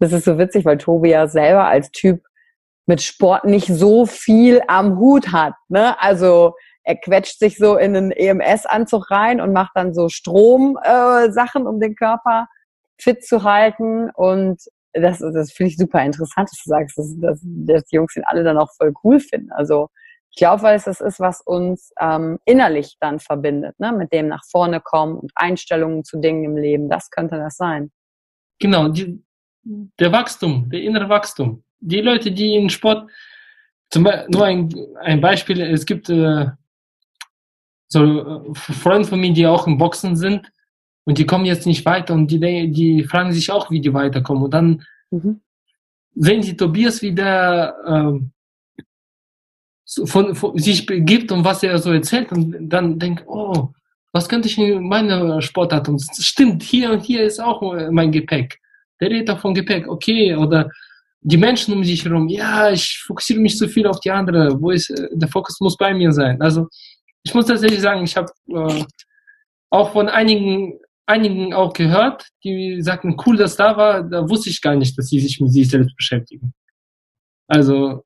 das 0.00 0.10
ist 0.10 0.24
so 0.24 0.36
witzig, 0.36 0.64
weil 0.64 0.78
Tobias 0.78 1.30
selber 1.30 1.66
als 1.68 1.92
Typ 1.92 2.24
mit 2.86 3.00
Sport 3.00 3.44
nicht 3.44 3.68
so 3.68 4.04
viel 4.04 4.62
am 4.66 4.98
Hut 4.98 5.30
hat. 5.30 5.54
Ne? 5.68 5.94
Also 6.02 6.54
er 6.82 6.96
quetscht 6.96 7.38
sich 7.38 7.56
so 7.56 7.76
in 7.76 7.96
einen 7.96 8.10
EMS-Anzug 8.10 9.12
rein 9.12 9.40
und 9.40 9.52
macht 9.52 9.76
dann 9.76 9.94
so 9.94 10.08
Strom-Sachen, 10.08 11.66
äh, 11.66 11.68
um 11.68 11.78
den 11.78 11.94
Körper 11.94 12.48
fit 12.98 13.24
zu 13.24 13.44
halten. 13.44 14.10
Und 14.10 14.60
das, 14.94 15.18
das 15.18 15.52
finde 15.52 15.70
ich 15.70 15.76
super 15.76 16.04
interessant, 16.04 16.48
dass 16.50 16.62
du 16.62 16.70
sagst, 16.70 16.98
dass, 16.98 17.18
dass, 17.18 17.40
dass 17.42 17.84
die 17.86 17.96
Jungs 17.96 18.14
den 18.14 18.24
alle 18.24 18.44
dann 18.44 18.58
auch 18.58 18.72
voll 18.76 18.92
cool 19.02 19.20
finden. 19.20 19.50
Also 19.52 19.90
ich 20.30 20.36
glaube, 20.36 20.62
weil 20.62 20.76
es 20.76 20.84
das 20.84 21.00
ist, 21.00 21.20
was 21.20 21.40
uns 21.40 21.92
ähm, 22.00 22.38
innerlich 22.44 22.96
dann 23.00 23.20
verbindet, 23.20 23.78
ne? 23.78 23.92
mit 23.92 24.12
dem 24.12 24.28
nach 24.28 24.44
vorne 24.50 24.80
kommen 24.80 25.16
und 25.16 25.32
Einstellungen 25.34 26.04
zu 26.04 26.18
Dingen 26.18 26.44
im 26.44 26.56
Leben. 26.56 26.88
Das 26.88 27.10
könnte 27.10 27.36
das 27.36 27.56
sein. 27.56 27.92
Genau, 28.58 28.88
die, 28.88 29.22
der 29.62 30.12
Wachstum, 30.12 30.68
der 30.70 30.82
innere 30.82 31.08
Wachstum. 31.08 31.62
Die 31.80 32.00
Leute, 32.00 32.32
die 32.32 32.56
in 32.56 32.70
Sport, 32.70 33.10
zum 33.90 34.04
Beispiel, 34.04 34.30
nur 34.30 34.44
ein, 34.44 34.74
ein 35.00 35.20
Beispiel, 35.20 35.60
es 35.60 35.86
gibt 35.86 36.08
äh, 36.08 36.46
so 37.88 38.02
äh, 38.02 38.54
Freunde 38.54 39.06
von 39.06 39.20
mir, 39.20 39.32
die 39.32 39.46
auch 39.46 39.66
im 39.66 39.78
Boxen 39.78 40.16
sind 40.16 40.50
und 41.04 41.18
die 41.18 41.26
kommen 41.26 41.44
jetzt 41.44 41.66
nicht 41.66 41.84
weiter 41.84 42.14
und 42.14 42.28
die, 42.30 42.70
die 42.70 43.04
fragen 43.04 43.32
sich 43.32 43.50
auch, 43.50 43.70
wie 43.70 43.80
die 43.80 43.92
weiterkommen. 43.92 44.44
Und 44.44 44.54
dann 44.54 44.84
mhm. 45.10 45.40
sehen 46.14 46.42
sie 46.42 46.56
Tobias, 46.56 47.02
wie 47.02 47.12
der 47.12 47.76
äh, 47.86 48.20
von, 50.06 50.34
von, 50.34 50.58
sich 50.58 50.86
begibt 50.86 51.30
und 51.30 51.44
was 51.44 51.62
er 51.62 51.78
so 51.78 51.92
erzählt 51.92 52.32
und 52.32 52.56
dann 52.60 52.98
denkt, 52.98 53.24
oh, 53.26 53.68
was 54.12 54.28
könnte 54.28 54.48
ich 54.48 54.56
in 54.56 54.88
meiner 54.88 55.42
Sportart 55.42 55.86
tun? 55.86 55.98
Stimmt, 55.98 56.62
hier 56.62 56.90
und 56.92 57.00
hier 57.00 57.24
ist 57.24 57.40
auch 57.40 57.60
mein 57.90 58.12
Gepäck. 58.12 58.60
Der 59.00 59.10
redet 59.10 59.30
auch 59.30 59.40
von 59.40 59.54
Gepäck, 59.54 59.88
okay, 59.88 60.34
oder 60.36 60.70
die 61.20 61.36
Menschen 61.36 61.74
um 61.74 61.82
sich 61.82 62.04
herum, 62.04 62.28
ja, 62.28 62.70
ich 62.70 63.02
fokussiere 63.06 63.40
mich 63.40 63.56
zu 63.56 63.66
viel 63.66 63.86
auf 63.86 63.98
die 64.00 64.10
andere, 64.10 64.60
wo 64.60 64.70
ist, 64.70 64.92
der 65.10 65.28
Fokus 65.28 65.58
muss 65.60 65.76
bei 65.76 65.92
mir 65.92 66.12
sein. 66.12 66.40
Also 66.40 66.68
ich 67.22 67.34
muss 67.34 67.46
tatsächlich 67.46 67.80
sagen, 67.80 68.04
ich 68.04 68.16
habe 68.16 68.30
äh, 68.48 68.84
auch 69.70 69.92
von 69.92 70.08
einigen, 70.08 70.78
einigen 71.06 71.52
auch 71.54 71.72
gehört, 71.72 72.28
die 72.42 72.80
sagten, 72.82 73.16
cool, 73.26 73.36
dass 73.36 73.56
da 73.56 73.76
war, 73.76 74.02
da 74.02 74.28
wusste 74.28 74.50
ich 74.50 74.62
gar 74.62 74.74
nicht, 74.74 74.96
dass 74.98 75.08
sie 75.08 75.20
sich 75.20 75.40
mit 75.40 75.52
sich 75.52 75.68
selbst 75.68 75.96
beschäftigen. 75.96 76.54
Also 77.46 78.04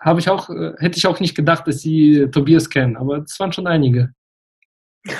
habe 0.00 0.20
ich 0.20 0.28
auch, 0.28 0.50
äh, 0.50 0.72
hätte 0.78 0.98
ich 0.98 1.06
auch 1.06 1.20
nicht 1.20 1.36
gedacht, 1.36 1.66
dass 1.66 1.80
sie 1.80 2.28
Tobias 2.32 2.68
kennen, 2.68 2.96
aber 2.96 3.18
es 3.18 3.38
waren 3.38 3.52
schon 3.52 3.66
einige. 3.66 4.12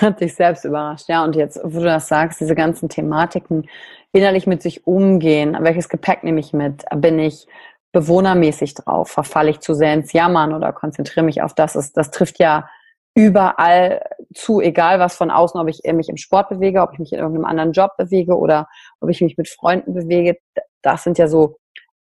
Hat 0.00 0.20
dich 0.20 0.34
selbst 0.34 0.64
überrascht, 0.64 1.08
ja. 1.08 1.24
Und 1.24 1.34
jetzt, 1.36 1.60
wo 1.62 1.80
du 1.80 1.84
das 1.84 2.08
sagst, 2.08 2.40
diese 2.40 2.54
ganzen 2.54 2.88
Thematiken, 2.88 3.68
innerlich 4.12 4.46
mit 4.46 4.62
sich 4.62 4.86
umgehen, 4.86 5.56
welches 5.60 5.88
Gepäck 5.88 6.22
nehme 6.22 6.40
ich 6.40 6.52
mit? 6.52 6.84
Bin 6.96 7.18
ich 7.18 7.46
bewohnermäßig 7.92 8.74
drauf? 8.74 9.10
Verfalle 9.10 9.50
ich 9.50 9.60
zu 9.60 9.74
sehr 9.74 9.94
ins 9.94 10.12
Jammern 10.12 10.52
oder 10.52 10.72
konzentriere 10.72 11.24
mich 11.24 11.42
auf 11.42 11.54
das? 11.54 11.72
Das, 11.72 11.92
das 11.92 12.10
trifft 12.10 12.38
ja 12.38 12.68
überall 13.14 14.02
zu, 14.34 14.60
egal 14.60 14.98
was 14.98 15.16
von 15.16 15.30
außen, 15.30 15.60
ob 15.60 15.68
ich 15.68 15.80
mich 15.92 16.08
im 16.08 16.16
Sport 16.16 16.48
bewege, 16.48 16.82
ob 16.82 16.92
ich 16.92 16.98
mich 16.98 17.12
in 17.12 17.18
irgendeinem 17.18 17.46
anderen 17.46 17.72
Job 17.72 17.92
bewege 17.96 18.36
oder 18.36 18.68
ob 19.00 19.10
ich 19.10 19.20
mich 19.20 19.36
mit 19.36 19.48
Freunden 19.48 19.94
bewege. 19.94 20.38
Das 20.82 21.04
sind 21.04 21.18
ja 21.18 21.28
so 21.28 21.56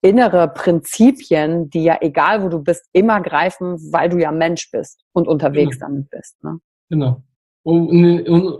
innere 0.02 0.48
Prinzipien, 0.48 1.70
die 1.70 1.84
ja 1.84 1.98
egal 2.02 2.44
wo 2.44 2.50
du 2.50 2.60
bist, 2.60 2.88
immer 2.94 3.22
greifen, 3.22 3.78
weil 3.92 4.10
du 4.10 4.18
ja 4.18 4.32
Mensch 4.32 4.70
bist 4.72 5.02
und 5.14 5.28
unterwegs 5.28 5.80
genau. 5.80 5.88
damit 5.88 6.10
bist. 6.10 6.44
Ne? 6.44 6.60
Genau. 6.90 7.24
Und 7.64 7.90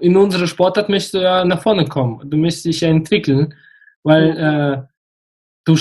in, 0.02 0.18
unserer 0.18 0.48
Sportart 0.48 0.90
möchtest 0.90 1.14
du 1.14 1.18
ja 1.20 1.46
nach 1.46 1.62
vorne 1.62 1.86
kommen. 1.86 2.28
Du 2.28 2.38
möchtest 2.38 2.66
dich 2.66 2.82
ja 2.82 2.90
entwickeln, 2.90 3.54
weil 4.02 4.36
äh, 4.36 4.82
du, 5.66 5.78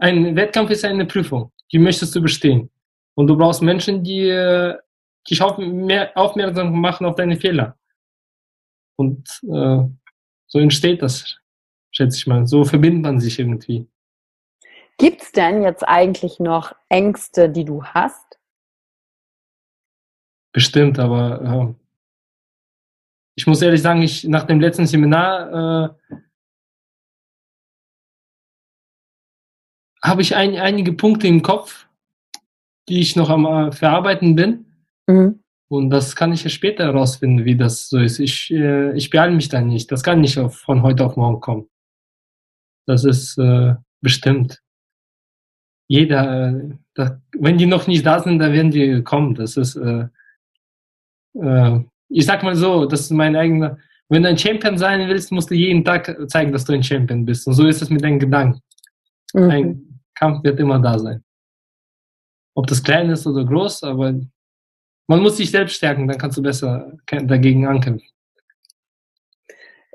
ein 0.00 0.36
Wettkampf 0.36 0.70
ist 0.70 0.84
eine 0.84 1.06
Prüfung. 1.06 1.50
Die 1.72 1.78
möchtest 1.78 2.14
du 2.14 2.20
bestehen. 2.20 2.70
Und 3.14 3.26
du 3.26 3.38
brauchst 3.38 3.62
Menschen, 3.62 4.04
die 4.04 4.28
äh, 4.28 4.74
dich 5.28 5.42
auf, 5.42 5.58
mehr 5.58 6.16
aufmerksam 6.16 6.80
machen 6.80 7.06
auf 7.06 7.14
deine 7.14 7.36
Fehler. 7.36 7.78
Und 8.96 9.28
äh, 9.44 9.84
so 10.46 10.58
entsteht 10.58 11.02
das, 11.02 11.38
schätze 11.90 12.16
ich 12.16 12.26
mal. 12.26 12.46
So 12.46 12.64
verbindet 12.64 13.02
man 13.02 13.20
sich 13.20 13.38
irgendwie. 13.38 13.86
Gibt's 14.98 15.30
denn 15.30 15.62
jetzt 15.62 15.86
eigentlich 15.86 16.40
noch 16.40 16.74
Ängste, 16.88 17.48
die 17.48 17.64
du 17.64 17.84
hast? 17.84 18.38
Bestimmt, 20.52 20.98
aber 20.98 21.40
äh, 21.68 21.74
ich 23.36 23.46
muss 23.46 23.62
ehrlich 23.62 23.82
sagen, 23.82 24.02
ich 24.02 24.24
nach 24.24 24.44
dem 24.44 24.58
letzten 24.58 24.86
Seminar 24.86 25.94
äh, 26.10 26.16
habe 30.02 30.22
ich 30.22 30.34
ein, 30.34 30.56
einige 30.56 30.92
Punkte 30.92 31.28
im 31.28 31.42
Kopf, 31.42 31.86
die 32.88 33.00
ich 33.00 33.14
noch 33.14 33.30
am 33.30 33.46
äh, 33.46 33.70
Verarbeiten 33.70 34.34
bin. 34.34 34.67
Mhm. 35.08 35.42
Und 35.70 35.90
das 35.90 36.16
kann 36.16 36.32
ich 36.32 36.44
ja 36.44 36.50
später 36.50 36.84
herausfinden, 36.84 37.44
wie 37.44 37.56
das 37.56 37.88
so 37.88 37.98
ist. 37.98 38.18
Ich, 38.20 38.50
äh, 38.50 38.96
ich 38.96 39.10
beeile 39.10 39.34
mich 39.34 39.48
da 39.48 39.60
nicht. 39.60 39.90
Das 39.92 40.02
kann 40.02 40.20
nicht 40.20 40.38
auf, 40.38 40.56
von 40.56 40.82
heute 40.82 41.04
auf 41.04 41.16
morgen 41.16 41.40
kommen. 41.40 41.68
Das 42.86 43.04
ist 43.04 43.36
äh, 43.38 43.74
bestimmt. 44.00 44.62
Jeder, 45.88 46.52
äh, 46.52 46.70
da, 46.94 47.20
wenn 47.38 47.58
die 47.58 47.66
noch 47.66 47.86
nicht 47.86 48.04
da 48.06 48.20
sind, 48.20 48.38
dann 48.38 48.52
werden 48.52 48.70
die 48.70 49.02
kommen. 49.02 49.34
Das 49.34 49.58
ist, 49.58 49.76
äh, 49.76 50.06
äh, 51.34 51.80
ich 52.08 52.24
sag 52.24 52.42
mal 52.42 52.54
so, 52.54 52.86
das 52.86 53.02
ist 53.02 53.10
mein 53.10 53.36
eigener, 53.36 53.78
wenn 54.08 54.22
du 54.22 54.30
ein 54.30 54.38
Champion 54.38 54.78
sein 54.78 55.06
willst, 55.06 55.32
musst 55.32 55.50
du 55.50 55.54
jeden 55.54 55.84
Tag 55.84 56.16
zeigen, 56.30 56.50
dass 56.50 56.64
du 56.64 56.72
ein 56.72 56.82
Champion 56.82 57.26
bist. 57.26 57.46
Und 57.46 57.52
so 57.52 57.66
ist 57.66 57.82
es 57.82 57.90
mit 57.90 58.02
deinen 58.02 58.18
Gedanken. 58.18 58.62
Mhm. 59.34 59.50
Ein 59.50 60.00
Kampf 60.14 60.42
wird 60.44 60.58
immer 60.60 60.78
da 60.78 60.98
sein. 60.98 61.22
Ob 62.54 62.66
das 62.66 62.82
klein 62.82 63.10
ist 63.10 63.26
oder 63.26 63.44
groß, 63.44 63.82
aber 63.82 64.14
man 65.08 65.20
muss 65.20 65.38
sich 65.38 65.50
selbst 65.50 65.74
stärken, 65.74 66.06
dann 66.06 66.18
kannst 66.18 66.36
du 66.36 66.42
besser 66.42 66.92
dagegen 67.06 67.66
ankämpfen. 67.66 68.06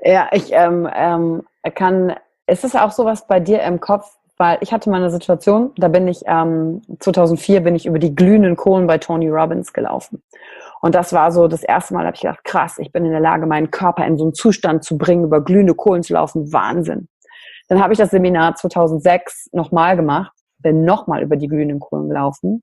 Ja, 0.02 0.28
ich 0.32 0.52
ähm, 0.52 0.88
ähm, 0.92 1.42
kann, 1.74 2.14
ist 2.46 2.64
es 2.64 2.74
auch 2.74 2.90
sowas 2.90 3.26
bei 3.26 3.40
dir 3.40 3.62
im 3.62 3.80
Kopf, 3.80 4.06
weil 4.36 4.58
ich 4.60 4.72
hatte 4.72 4.90
mal 4.90 4.96
eine 4.96 5.10
Situation, 5.10 5.72
da 5.76 5.88
bin 5.88 6.08
ich, 6.08 6.22
ähm, 6.26 6.82
2004 6.98 7.60
bin 7.60 7.76
ich 7.76 7.86
über 7.86 7.98
die 7.98 8.14
glühenden 8.14 8.56
Kohlen 8.56 8.86
bei 8.86 8.98
Tony 8.98 9.30
Robbins 9.30 9.72
gelaufen. 9.72 10.22
Und 10.82 10.94
das 10.94 11.12
war 11.12 11.32
so 11.32 11.48
das 11.48 11.62
erste 11.62 11.94
Mal, 11.94 12.04
habe 12.04 12.16
ich 12.16 12.22
gedacht, 12.22 12.44
krass, 12.44 12.78
ich 12.78 12.92
bin 12.92 13.06
in 13.06 13.12
der 13.12 13.20
Lage, 13.20 13.46
meinen 13.46 13.70
Körper 13.70 14.04
in 14.04 14.18
so 14.18 14.24
einen 14.24 14.34
Zustand 14.34 14.84
zu 14.84 14.98
bringen, 14.98 15.24
über 15.24 15.42
glühende 15.42 15.74
Kohlen 15.74 16.02
zu 16.02 16.12
laufen, 16.12 16.52
Wahnsinn. 16.52 17.08
Dann 17.68 17.82
habe 17.82 17.94
ich 17.94 17.98
das 17.98 18.10
Seminar 18.10 18.56
2006 18.56 19.50
nochmal 19.52 19.96
gemacht, 19.96 20.32
bin 20.58 20.84
nochmal 20.84 21.22
über 21.22 21.36
die 21.36 21.48
glühenden 21.48 21.78
Kohlen 21.78 22.08
gelaufen 22.08 22.62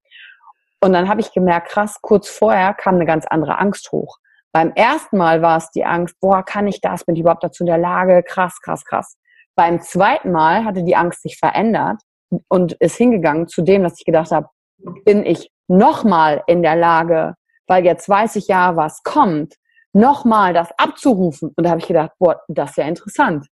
und 0.84 0.94
dann 0.94 1.08
habe 1.08 1.22
ich 1.22 1.32
gemerkt, 1.32 1.70
krass, 1.70 2.00
kurz 2.02 2.28
vorher 2.30 2.74
kam 2.74 2.96
eine 2.96 3.06
ganz 3.06 3.26
andere 3.28 3.60
Angst 3.60 3.92
hoch. 3.92 4.18
Beim 4.52 4.74
ersten 4.74 5.18
Mal 5.18 5.42
war 5.42 5.58
es 5.58 5.72
die 5.72 5.86
Angst, 5.86 6.20
boah, 6.20 6.44
kann 6.44 6.68
ich 6.68 6.82
das? 6.82 7.06
Bin 7.06 7.16
ich 7.16 7.22
überhaupt 7.22 7.44
dazu 7.44 7.64
in 7.64 7.68
der 7.68 7.78
Lage? 7.78 8.24
Krass, 8.24 8.60
krass, 8.62 8.84
krass. 8.84 9.18
Beim 9.56 9.82
zweiten 9.82 10.32
Mal 10.32 10.66
hatte 10.66 10.84
die 10.84 10.96
Angst 10.96 11.22
sich 11.22 11.38
verändert 11.38 12.02
und 12.48 12.74
ist 12.74 12.98
hingegangen 12.98 13.48
zu 13.48 13.62
dem, 13.62 13.84
dass 13.84 14.00
ich 14.00 14.06
gedacht 14.06 14.32
habe, 14.32 14.48
bin 15.06 15.26
ich 15.26 15.52
nochmal 15.68 16.44
in 16.48 16.64
der 16.64 16.76
Lage, 16.76 17.36
weil 17.68 17.86
jetzt 17.86 18.10
weiß 18.10 18.36
ich 18.36 18.48
ja, 18.48 18.76
was 18.76 19.04
kommt, 19.04 19.56
nochmal 19.94 20.54
das 20.54 20.70
abzurufen. 20.78 21.54
Und 21.56 21.64
da 21.64 21.72
habe 21.72 21.80
ich 21.80 21.88
gedacht, 21.88 22.12
boah, 22.20 22.42
das 22.48 22.72
ist 22.72 22.78
ja 22.78 22.86
interessant. 22.86 23.48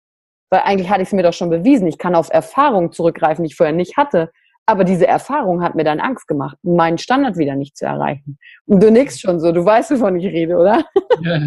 Weil 0.50 0.62
eigentlich 0.62 0.90
hatte 0.90 1.02
ich 1.02 1.10
es 1.10 1.14
mir 1.14 1.24
doch 1.24 1.34
schon 1.34 1.50
bewiesen. 1.50 1.88
Ich 1.88 1.98
kann 1.98 2.16
auf 2.16 2.30
Erfahrungen 2.32 2.92
zurückgreifen, 2.92 3.44
die 3.44 3.52
ich 3.52 3.58
vorher 3.58 3.76
nicht 3.76 3.98
hatte. 3.98 4.32
Aber 4.70 4.84
diese 4.84 5.08
Erfahrung 5.08 5.64
hat 5.64 5.76
mir 5.76 5.86
dann 5.86 6.02
Angst 6.02 6.28
gemacht, 6.28 6.58
meinen 6.62 6.98
Standard 6.98 7.38
wieder 7.38 7.56
nicht 7.56 7.78
zu 7.78 7.86
erreichen. 7.86 8.38
Und 8.66 8.84
du 8.84 8.92
nix 8.92 9.20
schon 9.20 9.40
so, 9.40 9.54
du 9.54 9.64
weißt, 9.64 9.92
wovon 9.92 10.20
ich 10.20 10.26
rede, 10.26 10.58
oder? 10.58 10.86
Ja. 11.24 11.40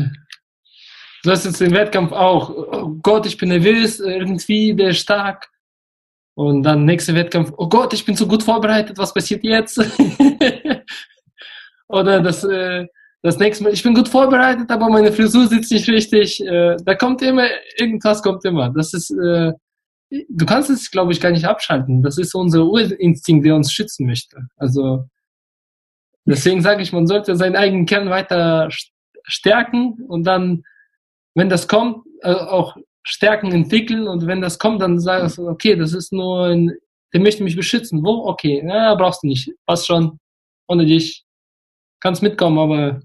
Du 1.22 1.30
hast 1.30 1.44
jetzt 1.44 1.60
den 1.60 1.74
Wettkampf 1.74 2.12
auch. 2.12 2.48
Oh 2.48 2.96
Gott, 3.02 3.26
ich 3.26 3.36
bin 3.36 3.50
nervös, 3.50 4.00
irgendwie, 4.00 4.74
der 4.74 4.94
stark. 4.94 5.48
Und 6.34 6.62
dann 6.62 6.86
nächster 6.86 7.14
Wettkampf, 7.14 7.52
oh 7.58 7.68
Gott, 7.68 7.92
ich 7.92 8.06
bin 8.06 8.16
so 8.16 8.26
gut 8.26 8.42
vorbereitet, 8.42 8.96
was 8.96 9.12
passiert 9.12 9.44
jetzt? 9.44 9.78
Oder 11.88 12.22
das, 12.22 12.42
äh, 12.44 12.86
das 13.22 13.38
nächste 13.38 13.64
Mal, 13.64 13.74
ich 13.74 13.82
bin 13.82 13.94
gut 13.94 14.08
vorbereitet, 14.08 14.70
aber 14.70 14.88
meine 14.88 15.12
Frisur 15.12 15.46
sitzt 15.46 15.70
nicht 15.70 15.88
richtig. 15.90 16.40
Äh, 16.40 16.76
da 16.82 16.94
kommt 16.94 17.20
immer, 17.20 17.46
irgendwas 17.76 18.22
kommt 18.22 18.44
immer. 18.46 18.70
Das 18.70 18.94
ist, 18.94 19.10
äh, 19.10 19.52
du 20.10 20.46
kannst 20.46 20.70
es, 20.70 20.90
glaube 20.90 21.12
ich, 21.12 21.20
gar 21.20 21.30
nicht 21.30 21.44
abschalten. 21.44 22.02
Das 22.02 22.18
ist 22.18 22.34
unser 22.34 22.64
Urinstinkt, 22.64 23.46
der 23.46 23.56
uns 23.56 23.72
schützen 23.72 24.06
möchte. 24.06 24.48
Also 24.56 25.04
deswegen 26.24 26.62
sage 26.62 26.82
ich, 26.82 26.92
man 26.92 27.06
sollte 27.06 27.36
seinen 27.36 27.56
eigenen 27.56 27.86
Kern 27.86 28.10
weiter 28.10 28.68
stärken 29.24 30.04
und 30.08 30.24
dann, 30.24 30.62
wenn 31.34 31.48
das 31.48 31.68
kommt, 31.68 32.04
also 32.22 32.40
auch 32.40 32.76
Stärken 33.02 33.52
entwickeln 33.52 34.06
und 34.08 34.26
wenn 34.26 34.42
das 34.42 34.58
kommt, 34.58 34.82
dann 34.82 34.98
sagst 35.00 35.38
du, 35.38 35.48
okay, 35.48 35.74
das 35.74 35.94
ist 35.94 36.12
nur 36.12 36.46
ein 36.46 36.72
der 37.12 37.20
möchte 37.20 37.42
mich 37.42 37.56
beschützen. 37.56 38.04
Wo? 38.04 38.26
Okay, 38.26 38.62
ja, 38.66 38.94
brauchst 38.94 39.22
du 39.22 39.26
nicht. 39.26 39.52
Passt 39.66 39.86
schon. 39.86 40.18
Ohne 40.68 40.86
dich. 40.86 41.24
Kannst 42.00 42.22
mitkommen, 42.22 42.58
aber 42.58 43.00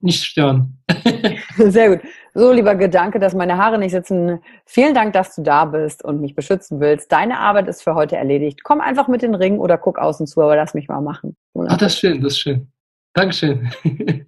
nicht 0.00 0.24
stören. 0.24 0.78
Sehr 1.56 1.96
gut. 1.96 2.08
So, 2.38 2.52
lieber 2.52 2.76
Gedanke, 2.76 3.18
dass 3.18 3.34
meine 3.34 3.56
Haare 3.56 3.78
nicht 3.78 3.90
sitzen. 3.90 4.40
Vielen 4.64 4.94
Dank, 4.94 5.12
dass 5.12 5.34
du 5.34 5.42
da 5.42 5.64
bist 5.64 6.04
und 6.04 6.20
mich 6.20 6.36
beschützen 6.36 6.78
willst. 6.78 7.10
Deine 7.10 7.40
Arbeit 7.40 7.66
ist 7.66 7.82
für 7.82 7.96
heute 7.96 8.14
erledigt. 8.16 8.62
Komm 8.62 8.80
einfach 8.80 9.08
mit 9.08 9.22
den 9.22 9.34
Ring 9.34 9.58
oder 9.58 9.76
guck 9.76 9.98
außen 9.98 10.28
zu, 10.28 10.40
aber 10.40 10.54
lass 10.54 10.72
mich 10.72 10.86
mal 10.86 11.00
machen. 11.00 11.36
Ah, 11.56 11.76
das 11.76 11.94
ist 11.94 11.98
schön, 11.98 12.22
das 12.22 12.34
ist 12.34 12.38
schön. 12.38 12.70
Dankeschön. 13.12 13.68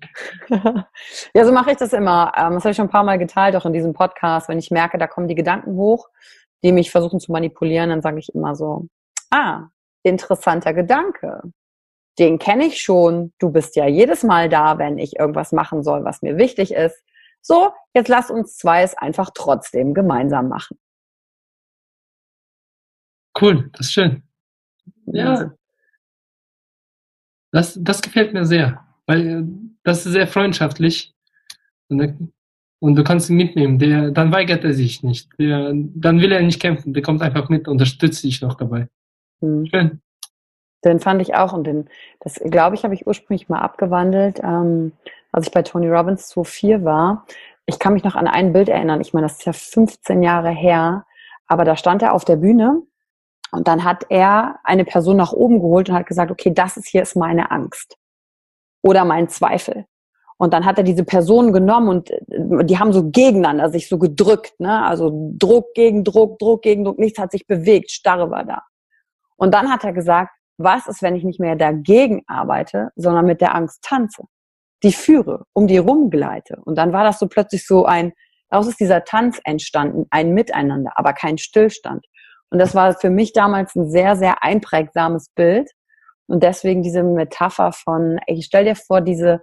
ja, 0.49 1.45
so 1.45 1.53
mache 1.53 1.71
ich 1.71 1.77
das 1.77 1.93
immer. 1.93 2.33
Ähm, 2.37 2.55
das 2.55 2.65
habe 2.65 2.71
ich 2.73 2.77
schon 2.77 2.87
ein 2.87 2.91
paar 2.91 3.05
Mal 3.05 3.17
geteilt, 3.17 3.55
auch 3.55 3.65
in 3.65 3.73
diesem 3.73 3.93
Podcast. 3.93 4.49
Wenn 4.49 4.59
ich 4.59 4.73
merke, 4.73 4.99
da 4.99 5.07
kommen 5.07 5.29
die 5.29 5.37
Gedanken 5.37 5.77
hoch, 5.77 6.09
die 6.65 6.73
mich 6.73 6.91
versuchen 6.91 7.21
zu 7.21 7.31
manipulieren, 7.31 7.91
dann 7.91 8.03
sage 8.03 8.19
ich 8.19 8.35
immer 8.35 8.57
so, 8.57 8.89
ah, 9.31 9.69
interessanter 10.03 10.75
Gedanke. 10.75 11.43
Den 12.19 12.41
kenne 12.41 12.67
ich 12.67 12.81
schon. 12.83 13.33
Du 13.39 13.53
bist 13.53 13.77
ja 13.77 13.87
jedes 13.87 14.25
Mal 14.25 14.49
da, 14.49 14.79
wenn 14.79 14.99
ich 14.99 15.17
irgendwas 15.17 15.53
machen 15.53 15.85
soll, 15.85 16.05
was 16.05 16.23
mir 16.23 16.39
wichtig 16.39 16.75
ist. 16.75 17.01
So, 17.43 17.73
jetzt 17.95 18.09
lass 18.09 18.31
uns 18.31 18.57
zwei 18.57 18.83
es 18.83 18.97
einfach 18.97 19.31
trotzdem 19.35 19.95
gemeinsam 19.95 20.49
machen. 20.49 20.79
Cool, 23.41 23.71
das 23.73 23.87
ist 23.87 23.93
schön. 23.93 24.23
Ja. 25.07 25.53
Das, 27.53 27.79
das 27.81 28.03
gefällt 28.03 28.33
mir 28.33 28.45
sehr, 28.45 28.85
weil 29.07 29.27
äh, 29.27 29.45
das 29.83 30.07
ist 30.07 30.13
sehr 30.13 30.29
freundschaftlich. 30.29 31.15
Und, 31.89 32.33
und 32.81 32.97
du 32.97 33.03
kannst 33.03 33.31
ihn 33.31 33.37
mitnehmen. 33.37 33.79
Der, 33.79 34.11
dann 34.11 34.33
weigert 34.33 34.65
er 34.65 34.75
sich 34.75 35.03
nicht. 35.03 35.29
Der, 35.39 35.73
dann 35.75 36.21
will 36.21 36.33
er 36.33 36.43
nicht 36.43 36.61
kämpfen. 36.61 36.93
Der 36.93 37.03
kommt 37.03 37.23
einfach 37.23 37.49
mit, 37.49 37.67
unterstützt 37.67 38.23
dich 38.23 38.41
noch 38.41 38.55
dabei. 38.55 38.89
Hm. 39.41 39.67
Schön. 39.67 40.01
Den 40.85 41.01
fand 41.01 41.21
ich 41.21 41.35
auch 41.35 41.53
und 41.53 41.65
den, 41.65 41.91
das 42.21 42.37
glaube 42.37 42.75
ich, 42.75 42.85
habe 42.85 42.95
ich 42.95 43.07
ursprünglich 43.07 43.49
mal 43.49 43.61
abgewandelt, 43.61 44.41
ähm, 44.43 44.93
als 45.33 45.47
ich 45.47 45.53
bei 45.53 45.63
Tony 45.63 45.89
Robbins 45.89 46.29
2004 46.29 46.85
war. 46.85 47.27
Ich 47.67 47.79
kann 47.79 47.93
mich 47.93 48.05
noch 48.05 48.17
an 48.17 48.27
ein 48.27 48.53
Bild 48.53 48.69
erinnern. 48.69 49.01
Ich 49.01 49.13
meine, 49.13 49.27
das 49.27 49.39
ist 49.39 49.47
ja 49.47 49.53
15 49.53 50.23
Jahre 50.23 50.51
her, 50.51 51.05
aber 51.47 51.65
da 51.65 51.77
stand 51.77 52.03
er 52.03 52.15
auf 52.15 52.25
der 52.25 52.37
Bühne 52.37 52.83
und 53.53 53.69
dann 53.69 53.85
hat 53.85 54.07
er 54.09 54.59
eine 54.65 54.85
Person 54.85 55.17
nach 55.17 55.33
oben 55.33 55.61
geholt 55.61 55.89
und 55.89 55.95
hat 55.95 56.07
gesagt, 56.07 56.31
okay, 56.31 56.53
das 56.55 56.77
ist 56.77 56.89
hier 56.89 57.03
ist 57.03 57.17
meine 57.17 57.51
Angst 57.51 57.97
oder 58.83 59.05
mein 59.05 59.29
Zweifel. 59.29 59.87
Und 60.39 60.55
dann 60.55 60.65
hat 60.65 60.79
er 60.79 60.85
diese 60.85 61.05
Personen 61.05 61.53
genommen 61.53 61.89
und 61.89 62.11
äh, 62.11 62.65
die 62.65 62.79
haben 62.79 62.95
so 62.95 63.11
gegeneinander 63.11 63.69
sich 63.69 63.89
so 63.89 63.99
gedrückt, 63.99 64.59
ne? 64.59 64.83
Also 64.85 65.35
Druck 65.37 65.75
gegen 65.75 66.03
Druck, 66.03 66.39
Druck 66.39 66.63
gegen 66.63 66.85
Druck, 66.85 66.99
nichts 66.99 67.19
hat 67.19 67.31
sich 67.31 67.47
bewegt, 67.47 67.91
Starre 67.91 68.31
war 68.31 68.45
da. 68.45 68.63
Und 69.37 69.53
dann 69.53 69.71
hat 69.71 69.85
er 69.85 69.93
gesagt, 69.93 70.31
was 70.57 70.87
ist, 70.87 71.03
wenn 71.03 71.15
ich 71.15 71.25
nicht 71.25 71.41
mehr 71.41 71.57
dagegen 71.57 72.23
arbeite, 72.27 72.91
sondern 72.97 73.27
mit 73.27 73.41
der 73.43 73.55
Angst 73.55 73.83
tanze, 73.83 74.25
die 74.83 74.93
führe, 74.93 75.45
um 75.53 75.67
die 75.67 75.79
rumgleite. 75.79 76.59
Und 76.65 76.77
dann 76.77 76.93
war 76.93 77.05
das 77.05 77.19
so 77.19 77.29
plötzlich 77.29 77.67
so 77.67 77.85
ein, 77.85 78.13
daraus 78.49 78.67
ist 78.67 78.81
dieser 78.81 79.05
Tanz 79.05 79.41
entstanden, 79.45 80.07
ein 80.11 80.33
Miteinander, 80.33 80.93
aber 80.95 81.13
kein 81.13 81.39
Stillstand. 81.39 82.07
Und 82.51 82.59
das 82.59 82.75
war 82.75 82.95
für 82.95 83.11
mich 83.11 83.33
damals 83.33 83.75
ein 83.77 83.91
sehr, 83.91 84.17
sehr 84.17 84.43
einprägsames 84.43 85.31
Bild. 85.35 85.71
Und 86.27 86.43
deswegen 86.43 86.83
diese 86.83 87.03
Metapher 87.03 87.73
von, 87.73 88.19
ey, 88.27 88.43
stell 88.43 88.65
dir 88.65 88.77
vor, 88.77 89.01
diese, 89.01 89.41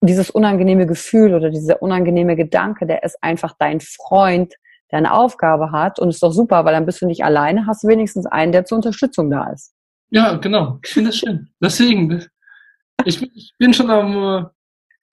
dieses 0.00 0.30
unangenehme 0.30 0.86
Gefühl 0.86 1.34
oder 1.34 1.50
dieser 1.50 1.80
unangenehme 1.82 2.36
Gedanke, 2.36 2.86
der 2.86 3.02
ist 3.04 3.16
einfach 3.22 3.54
dein 3.58 3.80
Freund, 3.80 4.54
der 4.90 4.98
eine 4.98 5.14
Aufgabe 5.14 5.72
hat. 5.72 5.98
Und 5.98 6.10
ist 6.10 6.22
doch 6.22 6.32
super, 6.32 6.64
weil 6.64 6.74
dann 6.74 6.86
bist 6.86 7.00
du 7.00 7.06
nicht 7.06 7.24
alleine, 7.24 7.66
hast 7.66 7.86
wenigstens 7.86 8.26
einen, 8.26 8.52
der 8.52 8.64
zur 8.64 8.76
Unterstützung 8.76 9.30
da 9.30 9.50
ist. 9.50 9.72
Ja, 10.10 10.34
genau. 10.34 10.78
Ich 10.84 10.90
finde 10.92 11.10
das 11.10 11.18
schön. 11.18 11.48
Deswegen, 11.62 12.26
ich, 13.06 13.22
ich 13.34 13.54
bin 13.58 13.72
schon 13.72 13.90
am, 13.90 14.44
äh, 14.44 14.48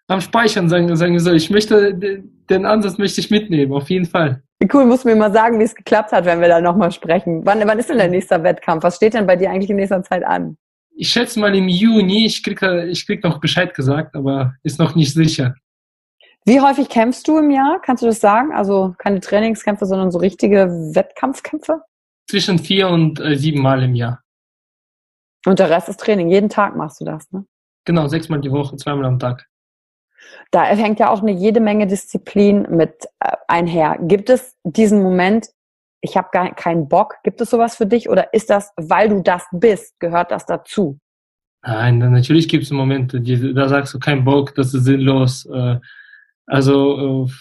am 0.09 0.21
Speichern, 0.21 0.67
sagen, 0.67 0.93
sagen 0.95 1.13
wir 1.13 1.19
so. 1.19 1.31
Ich 1.31 1.49
möchte, 1.49 1.93
den 1.93 2.65
Ansatz 2.65 2.97
möchte 2.97 3.21
ich 3.21 3.29
mitnehmen, 3.29 3.71
auf 3.71 3.89
jeden 3.89 4.05
Fall. 4.05 4.41
Cool, 4.73 4.85
musst 4.85 5.05
du 5.05 5.09
mir 5.09 5.15
mal 5.15 5.31
sagen, 5.31 5.59
wie 5.59 5.63
es 5.63 5.75
geklappt 5.75 6.11
hat, 6.11 6.25
wenn 6.25 6.41
wir 6.41 6.49
da 6.49 6.59
nochmal 6.59 6.91
sprechen. 6.91 7.45
Wann, 7.45 7.65
wann 7.65 7.79
ist 7.79 7.89
denn 7.89 7.97
der 7.97 8.09
nächste 8.09 8.43
Wettkampf? 8.43 8.83
Was 8.83 8.97
steht 8.97 9.13
denn 9.13 9.27
bei 9.27 9.35
dir 9.35 9.49
eigentlich 9.51 9.69
in 9.69 9.77
nächster 9.77 10.03
Zeit 10.03 10.25
an? 10.25 10.57
Ich 10.95 11.09
schätze 11.09 11.39
mal 11.39 11.55
im 11.55 11.69
Juni. 11.69 12.25
Ich 12.25 12.43
krieg, 12.43 12.61
ich 12.61 13.05
krieg 13.05 13.23
noch 13.23 13.39
Bescheid 13.39 13.73
gesagt, 13.73 14.15
aber 14.15 14.55
ist 14.63 14.79
noch 14.79 14.95
nicht 14.95 15.13
sicher. 15.13 15.55
Wie 16.45 16.59
häufig 16.59 16.89
kämpfst 16.89 17.27
du 17.27 17.37
im 17.37 17.51
Jahr? 17.51 17.79
Kannst 17.81 18.01
du 18.03 18.07
das 18.07 18.19
sagen? 18.19 18.51
Also 18.51 18.95
keine 18.97 19.19
Trainingskämpfe, 19.19 19.85
sondern 19.85 20.11
so 20.11 20.17
richtige 20.17 20.67
Wettkampfkämpfe? 20.93 21.83
Zwischen 22.29 22.59
vier 22.59 22.89
und 22.89 23.19
äh, 23.19 23.35
sieben 23.35 23.61
Mal 23.61 23.83
im 23.83 23.95
Jahr. 23.95 24.23
Und 25.45 25.59
der 25.59 25.69
Rest 25.69 25.87
ist 25.87 25.99
Training. 25.99 26.29
Jeden 26.29 26.49
Tag 26.49 26.75
machst 26.75 26.99
du 26.99 27.05
das, 27.05 27.31
ne? 27.31 27.45
Genau, 27.85 28.07
sechsmal 28.07 28.41
die 28.41 28.51
Woche, 28.51 28.75
zweimal 28.75 29.05
am 29.05 29.19
Tag. 29.19 29.45
Da 30.51 30.63
hängt 30.63 30.99
ja 30.99 31.09
auch 31.09 31.21
eine 31.21 31.31
jede 31.31 31.59
Menge 31.59 31.87
Disziplin 31.87 32.67
mit 32.69 33.05
äh, 33.19 33.35
einher. 33.47 33.97
Gibt 34.01 34.29
es 34.29 34.55
diesen 34.63 35.01
Moment, 35.01 35.49
ich 36.01 36.17
habe 36.17 36.29
gar 36.31 36.53
keinen 36.55 36.87
Bock, 36.87 37.15
gibt 37.23 37.41
es 37.41 37.49
sowas 37.49 37.75
für 37.75 37.85
dich 37.85 38.09
oder 38.09 38.33
ist 38.33 38.49
das, 38.49 38.71
weil 38.77 39.09
du 39.09 39.21
das 39.21 39.45
bist, 39.51 39.99
gehört 39.99 40.31
das 40.31 40.45
dazu? 40.45 40.99
Nein, 41.61 41.99
natürlich 41.99 42.47
gibt 42.47 42.63
es 42.63 42.71
Momente, 42.71 43.19
die, 43.19 43.53
da 43.53 43.67
sagst 43.67 43.93
du 43.93 43.99
kein 43.99 44.23
Bock, 44.23 44.55
das 44.55 44.73
ist 44.73 44.85
sinnlos. 44.85 45.45
Äh, 45.45 45.79
also 46.45 47.25
äh, 47.25 47.31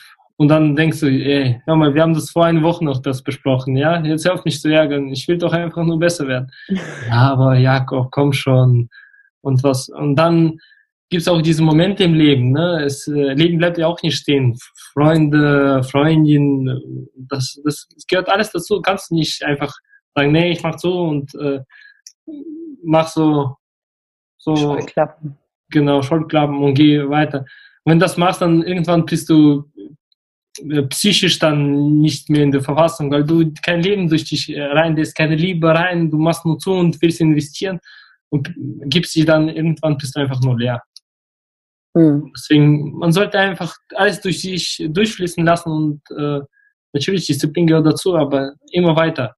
und 0.40 0.48
dann 0.48 0.76
denkst 0.76 1.00
du, 1.00 1.06
ey, 1.06 1.60
hör 1.64 1.74
mal, 1.74 1.94
wir 1.94 2.02
haben 2.02 2.14
das 2.14 2.30
vor 2.30 2.44
einer 2.44 2.62
Woche 2.62 2.84
noch 2.84 3.02
das 3.02 3.22
besprochen, 3.22 3.76
ja? 3.76 4.00
Jetzt 4.00 4.24
hör 4.24 4.34
auf 4.34 4.44
mich 4.44 4.60
zu 4.60 4.72
ärgern, 4.72 5.08
ich 5.08 5.26
will 5.26 5.36
doch 5.36 5.52
einfach 5.52 5.82
nur 5.82 5.98
besser 5.98 6.28
werden. 6.28 6.48
ja, 7.08 7.32
aber 7.32 7.56
Jakob, 7.56 8.12
komm 8.12 8.32
schon. 8.32 8.88
Und 9.40 9.64
was, 9.64 9.88
und 9.88 10.14
dann 10.14 10.60
gibt's 11.10 11.28
auch 11.28 11.40
diese 11.40 11.62
Momente 11.62 12.04
im 12.04 12.14
Leben, 12.14 12.52
ne? 12.52 12.82
Es, 12.84 13.06
äh, 13.08 13.32
Leben 13.34 13.58
bleibt 13.58 13.78
ja 13.78 13.86
auch 13.86 14.00
nicht 14.02 14.16
stehen. 14.16 14.58
Freunde, 14.92 15.82
Freundin, 15.84 17.08
das, 17.16 17.60
das, 17.64 17.88
das 17.94 18.06
gehört 18.06 18.28
alles 18.28 18.50
dazu. 18.50 18.80
Kannst 18.80 19.10
du 19.10 19.14
nicht 19.14 19.42
einfach 19.42 19.74
sagen, 20.14 20.32
nee, 20.32 20.52
ich 20.52 20.62
mach 20.62 20.78
so 20.78 21.02
und 21.02 21.34
äh, 21.34 21.60
mach 22.84 23.08
so, 23.08 23.56
so. 24.38 24.56
Scheuklappen. 24.56 25.36
Genau, 25.70 26.02
Scheuklappen 26.02 26.58
und 26.58 26.74
geh 26.74 27.08
weiter. 27.08 27.40
Und 27.84 27.92
wenn 27.92 27.98
das 27.98 28.16
machst, 28.16 28.40
dann 28.40 28.62
irgendwann 28.62 29.04
bist 29.04 29.28
du 29.28 29.70
äh, 30.70 30.82
psychisch 30.82 31.38
dann 31.38 32.00
nicht 32.00 32.30
mehr 32.30 32.42
in 32.42 32.50
der 32.50 32.62
Verfassung, 32.62 33.10
weil 33.10 33.24
du 33.24 33.52
kein 33.62 33.82
Leben 33.82 34.08
durch 34.08 34.24
dich 34.24 34.48
äh, 34.50 34.62
reinlässt, 34.62 35.14
keine 35.14 35.36
Liebe 35.36 35.68
rein, 35.68 36.10
du 36.10 36.18
machst 36.18 36.44
nur 36.44 36.58
zu 36.58 36.72
und 36.72 37.00
willst 37.00 37.20
investieren 37.20 37.80
und 38.30 38.52
gibst 38.84 39.12
sie 39.12 39.24
dann 39.24 39.48
irgendwann 39.48 39.96
bist 39.96 40.16
du 40.16 40.20
einfach 40.20 40.40
nur 40.40 40.58
leer. 40.58 40.82
Mhm. 41.98 42.32
Deswegen, 42.36 42.92
man 42.98 43.12
sollte 43.12 43.38
einfach 43.38 43.74
alles 43.94 44.20
durch 44.20 44.40
sich 44.40 44.86
durchfließen 44.88 45.44
lassen 45.44 45.70
und 45.70 46.02
äh, 46.16 46.40
natürlich 46.92 47.26
Disziplin 47.26 47.66
gehört 47.66 47.86
dazu, 47.86 48.16
aber 48.16 48.54
immer 48.70 48.94
weiter. 48.96 49.34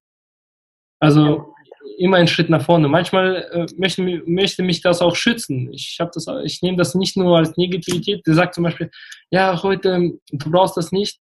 Also 1.00 1.54
immer 1.98 2.18
einen 2.18 2.28
Schritt 2.28 2.50
nach 2.50 2.64
vorne. 2.64 2.88
Manchmal 2.88 3.48
äh, 3.52 3.66
möchte, 3.76 4.02
möchte 4.26 4.62
mich 4.62 4.82
das 4.82 5.00
auch 5.00 5.16
schützen. 5.16 5.72
Ich 5.72 5.96
habe 6.00 6.10
das, 6.12 6.26
ich 6.44 6.60
nehme 6.62 6.76
das 6.76 6.94
nicht 6.94 7.16
nur 7.16 7.38
als 7.38 7.56
Negativität. 7.56 8.26
Der 8.26 8.34
sagt 8.34 8.54
zum 8.54 8.64
Beispiel, 8.64 8.90
ja, 9.30 9.62
heute, 9.62 10.12
du 10.30 10.50
brauchst 10.50 10.76
das 10.76 10.92
nicht. 10.92 11.18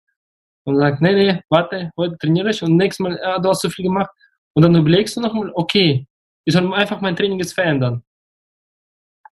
Und 0.66 0.78
sagt, 0.78 1.02
nee, 1.02 1.14
nee, 1.14 1.42
warte, 1.50 1.92
heute 1.98 2.18
trainiere 2.18 2.50
ich 2.50 2.62
und 2.62 2.76
nächstes 2.76 3.00
Mal, 3.00 3.18
ja, 3.22 3.40
du 3.40 3.50
hast 3.50 3.62
so 3.62 3.70
viel 3.70 3.86
gemacht. 3.86 4.10
Und 4.54 4.64
dann 4.64 4.76
überlegst 4.76 5.16
du 5.16 5.22
nochmal, 5.22 5.52
okay, 5.56 6.06
ich 6.46 6.54
soll 6.54 6.72
einfach 6.74 7.02
mein 7.02 7.16
Training 7.16 7.40
jetzt 7.40 7.54
verändern. 7.54 8.04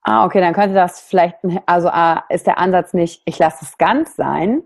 Ah, 0.02 0.24
okay, 0.24 0.40
dann 0.40 0.54
könnte 0.54 0.74
das 0.74 1.00
vielleicht, 1.00 1.36
also 1.66 1.88
äh, 1.88 2.16
ist 2.30 2.46
der 2.46 2.58
Ansatz 2.58 2.94
nicht, 2.94 3.22
ich 3.26 3.38
lasse 3.38 3.64
es 3.64 3.76
ganz 3.76 4.16
sein, 4.16 4.62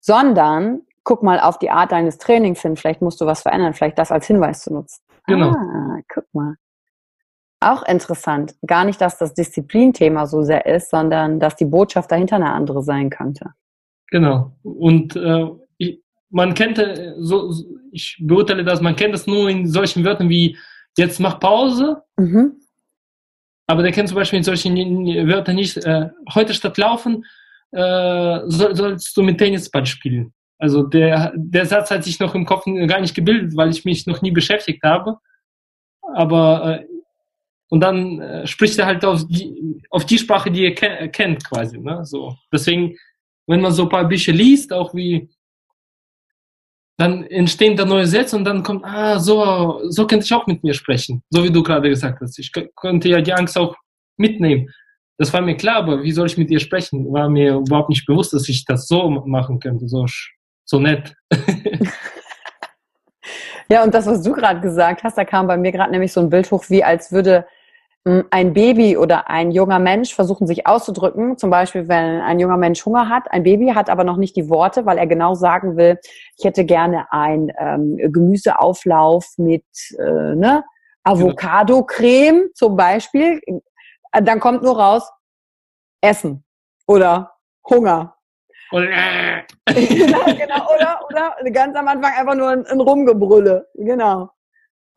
sondern 0.00 0.82
guck 1.04 1.22
mal 1.22 1.38
auf 1.38 1.58
die 1.58 1.70
Art 1.70 1.92
deines 1.92 2.18
Trainings 2.18 2.62
hin, 2.62 2.76
vielleicht 2.76 3.00
musst 3.00 3.20
du 3.20 3.26
was 3.26 3.42
verändern, 3.42 3.74
vielleicht 3.74 3.98
das 3.98 4.10
als 4.10 4.26
Hinweis 4.26 4.62
zu 4.62 4.72
nutzen. 4.72 5.02
Genau. 5.26 5.50
Ah, 5.50 6.00
guck 6.12 6.24
mal. 6.32 6.56
Auch 7.60 7.84
interessant. 7.84 8.54
Gar 8.66 8.84
nicht, 8.84 9.00
dass 9.00 9.16
das 9.18 9.32
Disziplinthema 9.34 10.26
so 10.26 10.42
sehr 10.42 10.66
ist, 10.66 10.90
sondern 10.90 11.40
dass 11.40 11.56
die 11.56 11.64
Botschaft 11.64 12.10
dahinter 12.10 12.36
eine 12.36 12.52
andere 12.52 12.82
sein 12.82 13.08
könnte. 13.08 13.52
Genau. 14.08 14.52
Und 14.62 15.16
äh, 15.16 15.46
ich, 15.78 16.02
man 16.28 16.54
kennt, 16.54 16.78
äh, 16.78 17.14
so, 17.18 17.52
ich 17.92 18.18
beurteile 18.20 18.64
das, 18.64 18.80
man 18.80 18.94
kennt 18.94 19.14
das 19.14 19.26
nur 19.26 19.48
in 19.48 19.66
solchen 19.66 20.04
Wörtern 20.04 20.28
wie 20.28 20.56
jetzt 20.96 21.18
mach 21.18 21.40
Pause. 21.40 22.02
Mhm. 22.16 22.60
Aber 23.66 23.82
der 23.82 23.92
kennt 23.92 24.08
zum 24.08 24.16
Beispiel 24.16 24.38
in 24.38 24.44
solchen 24.44 24.76
Wörtern 25.28 25.56
nicht, 25.56 25.76
äh, 25.78 26.08
heute 26.34 26.54
statt 26.54 26.78
laufen 26.78 27.24
äh, 27.72 28.40
soll, 28.46 28.76
sollst 28.76 29.16
du 29.16 29.22
mit 29.22 29.38
Tennisball 29.38 29.86
spielen. 29.86 30.32
Also 30.58 30.82
der, 30.84 31.32
der 31.36 31.66
Satz 31.66 31.90
hat 31.90 32.04
sich 32.04 32.18
noch 32.20 32.34
im 32.34 32.46
Kopf 32.46 32.64
gar 32.64 33.00
nicht 33.00 33.14
gebildet, 33.14 33.56
weil 33.56 33.70
ich 33.70 33.84
mich 33.84 34.06
noch 34.06 34.22
nie 34.22 34.30
beschäftigt 34.30 34.82
habe. 34.82 35.18
Aber 36.14 36.80
äh, 36.80 36.86
und 37.68 37.80
dann 37.80 38.20
äh, 38.20 38.46
spricht 38.46 38.78
er 38.78 38.86
halt 38.86 39.04
auf 39.04 39.26
die, 39.26 39.82
auf 39.90 40.06
die 40.06 40.18
Sprache, 40.18 40.50
die 40.50 40.64
er 40.66 40.74
ke 40.74 41.08
kennt 41.10 41.44
quasi. 41.44 41.78
Ne? 41.78 42.04
So. 42.04 42.36
Deswegen, 42.52 42.96
wenn 43.46 43.60
man 43.60 43.72
so 43.72 43.82
ein 43.82 43.88
paar 43.88 44.06
Bücher 44.06 44.32
liest, 44.32 44.72
auch 44.72 44.94
wie 44.94 45.28
dann 46.98 47.24
entstehen 47.24 47.76
da 47.76 47.84
neue 47.84 48.06
Sätze 48.06 48.36
und 48.36 48.44
dann 48.44 48.62
kommt, 48.62 48.84
ah, 48.84 49.18
so, 49.18 49.80
so 49.88 50.06
könnte 50.06 50.24
ich 50.24 50.32
auch 50.32 50.46
mit 50.46 50.64
mir 50.64 50.72
sprechen. 50.72 51.22
So 51.30 51.44
wie 51.44 51.50
du 51.50 51.62
gerade 51.62 51.90
gesagt 51.90 52.20
hast. 52.20 52.38
Ich 52.38 52.50
könnte 52.74 53.08
ja 53.08 53.20
die 53.20 53.34
Angst 53.34 53.58
auch 53.58 53.76
mitnehmen. 54.16 54.70
Das 55.18 55.32
war 55.32 55.40
mir 55.40 55.56
klar, 55.56 55.76
aber 55.76 56.02
wie 56.02 56.12
soll 56.12 56.26
ich 56.26 56.38
mit 56.38 56.50
ihr 56.50 56.60
sprechen? 56.60 57.12
War 57.12 57.28
mir 57.28 57.56
überhaupt 57.56 57.90
nicht 57.90 58.06
bewusst, 58.06 58.32
dass 58.32 58.48
ich 58.48 58.64
das 58.64 58.86
so 58.86 59.10
machen 59.10 59.60
könnte, 59.60 59.88
so, 59.88 60.06
so 60.64 60.78
nett. 60.78 61.14
ja, 63.70 63.82
und 63.82 63.94
das, 63.94 64.06
was 64.06 64.22
du 64.22 64.32
gerade 64.32 64.60
gesagt 64.60 65.04
hast, 65.04 65.18
da 65.18 65.24
kam 65.24 65.46
bei 65.46 65.56
mir 65.56 65.72
gerade 65.72 65.90
nämlich 65.90 66.12
so 66.12 66.20
ein 66.20 66.30
Bild 66.30 66.50
hoch, 66.50 66.64
wie 66.68 66.84
als 66.84 67.12
würde 67.12 67.46
ein 68.30 68.52
Baby 68.52 68.96
oder 68.96 69.28
ein 69.28 69.50
junger 69.50 69.80
Mensch 69.80 70.14
versuchen 70.14 70.46
sich 70.46 70.66
auszudrücken, 70.66 71.38
zum 71.38 71.50
Beispiel 71.50 71.88
wenn 71.88 72.20
ein 72.20 72.38
junger 72.38 72.56
Mensch 72.56 72.86
Hunger 72.86 73.08
hat, 73.08 73.30
ein 73.32 73.42
Baby 73.42 73.72
hat 73.74 73.90
aber 73.90 74.04
noch 74.04 74.16
nicht 74.16 74.36
die 74.36 74.48
Worte, 74.48 74.86
weil 74.86 74.96
er 74.96 75.08
genau 75.08 75.34
sagen 75.34 75.76
will, 75.76 75.98
ich 76.36 76.44
hätte 76.44 76.64
gerne 76.64 77.06
ein 77.10 77.50
ähm, 77.58 77.96
Gemüseauflauf 77.96 79.26
mit 79.38 79.64
äh, 79.98 80.36
ne, 80.36 80.64
Avocado-Creme 81.02 82.50
zum 82.54 82.76
Beispiel, 82.76 83.40
dann 84.12 84.38
kommt 84.38 84.62
nur 84.62 84.78
raus 84.78 85.10
Essen 86.00 86.44
oder 86.86 87.32
Hunger. 87.68 88.14
Oder, 88.70 88.86
genau, 89.66 90.24
genau, 90.26 90.74
oder, 90.74 91.00
oder 91.10 91.50
ganz 91.52 91.76
am 91.76 91.88
Anfang 91.88 92.12
einfach 92.12 92.34
nur 92.34 92.50
ein, 92.50 92.66
ein 92.66 92.80
Rumgebrülle. 92.80 93.66
Genau. 93.74 94.30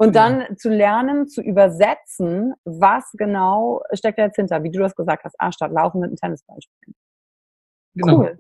Und 0.01 0.15
dann 0.15 0.41
ja. 0.41 0.55
zu 0.55 0.69
lernen, 0.69 1.27
zu 1.27 1.41
übersetzen, 1.41 2.53
was 2.63 3.11
genau 3.13 3.83
steckt 3.91 4.17
da 4.17 4.23
jetzt 4.23 4.37
hinter, 4.37 4.63
wie 4.63 4.71
du 4.71 4.79
das 4.79 4.95
gesagt 4.95 5.25
hast, 5.25 5.35
ah, 5.39 5.51
statt 5.51 5.71
laufen 5.71 5.99
mit 5.99 6.07
einem 6.07 6.15
Tennisball 6.15 6.57
spielen. 6.61 6.95
Genau. 7.95 8.19
Cool. 8.19 8.39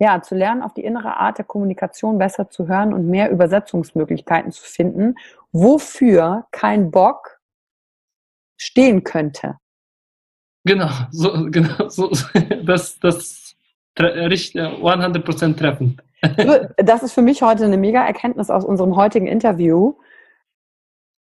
Ja, 0.00 0.20
zu 0.20 0.34
lernen, 0.34 0.62
auf 0.62 0.74
die 0.74 0.84
innere 0.84 1.16
Art 1.16 1.38
der 1.38 1.44
Kommunikation 1.44 2.18
besser 2.18 2.50
zu 2.50 2.66
hören 2.66 2.92
und 2.92 3.08
mehr 3.08 3.30
Übersetzungsmöglichkeiten 3.30 4.50
zu 4.50 4.64
finden, 4.64 5.14
wofür 5.52 6.48
kein 6.50 6.90
Bock 6.90 7.40
stehen 8.60 9.04
könnte. 9.04 9.58
Genau, 10.66 10.90
so, 11.12 11.30
genau, 11.50 11.88
so, 11.88 12.10
das, 12.64 12.98
das 12.98 13.43
100% 13.96 15.56
treffend. 15.56 16.02
Das 16.76 17.02
ist 17.02 17.12
für 17.12 17.22
mich 17.22 17.42
heute 17.42 17.64
eine 17.64 17.76
mega 17.76 18.02
Erkenntnis 18.02 18.48
aus 18.48 18.64
unserem 18.64 18.96
heutigen 18.96 19.26
Interview, 19.26 19.94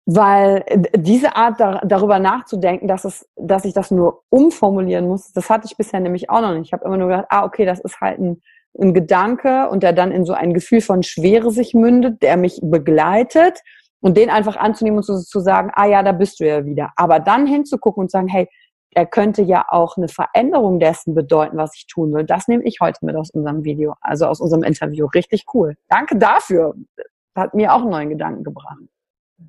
weil 0.07 0.65
diese 0.97 1.35
Art 1.37 1.61
darüber 1.61 2.19
nachzudenken, 2.19 2.87
dass, 2.89 3.05
es, 3.05 3.29
dass 3.37 3.65
ich 3.65 3.75
das 3.75 3.91
nur 3.91 4.23
umformulieren 4.31 5.09
muss, 5.09 5.33
das 5.33 5.51
hatte 5.51 5.67
ich 5.67 5.77
bisher 5.77 6.01
nämlich 6.01 6.31
auch 6.31 6.41
noch 6.41 6.53
nicht. 6.53 6.67
Ich 6.67 6.73
habe 6.73 6.85
immer 6.85 6.97
nur 6.97 7.09
gedacht, 7.09 7.27
ah, 7.31 7.45
okay, 7.45 7.65
das 7.65 7.81
ist 7.81 8.01
halt 8.01 8.21
ein, 8.21 8.43
ein 8.81 8.95
Gedanke 8.95 9.69
und 9.69 9.83
der 9.83 9.93
dann 9.93 10.13
in 10.13 10.25
so 10.25 10.33
ein 10.33 10.55
Gefühl 10.55 10.81
von 10.81 11.03
Schwere 11.03 11.51
sich 11.51 11.75
mündet, 11.75 12.23
der 12.23 12.37
mich 12.37 12.61
begleitet 12.63 13.61
und 14.01 14.17
den 14.17 14.31
einfach 14.31 14.57
anzunehmen 14.57 14.99
und 14.99 15.05
zu, 15.05 15.19
zu 15.19 15.41
sagen, 15.41 15.71
ah 15.75 15.87
ja, 15.87 16.03
da 16.03 16.13
bist 16.13 16.41
du 16.41 16.47
ja 16.47 16.65
wieder. 16.65 16.91
Aber 16.97 17.21
dann 17.21 17.47
hinzugucken 17.47 18.03
und 18.03 18.11
sagen, 18.11 18.29
hey, 18.29 18.49
er 18.95 19.07
könnte 19.07 19.43
ja 19.43 19.65
auch 19.69 19.97
eine 19.97 20.09
Veränderung 20.09 20.79
dessen 20.79 21.15
bedeuten, 21.15 21.57
was 21.57 21.75
ich 21.77 21.87
tun 21.87 22.13
will. 22.13 22.25
Das 22.25 22.49
nehme 22.49 22.65
ich 22.65 22.81
heute 22.81 23.05
mit 23.05 23.17
aus 23.17 23.31
unserem 23.31 23.65
Video, 23.65 23.95
also 24.01 24.27
aus 24.27 24.41
unserem 24.41 24.63
Interview. 24.63 25.07
Richtig 25.07 25.45
cool. 25.55 25.77
Danke 25.89 26.17
dafür. 26.17 26.75
Das 26.97 27.07
hat 27.45 27.55
mir 27.55 27.73
auch 27.73 27.81
einen 27.81 27.91
neuen 27.91 28.09
Gedanken 28.11 28.45
gebracht. 28.45 28.77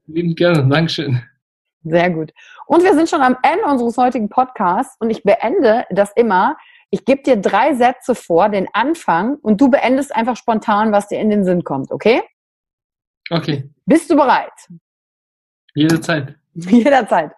Lieben 0.07 0.35
gerne. 0.35 0.67
Dankeschön. 0.67 1.21
Sehr 1.83 2.09
gut. 2.09 2.31
Und 2.65 2.83
wir 2.83 2.93
sind 2.93 3.09
schon 3.09 3.21
am 3.21 3.37
Ende 3.43 3.65
unseres 3.65 3.97
heutigen 3.97 4.29
Podcasts 4.29 4.95
und 4.99 5.09
ich 5.09 5.23
beende 5.23 5.85
das 5.89 6.11
immer. 6.15 6.55
Ich 6.89 7.03
gebe 7.05 7.23
dir 7.23 7.35
drei 7.35 7.73
Sätze 7.73 8.15
vor, 8.15 8.49
den 8.49 8.67
Anfang, 8.71 9.35
und 9.41 9.59
du 9.59 9.69
beendest 9.69 10.15
einfach 10.15 10.37
spontan, 10.37 10.91
was 10.91 11.07
dir 11.07 11.19
in 11.19 11.29
den 11.29 11.43
Sinn 11.43 11.63
kommt, 11.63 11.91
okay? 11.91 12.21
Okay. 13.29 13.69
Bist 13.85 14.09
du 14.09 14.15
bereit? 14.15 14.53
Jederzeit. 15.73 16.35
Jederzeit. 16.53 17.31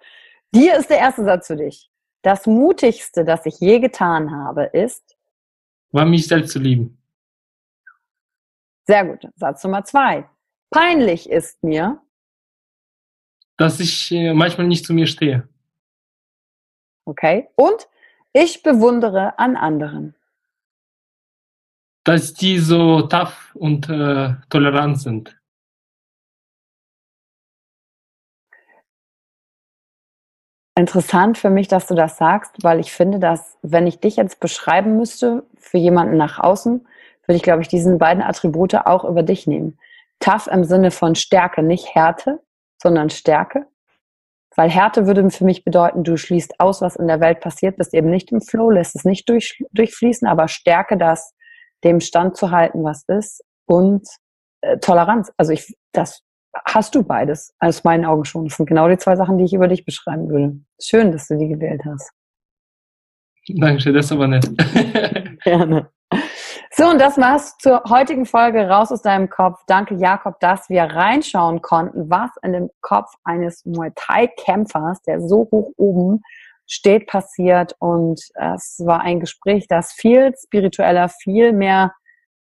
Hier 0.53 0.77
ist 0.77 0.89
der 0.89 0.99
erste 0.99 1.23
Satz 1.23 1.47
für 1.47 1.55
dich. 1.55 1.89
Das 2.25 2.47
Mutigste, 2.47 3.23
das 3.23 3.45
ich 3.45 3.59
je 3.59 3.79
getan 3.79 4.31
habe, 4.31 4.63
ist? 4.63 5.15
War 5.91 6.05
mich 6.05 6.27
selbst 6.27 6.53
zu 6.53 6.59
lieben. 6.59 6.97
Sehr 8.87 9.05
gut. 9.05 9.31
Satz 9.35 9.63
Nummer 9.63 9.83
zwei. 9.83 10.27
Peinlich 10.71 11.29
ist 11.29 11.63
mir? 11.63 12.01
Dass 13.57 13.79
ich 13.79 14.11
äh, 14.11 14.33
manchmal 14.33 14.65
nicht 14.65 14.87
zu 14.87 14.93
mir 14.95 15.05
stehe. 15.05 15.47
Okay. 17.05 17.47
Und 17.53 17.87
ich 18.33 18.63
bewundere 18.63 19.37
an 19.37 19.55
anderen. 19.55 20.15
Dass 22.05 22.33
die 22.33 22.57
so 22.57 23.03
tough 23.03 23.53
und 23.53 23.87
äh, 23.87 24.33
tolerant 24.49 24.99
sind. 24.99 25.39
Interessant 30.77 31.37
für 31.37 31.49
mich, 31.49 31.69
dass 31.69 31.87
du 31.87 31.95
das 31.95 32.17
sagst, 32.17 32.63
weil 32.63 32.81
ich 32.81 32.91
finde, 32.91 33.19
dass 33.19 33.57
wenn 33.61 33.87
ich 33.87 34.01
dich 34.01 34.17
jetzt 34.17 34.41
beschreiben 34.41 34.97
müsste 34.97 35.43
für 35.57 35.77
jemanden 35.77 36.17
nach 36.17 36.37
außen, 36.37 36.85
würde 37.25 37.37
ich, 37.37 37.43
glaube 37.43 37.61
ich, 37.61 37.69
diesen 37.69 37.97
beiden 37.97 38.21
Attribute 38.21 38.75
auch 38.85 39.05
über 39.05 39.23
dich 39.23 39.47
nehmen. 39.47 39.79
Tough 40.19 40.47
im 40.47 40.65
Sinne 40.65 40.91
von 40.91 41.15
Stärke, 41.15 41.63
nicht 41.63 41.95
Härte, 41.95 42.41
sondern 42.81 43.09
Stärke. 43.09 43.67
Weil 44.55 44.69
Härte 44.69 45.07
würde 45.07 45.29
für 45.31 45.45
mich 45.45 45.63
bedeuten, 45.63 46.03
du 46.03 46.17
schließt 46.17 46.59
aus, 46.59 46.81
was 46.81 46.95
in 46.95 47.07
der 47.07 47.19
Welt 47.21 47.39
passiert, 47.39 47.77
bist 47.77 47.93
eben 47.93 48.09
nicht 48.09 48.31
im 48.31 48.41
Flow, 48.41 48.69
lässt 48.69 48.95
es 48.95 49.05
nicht 49.05 49.27
durch, 49.29 49.63
durchfließen, 49.71 50.27
aber 50.27 50.47
Stärke, 50.47 50.97
das 50.97 51.33
dem 51.83 51.99
Stand 51.99 52.35
zu 52.35 52.51
halten, 52.51 52.83
was 52.83 53.03
ist 53.07 53.43
und 53.65 54.07
äh, 54.61 54.77
Toleranz. 54.79 55.31
Also 55.37 55.53
ich, 55.53 55.75
das 55.93 56.21
hast 56.65 56.95
du 56.95 57.03
beides, 57.03 57.53
aus 57.59 57.83
meinen 57.83 58.05
Augen 58.05 58.25
schon. 58.25 58.45
Das 58.45 58.57
sind 58.57 58.67
genau 58.67 58.87
die 58.87 58.97
zwei 58.97 59.15
Sachen, 59.15 59.37
die 59.37 59.45
ich 59.45 59.53
über 59.53 59.67
dich 59.67 59.85
beschreiben 59.85 60.29
würde. 60.29 60.59
Schön, 60.81 61.11
dass 61.11 61.27
du 61.27 61.37
die 61.37 61.47
gewählt 61.47 61.81
hast. 61.85 62.11
Dankeschön, 63.47 63.93
das 63.93 64.05
ist 64.05 64.11
aber 64.11 64.27
nett. 64.27 64.49
Gerne. 65.43 65.89
So, 66.71 66.89
und 66.89 66.99
das 66.99 67.17
war's 67.17 67.57
zur 67.57 67.83
heutigen 67.89 68.25
Folge 68.25 68.67
Raus 68.67 68.91
aus 68.91 69.01
deinem 69.01 69.29
Kopf. 69.29 69.61
Danke, 69.67 69.95
Jakob, 69.95 70.39
dass 70.39 70.69
wir 70.69 70.83
reinschauen 70.83 71.61
konnten, 71.61 72.09
was 72.09 72.31
in 72.43 72.53
dem 72.53 72.69
Kopf 72.81 73.13
eines 73.23 73.63
Muay 73.65 73.91
Thai-Kämpfers, 73.95 75.01
der 75.03 75.21
so 75.21 75.47
hoch 75.51 75.71
oben 75.77 76.21
steht, 76.67 77.07
passiert. 77.07 77.75
Und 77.79 78.19
es 78.33 78.81
war 78.85 79.01
ein 79.01 79.19
Gespräch, 79.19 79.67
das 79.69 79.93
viel 79.93 80.33
spiritueller, 80.35 81.09
viel 81.09 81.53
mehr 81.53 81.93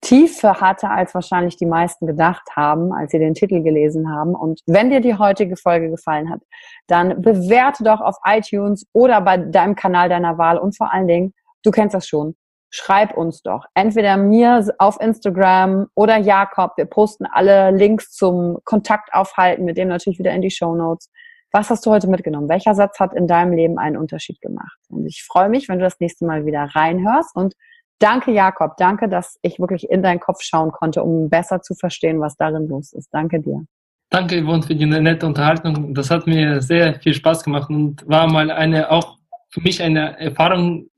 Tiefe 0.03 0.61
hatte, 0.61 0.91
als 0.91 1.15
wahrscheinlich 1.15 1.57
die 1.57 1.67
meisten 1.67 2.07
gedacht 2.07 2.43
haben, 2.55 2.93
als 2.93 3.13
sie 3.13 3.19
den 3.19 3.35
Titel 3.35 3.63
gelesen 3.63 4.13
haben. 4.13 4.35
Und 4.35 4.61
wenn 4.67 4.91
dir 4.91 5.01
die 5.01 5.17
heutige 5.17 5.57
Folge 5.57 5.91
gefallen 5.91 6.29
hat, 6.29 6.41
dann 6.89 7.23
bewerte 7.23 7.85
doch 7.85 8.01
auf 8.01 8.17
iTunes 8.25 8.85
oder 8.93 9.21
bei 9.21 9.39
deinem 9.39 9.77
Kanal 9.77 10.09
deiner 10.09 10.39
Wahl 10.39 10.59
und 10.59 10.77
vor 10.77 10.93
allen 10.93 11.07
Dingen, 11.07 11.35
du 11.63 11.71
kennst 11.71 11.95
das 11.95 12.07
schon, 12.07 12.35
schreib 12.71 13.17
uns 13.17 13.43
doch. 13.43 13.65
Entweder 13.75 14.17
mir 14.17 14.67
auf 14.79 15.01
Instagram 15.01 15.87
oder 15.95 16.17
Jakob. 16.17 16.73
Wir 16.77 16.87
posten 16.87 17.27
alle 17.27 17.71
Links 17.71 18.11
zum 18.11 18.59
Kontaktaufhalten, 18.65 19.65
mit 19.65 19.77
dem 19.77 19.89
natürlich 19.89 20.19
wieder 20.19 20.33
in 20.33 20.43
die 20.43 20.51
Show 20.51 20.75
Notes. 20.75 21.11
Was 21.53 21.71
hast 21.71 21.87
du 21.87 21.91
heute 21.91 22.09
mitgenommen? 22.09 22.49
Welcher 22.49 22.75
Satz 22.75 22.99
hat 22.99 23.15
in 23.15 23.29
deinem 23.29 23.53
Leben 23.53 23.79
einen 23.79 23.99
Unterschied 23.99 24.41
gemacht? 24.41 24.79
Und 24.89 25.07
ich 25.07 25.23
freue 25.23 25.51
mich, 25.51 25.69
wenn 25.69 25.79
du 25.79 25.85
das 25.85 26.01
nächste 26.01 26.25
Mal 26.25 26.45
wieder 26.45 26.65
reinhörst 26.75 27.37
und 27.37 27.55
Danke, 28.03 28.33
Jakob. 28.33 28.77
Danke, 28.79 29.09
dass 29.09 29.39
ich 29.43 29.61
wirklich 29.61 29.89
in 29.89 30.03
deinen 30.03 30.19
Kopf 30.19 30.43
schauen 30.43 30.73
konnte, 30.73 31.05
um 31.05 31.31
besser 31.31 31.63
zu 31.63 31.75
verstehen, 31.77 32.21
was 32.21 32.37
darin 32.37 32.67
los 32.67 32.93
ist. 32.93 33.09
Danke 33.13 33.41
dir. 33.41 33.65
Danke, 34.11 34.43
Yvonne, 34.43 34.65
für 34.65 34.75
die 34.75 34.87
nette 34.87 35.25
Unterhaltung. 35.25 35.95
Das 35.95 36.11
hat 36.11 36.27
mir 36.27 36.61
sehr 36.61 36.99
viel 36.99 37.15
Spaß 37.15 37.45
gemacht 37.45 37.71
und 37.71 38.05
war 38.09 38.27
mal 38.27 38.51
eine, 38.51 38.91
auch 38.91 39.19
für 39.51 39.61
mich 39.61 39.81
eine 39.81 40.19
Erfahrung, 40.19 40.89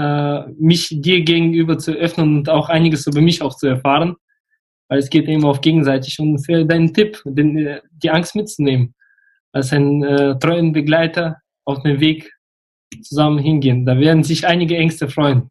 äh, 0.00 0.48
mich 0.58 0.88
dir 0.90 1.22
gegenüber 1.22 1.78
zu 1.78 1.92
öffnen 1.92 2.38
und 2.38 2.50
auch 2.50 2.68
einiges 2.68 3.06
über 3.06 3.20
mich 3.20 3.40
auch 3.40 3.54
zu 3.54 3.68
erfahren. 3.68 4.16
Weil 4.88 4.98
es 4.98 5.10
geht 5.10 5.28
eben 5.28 5.44
auf 5.44 5.60
gegenseitig 5.60 6.18
und 6.18 6.44
für 6.44 6.64
deinen 6.64 6.92
Tipp, 6.92 7.22
den, 7.24 7.78
die 8.02 8.10
Angst 8.10 8.34
mitzunehmen. 8.34 8.96
Als 9.52 9.72
ein 9.72 10.02
äh, 10.02 10.36
treuen 10.40 10.72
Begleiter 10.72 11.36
auf 11.64 11.84
dem 11.84 12.00
Weg 12.00 12.32
zusammen 13.02 13.38
hingehen. 13.38 13.86
Da 13.86 13.96
werden 14.00 14.24
sich 14.24 14.44
einige 14.44 14.76
Ängste 14.76 15.08
freuen. 15.08 15.50